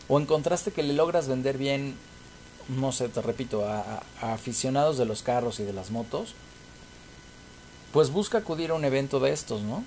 o 0.08 0.20
encontraste 0.20 0.70
que 0.70 0.82
le 0.82 0.92
logras 0.92 1.26
vender 1.26 1.56
bien, 1.56 1.96
no 2.68 2.92
sé, 2.92 3.08
te 3.08 3.22
repito, 3.22 3.66
a, 3.66 4.02
aficionados 4.20 4.98
de 4.98 5.06
los 5.06 5.22
carros 5.22 5.58
y 5.58 5.64
de 5.64 5.72
las 5.72 5.90
motos, 5.90 6.34
pues 7.94 8.10
busca 8.10 8.38
acudir 8.38 8.72
a 8.72 8.74
un 8.74 8.84
evento 8.84 9.20
de 9.20 9.32
estos, 9.32 9.62
¿no? 9.62 9.82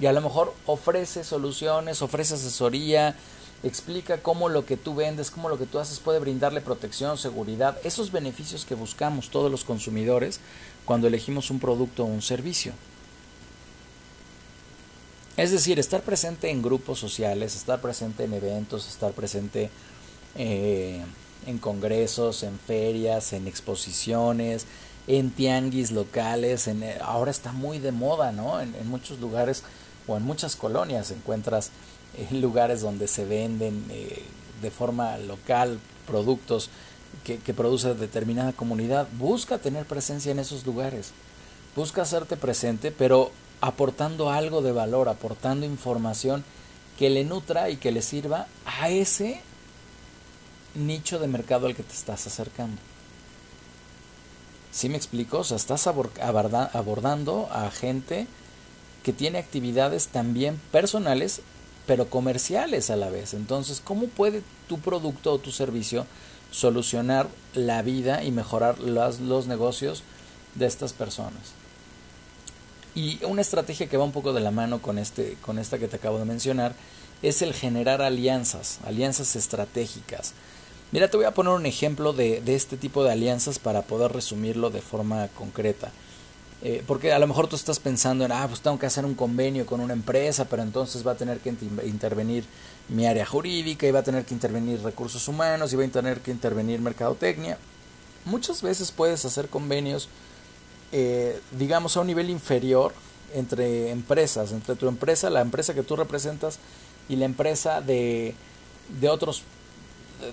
Y 0.00 0.06
a 0.06 0.12
lo 0.12 0.20
mejor 0.20 0.52
ofrece 0.66 1.22
soluciones, 1.22 2.02
ofrece 2.02 2.34
asesoría, 2.34 3.14
explica 3.62 4.22
cómo 4.22 4.48
lo 4.48 4.66
que 4.66 4.76
tú 4.76 4.94
vendes, 4.94 5.30
cómo 5.30 5.48
lo 5.48 5.58
que 5.58 5.66
tú 5.66 5.78
haces 5.78 6.00
puede 6.00 6.18
brindarle 6.18 6.60
protección, 6.60 7.18
seguridad, 7.18 7.78
esos 7.84 8.10
beneficios 8.10 8.64
que 8.64 8.74
buscamos 8.74 9.30
todos 9.30 9.50
los 9.50 9.64
consumidores 9.64 10.40
cuando 10.88 11.06
elegimos 11.06 11.50
un 11.50 11.60
producto 11.60 12.04
o 12.04 12.06
un 12.06 12.22
servicio. 12.22 12.72
Es 15.36 15.50
decir, 15.50 15.78
estar 15.78 16.00
presente 16.00 16.48
en 16.48 16.62
grupos 16.62 16.98
sociales, 16.98 17.54
estar 17.54 17.82
presente 17.82 18.24
en 18.24 18.32
eventos, 18.32 18.88
estar 18.88 19.12
presente 19.12 19.68
eh, 20.34 21.04
en 21.46 21.58
congresos, 21.58 22.42
en 22.42 22.58
ferias, 22.58 23.34
en 23.34 23.46
exposiciones, 23.46 24.64
en 25.06 25.30
tianguis 25.30 25.90
locales. 25.90 26.66
En, 26.68 26.82
eh, 26.82 26.96
ahora 27.02 27.32
está 27.32 27.52
muy 27.52 27.78
de 27.80 27.92
moda, 27.92 28.32
¿no? 28.32 28.58
En, 28.58 28.72
muchos 28.88 29.20
lugares 29.20 29.64
o 30.06 30.16
en 30.16 30.22
muchas 30.22 30.56
colonias 30.56 31.10
encuentras 31.10 31.70
en 32.16 32.40
lugares 32.40 32.80
donde 32.80 33.08
se 33.08 33.26
venden 33.26 33.84
eh, 33.90 34.22
de 34.62 34.70
forma 34.70 35.18
local 35.18 35.80
productos 36.06 36.70
que, 37.24 37.54
produce 37.54 37.94
determinada 37.94 38.52
comunidad. 38.52 39.08
Busca 39.18 39.58
tener 39.58 39.86
presencia 39.86 40.32
en 40.32 40.38
esos 40.38 40.66
lugares. 40.66 41.12
Busca 41.76 42.02
hacerte 42.02 42.36
presente, 42.36 42.90
pero 42.90 43.30
aportando 43.60 44.30
algo 44.30 44.62
de 44.62 44.72
valor, 44.72 45.08
aportando 45.08 45.66
información 45.66 46.44
que 46.98 47.10
le 47.10 47.24
nutra 47.24 47.70
y 47.70 47.76
que 47.76 47.92
le 47.92 48.02
sirva 48.02 48.46
a 48.64 48.88
ese 48.88 49.40
nicho 50.74 51.18
de 51.18 51.28
mercado 51.28 51.66
al 51.66 51.74
que 51.74 51.82
te 51.82 51.94
estás 51.94 52.26
acercando. 52.26 52.80
¿Sí 54.70 54.88
me 54.88 54.96
explico? 54.96 55.38
O 55.38 55.44
sea, 55.44 55.56
estás 55.56 55.86
abordando 55.86 57.48
a 57.50 57.70
gente 57.70 58.26
que 59.02 59.12
tiene 59.12 59.38
actividades 59.38 60.08
también 60.08 60.60
personales 60.70 61.42
pero 61.88 62.10
comerciales 62.10 62.90
a 62.90 62.96
la 62.96 63.08
vez. 63.08 63.32
Entonces, 63.32 63.80
¿cómo 63.82 64.08
puede 64.08 64.42
tu 64.68 64.78
producto 64.78 65.32
o 65.32 65.38
tu 65.38 65.50
servicio 65.50 66.06
solucionar 66.50 67.28
la 67.54 67.82
vida 67.82 68.24
y 68.24 68.30
mejorar 68.30 68.78
los, 68.78 69.46
negocios 69.46 70.02
de 70.54 70.66
estas 70.66 70.92
personas? 70.92 71.52
Y 72.94 73.22
una 73.24 73.42
estrategia 73.42 73.88
que 73.88 73.96
va 73.96 74.04
un 74.04 74.12
poco 74.12 74.32
de 74.32 74.40
la 74.40 74.50
mano 74.50 74.80
con, 74.80 74.98
este, 74.98 75.36
con 75.42 75.58
esta 75.58 75.78
que 75.78 75.88
te 75.88 75.96
acabo 75.96 76.18
de 76.18 76.24
mencionar 76.24 76.74
es 77.22 77.42
el 77.42 77.54
generar 77.54 78.02
alianzas, 78.02 78.78
alianzas 78.84 79.36
estratégicas. 79.36 80.32
Mira, 80.90 81.08
te 81.08 81.16
voy 81.16 81.26
a 81.26 81.34
poner 81.34 81.52
un 81.52 81.66
ejemplo 81.66 82.12
de, 82.12 82.40
de 82.40 82.54
este 82.54 82.76
tipo 82.76 83.04
de 83.04 83.12
alianzas 83.12 83.58
para 83.58 83.82
poder 83.82 84.12
resumirlo 84.12 84.70
de 84.70 84.80
forma 84.80 85.28
concreta. 85.28 85.90
Eh, 86.60 86.82
porque 86.86 87.12
a 87.12 87.18
lo 87.20 87.26
mejor 87.28 87.46
tú 87.46 87.54
estás 87.54 87.78
pensando 87.78 88.24
en, 88.24 88.32
ah, 88.32 88.46
pues 88.48 88.60
tengo 88.60 88.78
que 88.78 88.86
hacer 88.86 89.04
un 89.04 89.14
convenio 89.14 89.64
con 89.64 89.80
una 89.80 89.92
empresa, 89.92 90.44
pero 90.46 90.62
entonces 90.62 91.06
va 91.06 91.12
a 91.12 91.14
tener 91.14 91.38
que 91.38 91.54
intervenir 91.84 92.44
mi 92.88 93.06
área 93.06 93.24
jurídica 93.24 93.86
y 93.86 93.92
va 93.92 94.00
a 94.00 94.02
tener 94.02 94.24
que 94.24 94.34
intervenir 94.34 94.82
recursos 94.82 95.28
humanos 95.28 95.72
y 95.72 95.76
va 95.76 95.84
a 95.84 95.88
tener 95.88 96.20
que 96.20 96.32
intervenir 96.32 96.80
mercadotecnia. 96.80 97.58
Muchas 98.24 98.60
veces 98.60 98.90
puedes 98.90 99.24
hacer 99.24 99.48
convenios, 99.48 100.08
eh, 100.90 101.40
digamos, 101.52 101.96
a 101.96 102.00
un 102.00 102.08
nivel 102.08 102.28
inferior 102.28 102.92
entre 103.34 103.90
empresas, 103.90 104.50
entre 104.50 104.74
tu 104.74 104.88
empresa, 104.88 105.30
la 105.30 105.42
empresa 105.42 105.74
que 105.74 105.82
tú 105.84 105.94
representas 105.94 106.58
y 107.08 107.16
la 107.16 107.26
empresa 107.26 107.80
de, 107.82 108.34
de 109.00 109.08
otros 109.08 109.44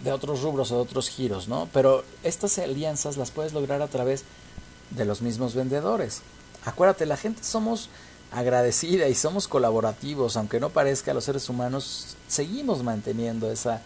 de 0.03 0.11
otros 0.11 0.41
rubros 0.41 0.71
o 0.71 0.77
de 0.77 0.81
otros 0.81 1.09
giros, 1.09 1.47
¿no? 1.47 1.69
Pero 1.71 2.03
estas 2.23 2.57
alianzas 2.57 3.17
las 3.17 3.29
puedes 3.29 3.53
lograr 3.53 3.83
a 3.83 3.87
través 3.87 4.21
de 4.21 4.25
los 5.05 5.21
mismos 5.21 5.55
vendedores. 5.55 6.21
Acuérdate, 6.65 7.05
la 7.05 7.17
gente 7.17 7.43
somos 7.43 7.89
agradecida 8.31 9.07
y 9.07 9.15
somos 9.15 9.47
colaborativos, 9.47 10.35
aunque 10.37 10.59
no 10.59 10.69
parezca, 10.69 11.13
los 11.13 11.23
seres 11.23 11.47
humanos 11.49 12.17
seguimos 12.27 12.83
manteniendo 12.83 13.51
esa, 13.51 13.81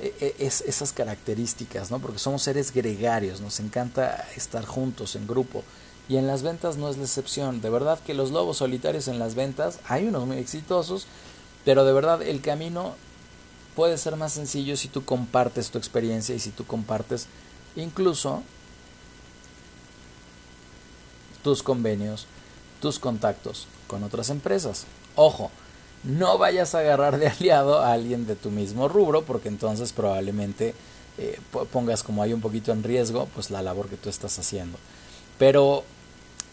e, 0.00 0.34
e, 0.38 0.46
esas 0.46 0.92
características, 0.92 1.90
¿no? 1.90 1.98
Porque 1.98 2.18
somos 2.18 2.42
seres 2.42 2.72
gregarios, 2.72 3.40
nos 3.40 3.60
encanta 3.60 4.26
estar 4.36 4.64
juntos 4.64 5.16
en 5.16 5.26
grupo. 5.26 5.62
Y 6.08 6.16
en 6.16 6.26
las 6.26 6.42
ventas 6.42 6.76
no 6.76 6.88
es 6.88 6.96
la 6.96 7.04
excepción. 7.04 7.60
De 7.60 7.70
verdad 7.70 7.98
que 8.00 8.14
los 8.14 8.30
lobos 8.30 8.58
solitarios 8.58 9.08
en 9.08 9.18
las 9.18 9.34
ventas, 9.34 9.78
hay 9.86 10.06
unos 10.06 10.26
muy 10.26 10.38
exitosos, 10.38 11.06
pero 11.64 11.84
de 11.84 11.92
verdad 11.92 12.22
el 12.22 12.40
camino 12.40 12.94
puede 13.74 13.98
ser 13.98 14.16
más 14.16 14.32
sencillo 14.32 14.76
si 14.76 14.88
tú 14.88 15.04
compartes 15.04 15.70
tu 15.70 15.78
experiencia 15.78 16.34
y 16.34 16.38
si 16.38 16.50
tú 16.50 16.66
compartes 16.66 17.26
incluso 17.76 18.42
tus 21.42 21.62
convenios, 21.62 22.26
tus 22.80 22.98
contactos 22.98 23.66
con 23.86 24.04
otras 24.04 24.30
empresas. 24.30 24.86
Ojo, 25.16 25.50
no 26.04 26.38
vayas 26.38 26.74
a 26.74 26.80
agarrar 26.80 27.18
de 27.18 27.28
aliado 27.28 27.80
a 27.80 27.92
alguien 27.92 28.26
de 28.26 28.36
tu 28.36 28.50
mismo 28.50 28.88
rubro 28.88 29.22
porque 29.22 29.48
entonces 29.48 29.92
probablemente 29.92 30.74
eh, 31.18 31.38
pongas 31.70 32.02
como 32.02 32.22
hay 32.22 32.32
un 32.32 32.40
poquito 32.40 32.72
en 32.72 32.82
riesgo 32.82 33.28
pues 33.34 33.50
la 33.50 33.62
labor 33.62 33.88
que 33.88 33.96
tú 33.96 34.08
estás 34.08 34.38
haciendo. 34.38 34.78
Pero 35.38 35.84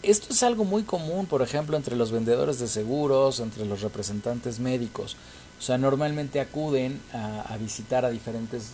esto 0.02 0.32
es 0.32 0.42
algo 0.42 0.64
muy 0.64 0.82
común, 0.82 1.26
por 1.26 1.42
ejemplo, 1.42 1.76
entre 1.76 1.96
los 1.96 2.10
vendedores 2.10 2.58
de 2.58 2.68
seguros, 2.68 3.40
entre 3.40 3.66
los 3.66 3.82
representantes 3.82 4.58
médicos. 4.58 5.16
O 5.58 5.62
sea, 5.62 5.76
normalmente 5.76 6.40
acuden 6.40 7.00
a, 7.12 7.54
visitar 7.58 8.06
a 8.06 8.10
diferentes 8.10 8.70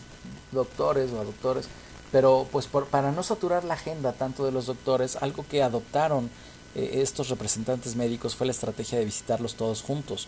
doctores 0.53 1.11
o 1.11 1.21
a 1.21 1.25
doctores 1.25 1.69
pero 2.17 2.47
pues 2.51 2.67
para 2.67 3.12
no 3.12 3.23
saturar 3.23 3.64
la 3.64 3.75
agenda 3.75 4.14
tanto 4.14 4.47
de 4.47 4.51
los 4.51 4.64
doctores, 4.64 5.17
algo 5.21 5.45
que 5.47 5.62
adoptaron 5.62 6.31
eh, 6.75 7.03
estos 7.03 7.29
representantes 7.29 7.95
médicos 7.95 8.35
fue 8.35 8.47
la 8.47 8.53
estrategia 8.53 8.99
de 8.99 9.05
visitarlos 9.05 9.55
todos 9.55 9.83
juntos. 9.83 10.27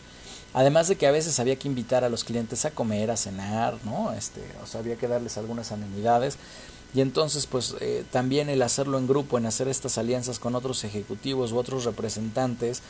Además 0.52 0.88
de 0.88 0.96
que 0.96 1.06
a 1.06 1.12
veces 1.12 1.40
había 1.40 1.56
que 1.56 1.66
invitar 1.66 2.04
a 2.04 2.10
los 2.10 2.24
clientes 2.24 2.66
a 2.66 2.72
comer, 2.72 3.10
a 3.10 3.16
cenar, 3.16 3.78
¿no? 3.86 4.12
Este, 4.12 4.42
o 4.62 4.66
sea, 4.66 4.80
había 4.80 4.96
que 4.96 5.08
darles 5.08 5.38
algunas 5.38 5.72
amenidades. 5.72 6.36
Y 6.92 7.00
entonces, 7.00 7.46
pues 7.46 7.74
eh, 7.80 8.04
también 8.10 8.50
el 8.50 8.60
hacerlo 8.60 8.98
en 8.98 9.08
grupo, 9.08 9.38
en 9.38 9.46
hacer 9.46 9.66
estas 9.66 9.96
alianzas 9.96 10.38
con 10.38 10.56
otros 10.56 10.84
ejecutivos 10.84 11.52
u 11.52 11.56
otros 11.56 11.86
representantes, 11.86 12.82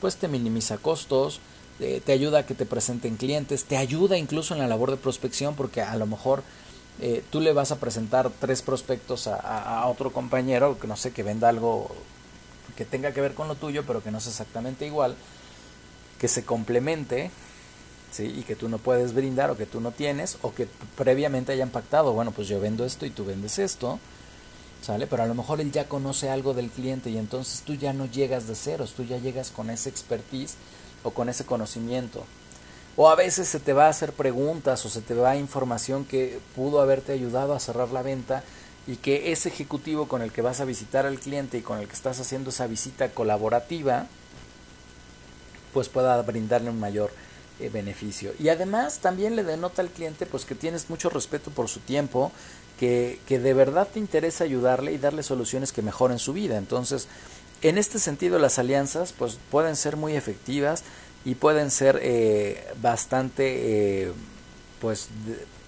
pues 0.00 0.14
te 0.14 0.28
minimiza 0.28 0.78
costos, 0.78 1.40
eh, 1.80 2.00
te 2.06 2.12
ayuda 2.12 2.38
a 2.38 2.46
que 2.46 2.54
te 2.54 2.66
presenten 2.66 3.16
clientes, 3.16 3.64
te 3.64 3.76
ayuda 3.76 4.16
incluso 4.16 4.54
en 4.54 4.60
la 4.60 4.68
labor 4.68 4.92
de 4.92 4.96
prospección, 4.96 5.56
porque 5.56 5.82
a 5.82 5.96
lo 5.96 6.06
mejor 6.06 6.44
eh, 7.00 7.24
tú 7.30 7.40
le 7.40 7.52
vas 7.52 7.72
a 7.72 7.80
presentar 7.80 8.30
tres 8.40 8.62
prospectos 8.62 9.26
a, 9.26 9.86
otro 9.86 10.12
compañero 10.12 10.78
que 10.78 10.86
no 10.86 10.96
sé, 10.96 11.12
que 11.12 11.22
venda 11.22 11.48
algo 11.48 11.90
que 12.76 12.84
tenga 12.84 13.12
que 13.12 13.20
ver 13.20 13.34
con 13.34 13.48
lo 13.48 13.54
tuyo, 13.56 13.84
pero 13.86 14.02
que 14.02 14.10
no 14.10 14.18
es 14.18 14.26
exactamente 14.26 14.86
igual, 14.86 15.16
que 16.18 16.28
se 16.28 16.44
complemente, 16.44 17.30
¿sí? 18.10 18.24
Y 18.24 18.42
que 18.42 18.56
tú 18.56 18.68
no 18.68 18.78
puedes 18.78 19.14
brindar 19.14 19.50
o 19.50 19.56
que 19.56 19.66
tú 19.66 19.80
no 19.80 19.92
tienes, 19.92 20.38
o 20.42 20.54
que 20.54 20.68
previamente 20.96 21.52
hayan 21.52 21.70
pactado, 21.70 22.12
bueno, 22.12 22.30
pues 22.30 22.48
yo 22.48 22.60
vendo 22.60 22.84
esto 22.84 23.06
y 23.06 23.10
tú 23.10 23.24
vendes 23.24 23.58
esto, 23.58 23.98
¿sale? 24.82 25.06
Pero 25.06 25.22
a 25.22 25.26
lo 25.26 25.34
mejor 25.34 25.60
él 25.60 25.72
ya 25.72 25.88
conoce 25.88 26.30
algo 26.30 26.54
del 26.54 26.70
cliente 26.70 27.10
y 27.10 27.18
entonces 27.18 27.62
tú 27.62 27.74
ya 27.74 27.92
no 27.92 28.06
llegas 28.06 28.46
de 28.46 28.54
ceros, 28.54 28.94
tú 28.94 29.04
ya 29.04 29.18
llegas 29.18 29.50
con 29.50 29.70
ese 29.70 29.88
expertise 29.88 30.56
o 31.02 31.10
con 31.10 31.28
ese 31.28 31.44
conocimiento. 31.44 32.24
O 32.96 33.08
a 33.08 33.16
veces 33.16 33.48
se 33.48 33.58
te 33.58 33.72
va 33.72 33.86
a 33.86 33.90
hacer 33.90 34.12
preguntas 34.12 34.84
o 34.86 34.88
se 34.88 35.00
te 35.00 35.14
va 35.14 35.36
información 35.36 36.04
que 36.04 36.38
pudo 36.54 36.80
haberte 36.80 37.12
ayudado 37.12 37.54
a 37.54 37.60
cerrar 37.60 37.90
la 37.90 38.02
venta 38.02 38.44
y 38.86 38.96
que 38.96 39.32
ese 39.32 39.48
ejecutivo 39.48 40.06
con 40.06 40.22
el 40.22 40.30
que 40.30 40.42
vas 40.42 40.60
a 40.60 40.64
visitar 40.64 41.06
al 41.06 41.18
cliente 41.18 41.58
y 41.58 41.62
con 41.62 41.78
el 41.78 41.88
que 41.88 41.94
estás 41.94 42.20
haciendo 42.20 42.50
esa 42.50 42.66
visita 42.66 43.08
colaborativa, 43.10 44.06
pues 45.72 45.88
pueda 45.88 46.20
brindarle 46.22 46.70
un 46.70 46.78
mayor 46.78 47.10
eh, 47.58 47.68
beneficio. 47.68 48.32
Y 48.38 48.48
además 48.48 48.98
también 48.98 49.34
le 49.34 49.42
denota 49.42 49.82
al 49.82 49.88
cliente 49.88 50.26
pues 50.26 50.44
que 50.44 50.54
tienes 50.54 50.90
mucho 50.90 51.08
respeto 51.08 51.50
por 51.50 51.68
su 51.68 51.80
tiempo, 51.80 52.30
que, 52.78 53.18
que 53.26 53.38
de 53.38 53.54
verdad 53.54 53.88
te 53.92 53.98
interesa 53.98 54.44
ayudarle 54.44 54.92
y 54.92 54.98
darle 54.98 55.22
soluciones 55.22 55.72
que 55.72 55.82
mejoren 55.82 56.18
su 56.18 56.32
vida. 56.32 56.58
Entonces, 56.58 57.08
en 57.62 57.78
este 57.78 57.98
sentido 57.98 58.38
las 58.38 58.58
alianzas 58.58 59.12
pues 59.12 59.38
pueden 59.50 59.76
ser 59.76 59.96
muy 59.96 60.14
efectivas 60.14 60.84
y 61.24 61.34
pueden 61.36 61.70
ser 61.70 61.98
eh, 62.02 62.72
bastante 62.80 64.12
pues 64.80 65.08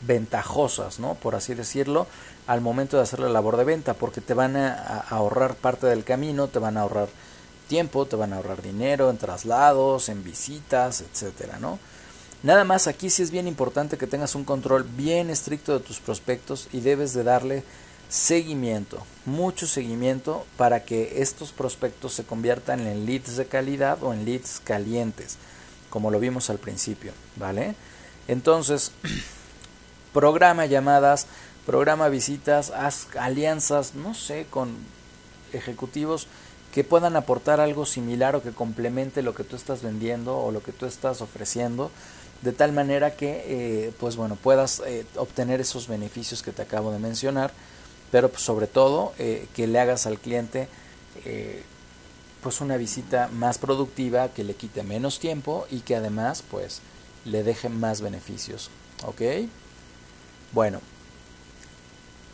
ventajosas, 0.03 1.01
¿no? 1.01 1.15
Por 1.15 1.35
así 1.35 1.55
decirlo, 1.55 2.07
al 2.47 2.61
momento 2.61 2.97
de 2.97 3.03
hacer 3.03 3.21
la 3.21 3.29
labor 3.29 3.57
de 3.57 3.65
venta, 3.65 3.95
porque 3.95 4.21
te 4.21 4.35
van 4.35 4.57
a, 4.57 4.75
ahorrar 5.09 5.55
parte 5.55 5.87
del 5.87 6.05
camino, 6.05 6.49
te 6.49 6.59
van 6.59 6.77
a 6.77 6.83
ahorrar 6.83 7.09
tiempo, 7.69 8.07
te 8.07 8.17
van 8.17 8.33
a 8.33 8.37
ahorrar 8.37 8.63
dinero 8.63 9.11
en 9.11 9.19
traslados, 9.19 10.09
en 10.09 10.23
visitas, 10.23 11.01
etcétera, 11.01 11.59
¿no? 11.59 11.79
Nada 12.43 12.65
más 12.65 12.87
aquí 12.87 13.11
sí 13.11 13.23
es 13.23 13.31
bien 13.31 13.49
importante 13.49 13.99
que 13.99 14.07
tengas 14.07 14.35
un 14.35 14.45
control 14.45 14.85
bien 14.85 15.31
estricto 15.31 15.73
de 15.73 15.85
tus 15.85 15.99
prospectos 15.99 16.69
y 16.73 16.81
debes 16.81 17.13
de 17.15 17.25
darle 17.25 17.65
seguimiento, 18.09 19.05
mucho 19.25 19.67
seguimiento 19.67 20.47
para 20.57 20.85
que 20.85 21.21
estos 21.23 21.53
prospectos 21.53 22.13
se 22.13 22.25
conviertan 22.25 22.87
en 22.87 23.07
leads 23.07 23.37
de 23.37 23.47
calidad 23.47 24.03
o 24.03 24.13
en 24.13 24.25
leads 24.25 24.61
calientes, 24.63 25.39
como 25.91 26.11
lo 26.11 26.21
vimos 26.21 26.51
al 26.51 26.59
principio, 26.59 27.13
¿vale? 27.37 27.75
Entonces, 28.29 28.93
programa 30.13 30.67
llamadas, 30.67 31.27
programa 31.65 32.09
visitas, 32.09 32.71
haz 32.71 33.09
alianzas, 33.19 33.95
no 33.95 34.15
sé, 34.15 34.47
con 34.51 34.77
ejecutivos 35.53 36.29
que 36.73 36.85
puedan 36.85 37.17
aportar 37.17 37.61
algo 37.61 37.87
similar 37.87 38.37
o 38.37 38.43
que 38.43 38.51
complemente 38.51 39.23
lo 39.23 39.35
que 39.35 39.45
tú 39.45 39.57
estás 39.57 39.83
vendiendo 39.83 40.39
o 40.39 40.53
lo 40.53 40.63
que 40.63 40.73
tú 40.73 40.87
estás 40.87 41.23
ofreciendo 41.23 41.91
de 42.43 42.53
tal 42.53 42.73
manera 42.73 43.17
que 43.17 43.45
eh, 43.47 43.93
pues 43.99 44.17
bueno 44.17 44.37
puedas 44.37 44.83
eh, 44.87 45.07
obtener 45.17 45.61
esos 45.63 45.89
beneficios 45.89 46.43
que 46.43 46.53
te 46.53 46.61
acabo 46.61 46.93
de 46.93 46.99
mencionar 46.99 47.51
pero 48.17 48.31
pues, 48.31 48.45
sobre 48.45 48.67
todo 48.67 49.13
eh, 49.19 49.47
que 49.55 49.67
le 49.67 49.79
hagas 49.79 50.07
al 50.07 50.19
cliente 50.19 50.69
pues 52.43 52.63
una 52.63 52.79
visita 52.79 53.29
más 53.29 53.59
productiva 53.59 54.31
que 54.31 54.43
le 54.43 54.55
quite 54.55 54.83
menos 54.83 55.19
tiempo 55.19 55.67
y 55.71 55.81
que 55.81 55.97
además 55.97 56.43
pues 56.51 56.81
le 57.27 57.43
deje 57.43 57.69
más 57.69 58.01
beneficios 58.01 58.71
ok 59.05 59.21
bueno 60.53 60.81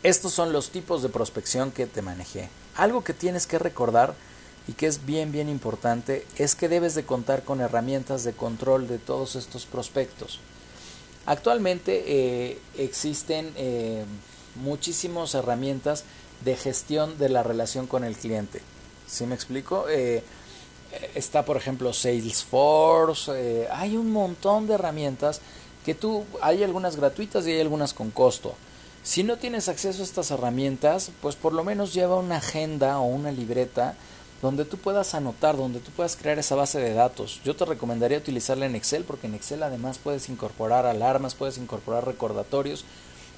estos 0.03 0.31
son 0.31 0.53
los 0.53 0.69
tipos 0.69 1.03
de 1.03 1.09
prospección 1.09 1.69
que 1.71 1.85
te 1.85 2.01
manejé 2.01 2.47
algo 2.77 3.03
que 3.03 3.13
tienes 3.13 3.45
que 3.45 3.59
recordar 3.59 4.15
y 4.69 4.73
que 4.73 4.87
es 4.87 5.05
bien 5.05 5.33
bien 5.33 5.49
importante 5.49 6.25
es 6.37 6.55
que 6.55 6.69
debes 6.69 6.95
de 6.95 7.03
contar 7.03 7.43
con 7.43 7.59
herramientas 7.59 8.23
de 8.23 8.31
control 8.31 8.87
de 8.87 8.99
todos 8.99 9.35
estos 9.35 9.65
prospectos. 9.65 10.39
Actualmente 11.25 12.03
eh, 12.05 12.57
existen 12.77 13.51
eh, 13.57 14.05
muchísimas 14.55 15.33
herramientas 15.35 16.03
de 16.43 16.55
gestión 16.55 17.17
de 17.17 17.29
la 17.29 17.43
relación 17.43 17.87
con 17.87 18.03
el 18.03 18.15
cliente. 18.15 18.61
¿Sí 19.07 19.25
me 19.25 19.35
explico? 19.35 19.85
Eh, 19.89 20.23
está 21.15 21.45
por 21.45 21.57
ejemplo 21.57 21.93
Salesforce, 21.93 23.67
hay 23.71 23.97
un 23.97 24.11
montón 24.11 24.67
de 24.67 24.75
herramientas 24.75 25.41
que 25.85 25.95
tú, 25.95 26.25
hay 26.41 26.63
algunas 26.63 26.95
gratuitas 26.95 27.45
y 27.45 27.51
hay 27.51 27.61
algunas 27.61 27.93
con 27.93 28.11
costo. 28.11 28.55
Si 29.03 29.23
no 29.23 29.37
tienes 29.37 29.67
acceso 29.67 30.01
a 30.01 30.05
estas 30.05 30.31
herramientas, 30.31 31.11
pues 31.21 31.35
por 31.35 31.51
lo 31.51 31.63
menos 31.63 31.93
lleva 31.93 32.15
una 32.15 32.37
agenda 32.37 32.99
o 32.99 33.05
una 33.05 33.31
libreta 33.31 33.95
donde 34.41 34.65
tú 34.65 34.77
puedas 34.77 35.13
anotar, 35.13 35.57
donde 35.57 35.79
tú 35.79 35.91
puedas 35.91 36.15
crear 36.15 36.39
esa 36.39 36.55
base 36.55 36.79
de 36.79 36.93
datos. 36.93 37.41
Yo 37.43 37.55
te 37.55 37.65
recomendaría 37.65 38.17
utilizarla 38.17 38.65
en 38.65 38.75
Excel 38.75 39.03
porque 39.03 39.27
en 39.27 39.35
Excel 39.35 39.63
además 39.63 39.99
puedes 39.99 40.29
incorporar 40.29 40.85
alarmas, 40.85 41.35
puedes 41.35 41.57
incorporar 41.57 42.05
recordatorios, 42.05 42.85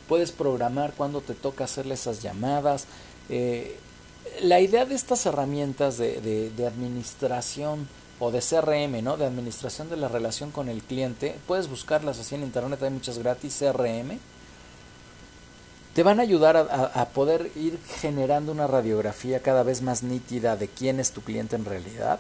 puedes 0.08 0.32
programar 0.32 0.94
cuando 0.96 1.22
te 1.22 1.34
toca 1.34 1.64
hacerle 1.64 1.96
esas 1.96 2.22
llamadas. 2.22 2.86
Eh, 3.30 3.78
la 4.42 4.60
idea 4.60 4.86
de 4.86 4.96
estas 4.96 5.26
herramientas 5.26 5.98
de, 5.98 6.52
administración 6.66 7.88
o 8.20 8.32
de 8.32 8.40
CRM, 8.40 9.04
¿no? 9.04 9.18
de 9.18 9.26
administración 9.26 9.90
de 9.90 9.98
la 9.98 10.08
relación 10.08 10.52
con 10.52 10.70
el 10.70 10.82
cliente, 10.82 11.36
puedes 11.48 11.70
buscarlas 11.70 12.20
así 12.20 12.36
en 12.36 12.44
internet, 12.44 12.82
hay 12.82 12.90
muchas 12.90 13.20
gratis, 13.20 13.58
CRM 13.60 14.20
te 15.96 16.04
van 16.04 16.20
a 16.20 16.24
ayudar 16.24 16.58
a, 16.58 17.06
poder 17.06 17.50
ir 17.56 17.80
generando 18.02 18.52
una 18.52 18.68
radiografía 18.68 19.40
cada 19.40 19.64
vez 19.64 19.82
más 19.82 20.04
nítida 20.04 20.58
de 20.58 20.68
quién 20.68 21.00
es 21.00 21.12
tu 21.12 21.22
cliente 21.22 21.56
en 21.56 21.64
realidad. 21.64 22.20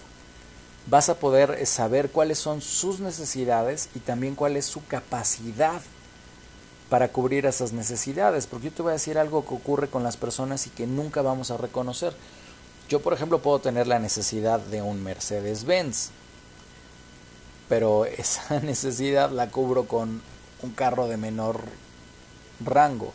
Vas 0.87 1.09
a 1.09 1.19
poder 1.19 1.65
saber 1.67 2.09
cuáles 2.09 2.39
son 2.39 2.61
sus 2.61 3.01
necesidades 3.01 3.89
y 3.93 3.99
también 3.99 4.35
cuál 4.35 4.55
es 4.55 4.63
su 4.63 4.85
capacidad 4.85 5.81
para 6.89 7.09
cubrir 7.09 7.45
esas 7.45 7.73
necesidades. 7.73 8.47
Porque 8.47 8.65
yo 8.65 8.73
te 8.73 8.81
voy 8.81 8.91
a 8.91 8.93
decir 8.93 9.17
algo 9.17 9.45
que 9.45 9.53
ocurre 9.53 9.87
con 9.87 10.03
las 10.03 10.17
personas 10.17 10.67
y 10.67 10.69
que 10.69 10.87
nunca 10.87 11.21
vamos 11.21 11.51
a 11.51 11.57
reconocer. 11.57 12.13
Yo, 12.89 13.01
por 13.01 13.13
ejemplo, 13.13 13.41
puedo 13.41 13.59
tener 13.59 13.87
la 13.87 13.99
necesidad 13.99 14.59
de 14.59 14.81
un 14.81 15.03
Mercedes-Benz, 15.03 16.11
pero 17.67 18.05
esa 18.05 18.59
necesidad 18.63 19.31
la 19.31 19.49
cubro 19.49 19.87
con 19.87 20.21
un 20.61 20.71
carro 20.71 21.07
de 21.07 21.17
menor 21.17 21.61
rango 22.63 23.13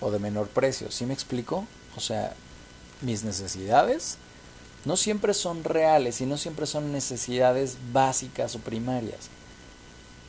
o 0.00 0.10
de 0.10 0.18
menor 0.18 0.48
precio. 0.48 0.90
¿Sí 0.90 1.06
me 1.06 1.14
explico? 1.14 1.66
O 1.96 2.00
sea, 2.00 2.34
mis 3.02 3.24
necesidades 3.24 4.18
no 4.84 4.96
siempre 4.96 5.34
son 5.34 5.64
reales 5.64 6.20
y 6.20 6.26
no 6.26 6.36
siempre 6.36 6.66
son 6.66 6.92
necesidades 6.92 7.76
básicas 7.92 8.54
o 8.54 8.58
primarias. 8.58 9.30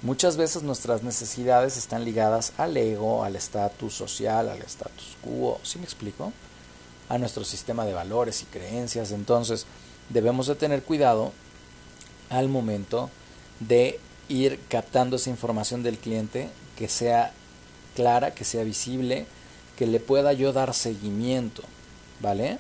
Muchas 0.06 0.38
veces 0.38 0.62
nuestras 0.62 1.02
necesidades 1.02 1.78
están 1.78 2.06
ligadas 2.06 2.54
al 2.60 2.78
ego, 2.78 3.24
al 3.24 3.36
estatus 3.36 3.96
social, 3.96 4.50
al 4.50 4.62
status 4.62 5.18
quo, 5.24 5.60
¿sí 5.64 5.80
me 5.80 5.86
explico? 5.86 6.32
A 7.10 7.18
nuestro 7.18 7.44
sistema 7.44 7.86
de 7.86 7.96
valores 7.96 8.44
y 8.44 8.46
creencias. 8.46 9.12
Entonces, 9.12 9.66
debemos 10.10 10.46
de 10.46 10.54
tener 10.54 10.84
cuidado 10.84 11.34
al 12.30 12.50
momento 12.50 13.10
de 13.60 14.00
ir 14.30 14.60
captando 14.70 15.16
esa 15.16 15.32
información 15.32 15.82
del 15.82 15.98
cliente 15.98 16.52
que 16.78 16.88
sea 16.88 17.34
clara, 17.96 18.36
que 18.36 18.46
sea 18.46 18.64
visible, 18.64 19.26
que 19.76 19.88
le 19.88 20.00
pueda 20.00 20.34
yo 20.34 20.54
dar 20.54 20.76
seguimiento, 20.76 21.64
¿vale? 22.22 22.60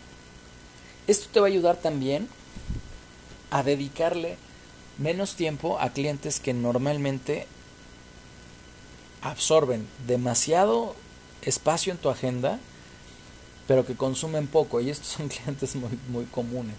Esto 1.06 1.28
te 1.32 1.39
va 1.39 1.46
a 1.46 1.50
ayudar 1.50 1.78
también 1.78 2.28
a 3.52 3.62
dedicarle 3.62 4.39
menos 4.98 5.36
tiempo 5.36 5.80
a 5.80 5.89
clientes 5.89 6.39
que 6.39 6.54
normalmente 6.54 7.48
absorben 9.22 9.88
demasiado 10.08 10.96
espacio 11.41 11.91
en 11.91 11.98
tu 11.98 12.10
agenda, 12.10 12.60
pero 13.68 13.86
que 13.86 13.96
consumen 13.96 14.48
poco. 14.48 14.82
Y 14.82 14.89
estos 14.89 15.08
son 15.18 15.30
clientes 15.30 15.76
muy, 15.76 15.98
muy 16.10 16.26
comunes. 16.26 16.78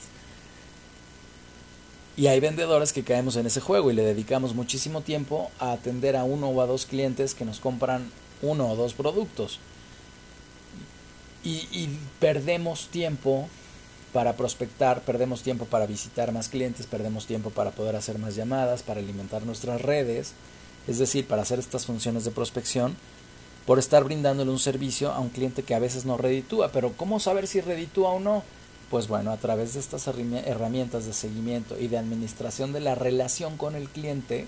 Y 2.17 2.29
hay 2.29 2.41
vendedores 2.41 2.93
que 2.93 3.05
caemos 3.05 3.37
en 3.37 3.47
ese 3.47 3.61
juego 3.61 3.91
y 3.91 3.95
le 3.95 4.03
dedicamos 4.03 4.55
muchísimo 4.55 5.03
tiempo 5.03 5.51
a 5.59 5.73
atender 5.73 6.17
a 6.17 6.25
uno 6.25 6.49
o 6.49 6.63
a 6.63 6.67
dos 6.67 6.87
clientes 6.87 7.35
que 7.35 7.45
nos 7.45 7.61
compran 7.61 8.11
uno 8.41 8.71
o 8.71 8.77
dos 8.77 8.95
productos 8.95 9.61
y, 11.47 11.89
perdemos 12.19 12.89
tiempo 12.89 13.49
para 14.17 14.35
prospectar, 14.35 15.03
perdemos 15.03 15.43
tiempo 15.43 15.67
para 15.67 15.85
visitar 15.85 16.33
más 16.33 16.49
clientes, 16.49 16.87
perdemos 16.87 17.27
tiempo 17.27 17.51
para 17.51 17.73
poder 17.73 17.97
hacer 17.97 18.19
más 18.19 18.35
llamadas, 18.35 18.83
para 18.83 19.01
alimentar 19.01 19.43
nuestras 19.43 19.83
redes, 19.83 20.33
es 20.89 20.97
decir, 20.99 21.27
para 21.27 21.43
hacer 21.43 21.59
estas 21.59 21.85
funciones 21.85 22.25
de 22.25 22.31
prospección, 22.31 22.97
por 23.67 23.79
estar 23.79 24.05
brindándole 24.05 24.51
un 24.51 24.59
servicio 24.59 25.13
a 25.13 25.21
un 25.21 25.29
cliente 25.29 25.65
que 25.65 25.75
a 25.75 25.81
veces 25.81 26.07
no 26.07 26.17
reditúa. 26.17 26.71
Pero 26.73 26.95
¿cómo 26.97 27.21
saber 27.21 27.47
si 27.47 27.61
reditúa 27.61 28.09
o 28.09 28.19
no? 28.19 28.43
Pues 28.91 29.07
bueno, 29.07 29.33
a 29.33 29.37
través 29.37 29.75
de 29.75 29.81
estas 29.81 30.09
herramientas 30.09 31.05
de 31.05 31.13
seguimiento 31.13 31.79
y 31.79 31.89
de 31.89 31.99
administración 31.99 32.73
de 32.73 32.81
la 32.81 32.95
relación 32.95 33.59
con 33.59 33.75
el 33.75 33.91
cliente, 33.91 34.47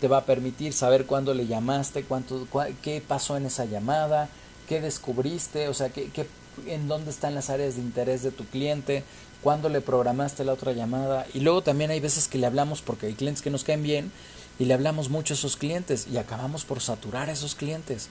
te 0.00 0.06
va 0.06 0.18
a 0.18 0.26
permitir 0.26 0.74
saber 0.74 1.06
cuándo 1.06 1.34
le 1.34 1.48
llamaste, 1.48 2.04
cuánto, 2.04 2.46
qué 2.82 3.02
pasó 3.04 3.36
en 3.36 3.46
esa 3.46 3.64
llamada, 3.64 4.28
qué 4.68 4.80
descubriste, 4.80 5.66
o 5.66 5.74
sea, 5.74 5.88
qué, 5.88 6.08
qué, 6.10 6.24
en 6.66 6.88
dónde 6.88 7.10
están 7.10 7.34
las 7.34 7.50
áreas 7.50 7.76
de 7.76 7.82
interés 7.82 8.22
de 8.22 8.30
tu 8.30 8.44
cliente, 8.44 9.04
cuándo 9.42 9.68
le 9.68 9.80
programaste 9.80 10.44
la 10.44 10.52
otra 10.52 10.72
llamada. 10.72 11.26
Y 11.34 11.40
luego 11.40 11.62
también 11.62 11.90
hay 11.90 12.00
veces 12.00 12.28
que 12.28 12.38
le 12.38 12.46
hablamos 12.46 12.82
porque 12.82 13.06
hay 13.06 13.14
clientes 13.14 13.42
que 13.42 13.50
nos 13.50 13.64
caen 13.64 13.82
bien 13.82 14.12
y 14.58 14.66
le 14.66 14.74
hablamos 14.74 15.08
mucho 15.08 15.34
a 15.34 15.36
esos 15.36 15.56
clientes 15.56 16.06
y 16.12 16.18
acabamos 16.18 16.64
por 16.64 16.80
saturar 16.80 17.28
a 17.28 17.32
esos 17.32 17.54
clientes. 17.54 18.08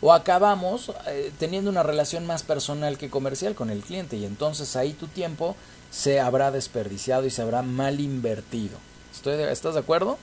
O 0.00 0.12
acabamos 0.12 0.92
eh, 1.06 1.32
teniendo 1.38 1.70
una 1.70 1.82
relación 1.82 2.24
más 2.24 2.42
personal 2.42 2.98
que 2.98 3.10
comercial 3.10 3.54
con 3.54 3.68
el 3.70 3.80
cliente 3.80 4.16
y 4.16 4.24
entonces 4.24 4.76
ahí 4.76 4.92
tu 4.92 5.08
tiempo 5.08 5.56
se 5.90 6.20
habrá 6.20 6.50
desperdiciado 6.50 7.26
y 7.26 7.30
se 7.30 7.42
habrá 7.42 7.62
mal 7.62 8.00
invertido. 8.00 8.78
¿Estoy, 9.12 9.34
¿Estás 9.42 9.74
de 9.74 9.80
acuerdo? 9.80 10.18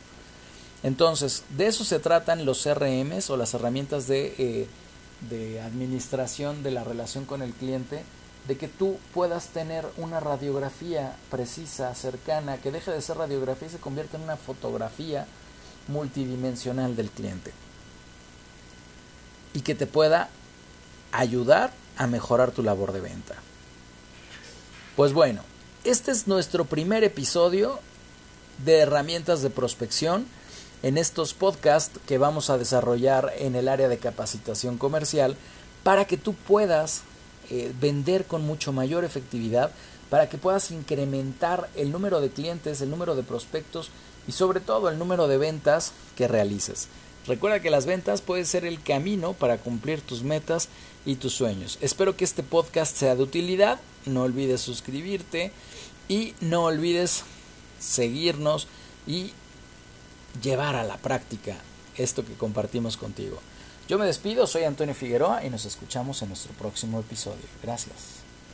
Entonces, 0.84 1.44
de 1.58 1.68
eso 1.68 1.84
se 1.84 2.00
tratan 2.00 2.46
los 2.46 2.64
CRMs 2.64 3.30
o 3.30 3.38
las 3.38 3.54
herramientas 3.54 4.08
de 4.08 4.36
eh, 4.38 4.68
de 5.30 5.62
administración 5.62 6.64
de 6.64 6.72
la 6.72 6.84
relación 6.84 7.26
con 7.26 7.42
el 7.42 7.54
cliente, 7.54 8.04
de 8.48 8.58
que 8.58 8.68
tú 8.68 8.98
puedas 9.14 9.48
tener 9.48 9.86
una 9.98 10.20
radiografía 10.20 11.16
precisa, 11.32 11.94
cercana, 11.96 12.58
que 12.58 12.72
deje 12.72 12.92
de 12.92 13.02
ser 13.02 13.18
radiografía 13.18 13.68
y 13.68 13.72
se 13.72 13.78
convierta 13.78 14.18
en 14.18 14.24
una 14.24 14.38
fotografía 14.38 15.26
multidimensional 15.88 16.96
del 16.96 17.10
cliente. 17.10 17.52
Y 19.54 19.62
que 19.62 19.76
te 19.76 19.88
pueda 19.88 20.30
ayudar 21.12 21.72
a 21.98 22.08
mejorar 22.08 22.52
tu 22.52 22.62
labor 22.62 22.92
de 22.92 23.02
venta. 23.02 23.36
Pues 24.96 25.14
bueno, 25.14 25.42
este 25.84 26.12
es 26.12 26.28
nuestro 26.28 26.66
primer 26.66 27.04
episodio 27.04 27.80
de 28.64 28.80
herramientas 28.80 29.42
de 29.42 29.50
prospección 29.50 30.28
en 30.86 31.00
estos 31.00 31.34
podcasts 31.34 32.00
que 32.06 32.20
vamos 32.20 32.52
a 32.52 32.60
desarrollar 32.60 33.34
en 33.40 33.56
el 33.56 33.70
área 33.70 33.90
de 33.90 33.98
capacitación 33.98 34.78
comercial 34.78 35.36
para 35.82 36.06
que 36.06 36.16
tú 36.16 36.36
puedas 36.36 37.02
eh, 37.50 37.74
vender 37.82 38.26
con 38.26 38.46
mucho 38.46 38.72
mayor 38.72 39.04
efectividad, 39.04 39.72
para 40.12 40.30
que 40.30 40.38
puedas 40.38 40.70
incrementar 40.70 41.72
el 41.76 41.92
número 41.92 42.22
de 42.22 42.30
clientes, 42.30 42.82
el 42.82 42.92
número 42.92 43.16
de 43.16 43.24
prospectos 43.24 43.90
y 44.28 44.34
sobre 44.34 44.60
todo 44.60 44.88
el 44.90 45.00
número 45.00 45.28
de 45.28 45.40
ventas 45.40 45.92
que 46.16 46.28
realices. 46.28 46.88
Recuerda 47.26 47.62
que 47.62 47.72
las 47.72 47.88
ventas 47.88 48.22
pueden 48.22 48.46
ser 48.46 48.64
el 48.64 48.80
camino 48.80 49.34
para 49.34 49.58
cumplir 49.58 50.02
tus 50.02 50.22
metas 50.22 50.70
y 51.04 51.16
tus 51.16 51.34
sueños. 51.34 51.80
Espero 51.82 52.16
que 52.16 52.26
este 52.26 52.44
podcast 52.44 52.96
sea 52.96 53.16
de 53.16 53.24
utilidad. 53.24 53.80
No 54.06 54.22
olvides 54.22 54.62
suscribirte 54.62 55.52
y 56.08 56.36
no 56.42 56.66
olvides 56.66 57.24
seguirnos 57.80 58.68
y 59.08 59.34
llevar 60.42 60.76
a 60.76 60.84
la 60.84 60.98
práctica 60.98 61.56
esto 61.98 62.26
que 62.26 62.34
compartimos 62.34 62.98
contigo. 62.98 63.40
Yo 63.88 64.00
me 64.00 64.06
despido, 64.06 64.48
soy 64.48 64.64
Antonio 64.64 64.96
Figueroa 64.96 65.46
y 65.46 65.50
nos 65.50 65.66
escuchamos 65.66 66.22
en 66.22 66.30
nuestro 66.30 66.54
próximo 66.54 67.00
episodio. 67.00 67.46
Gracias. 67.62 68.25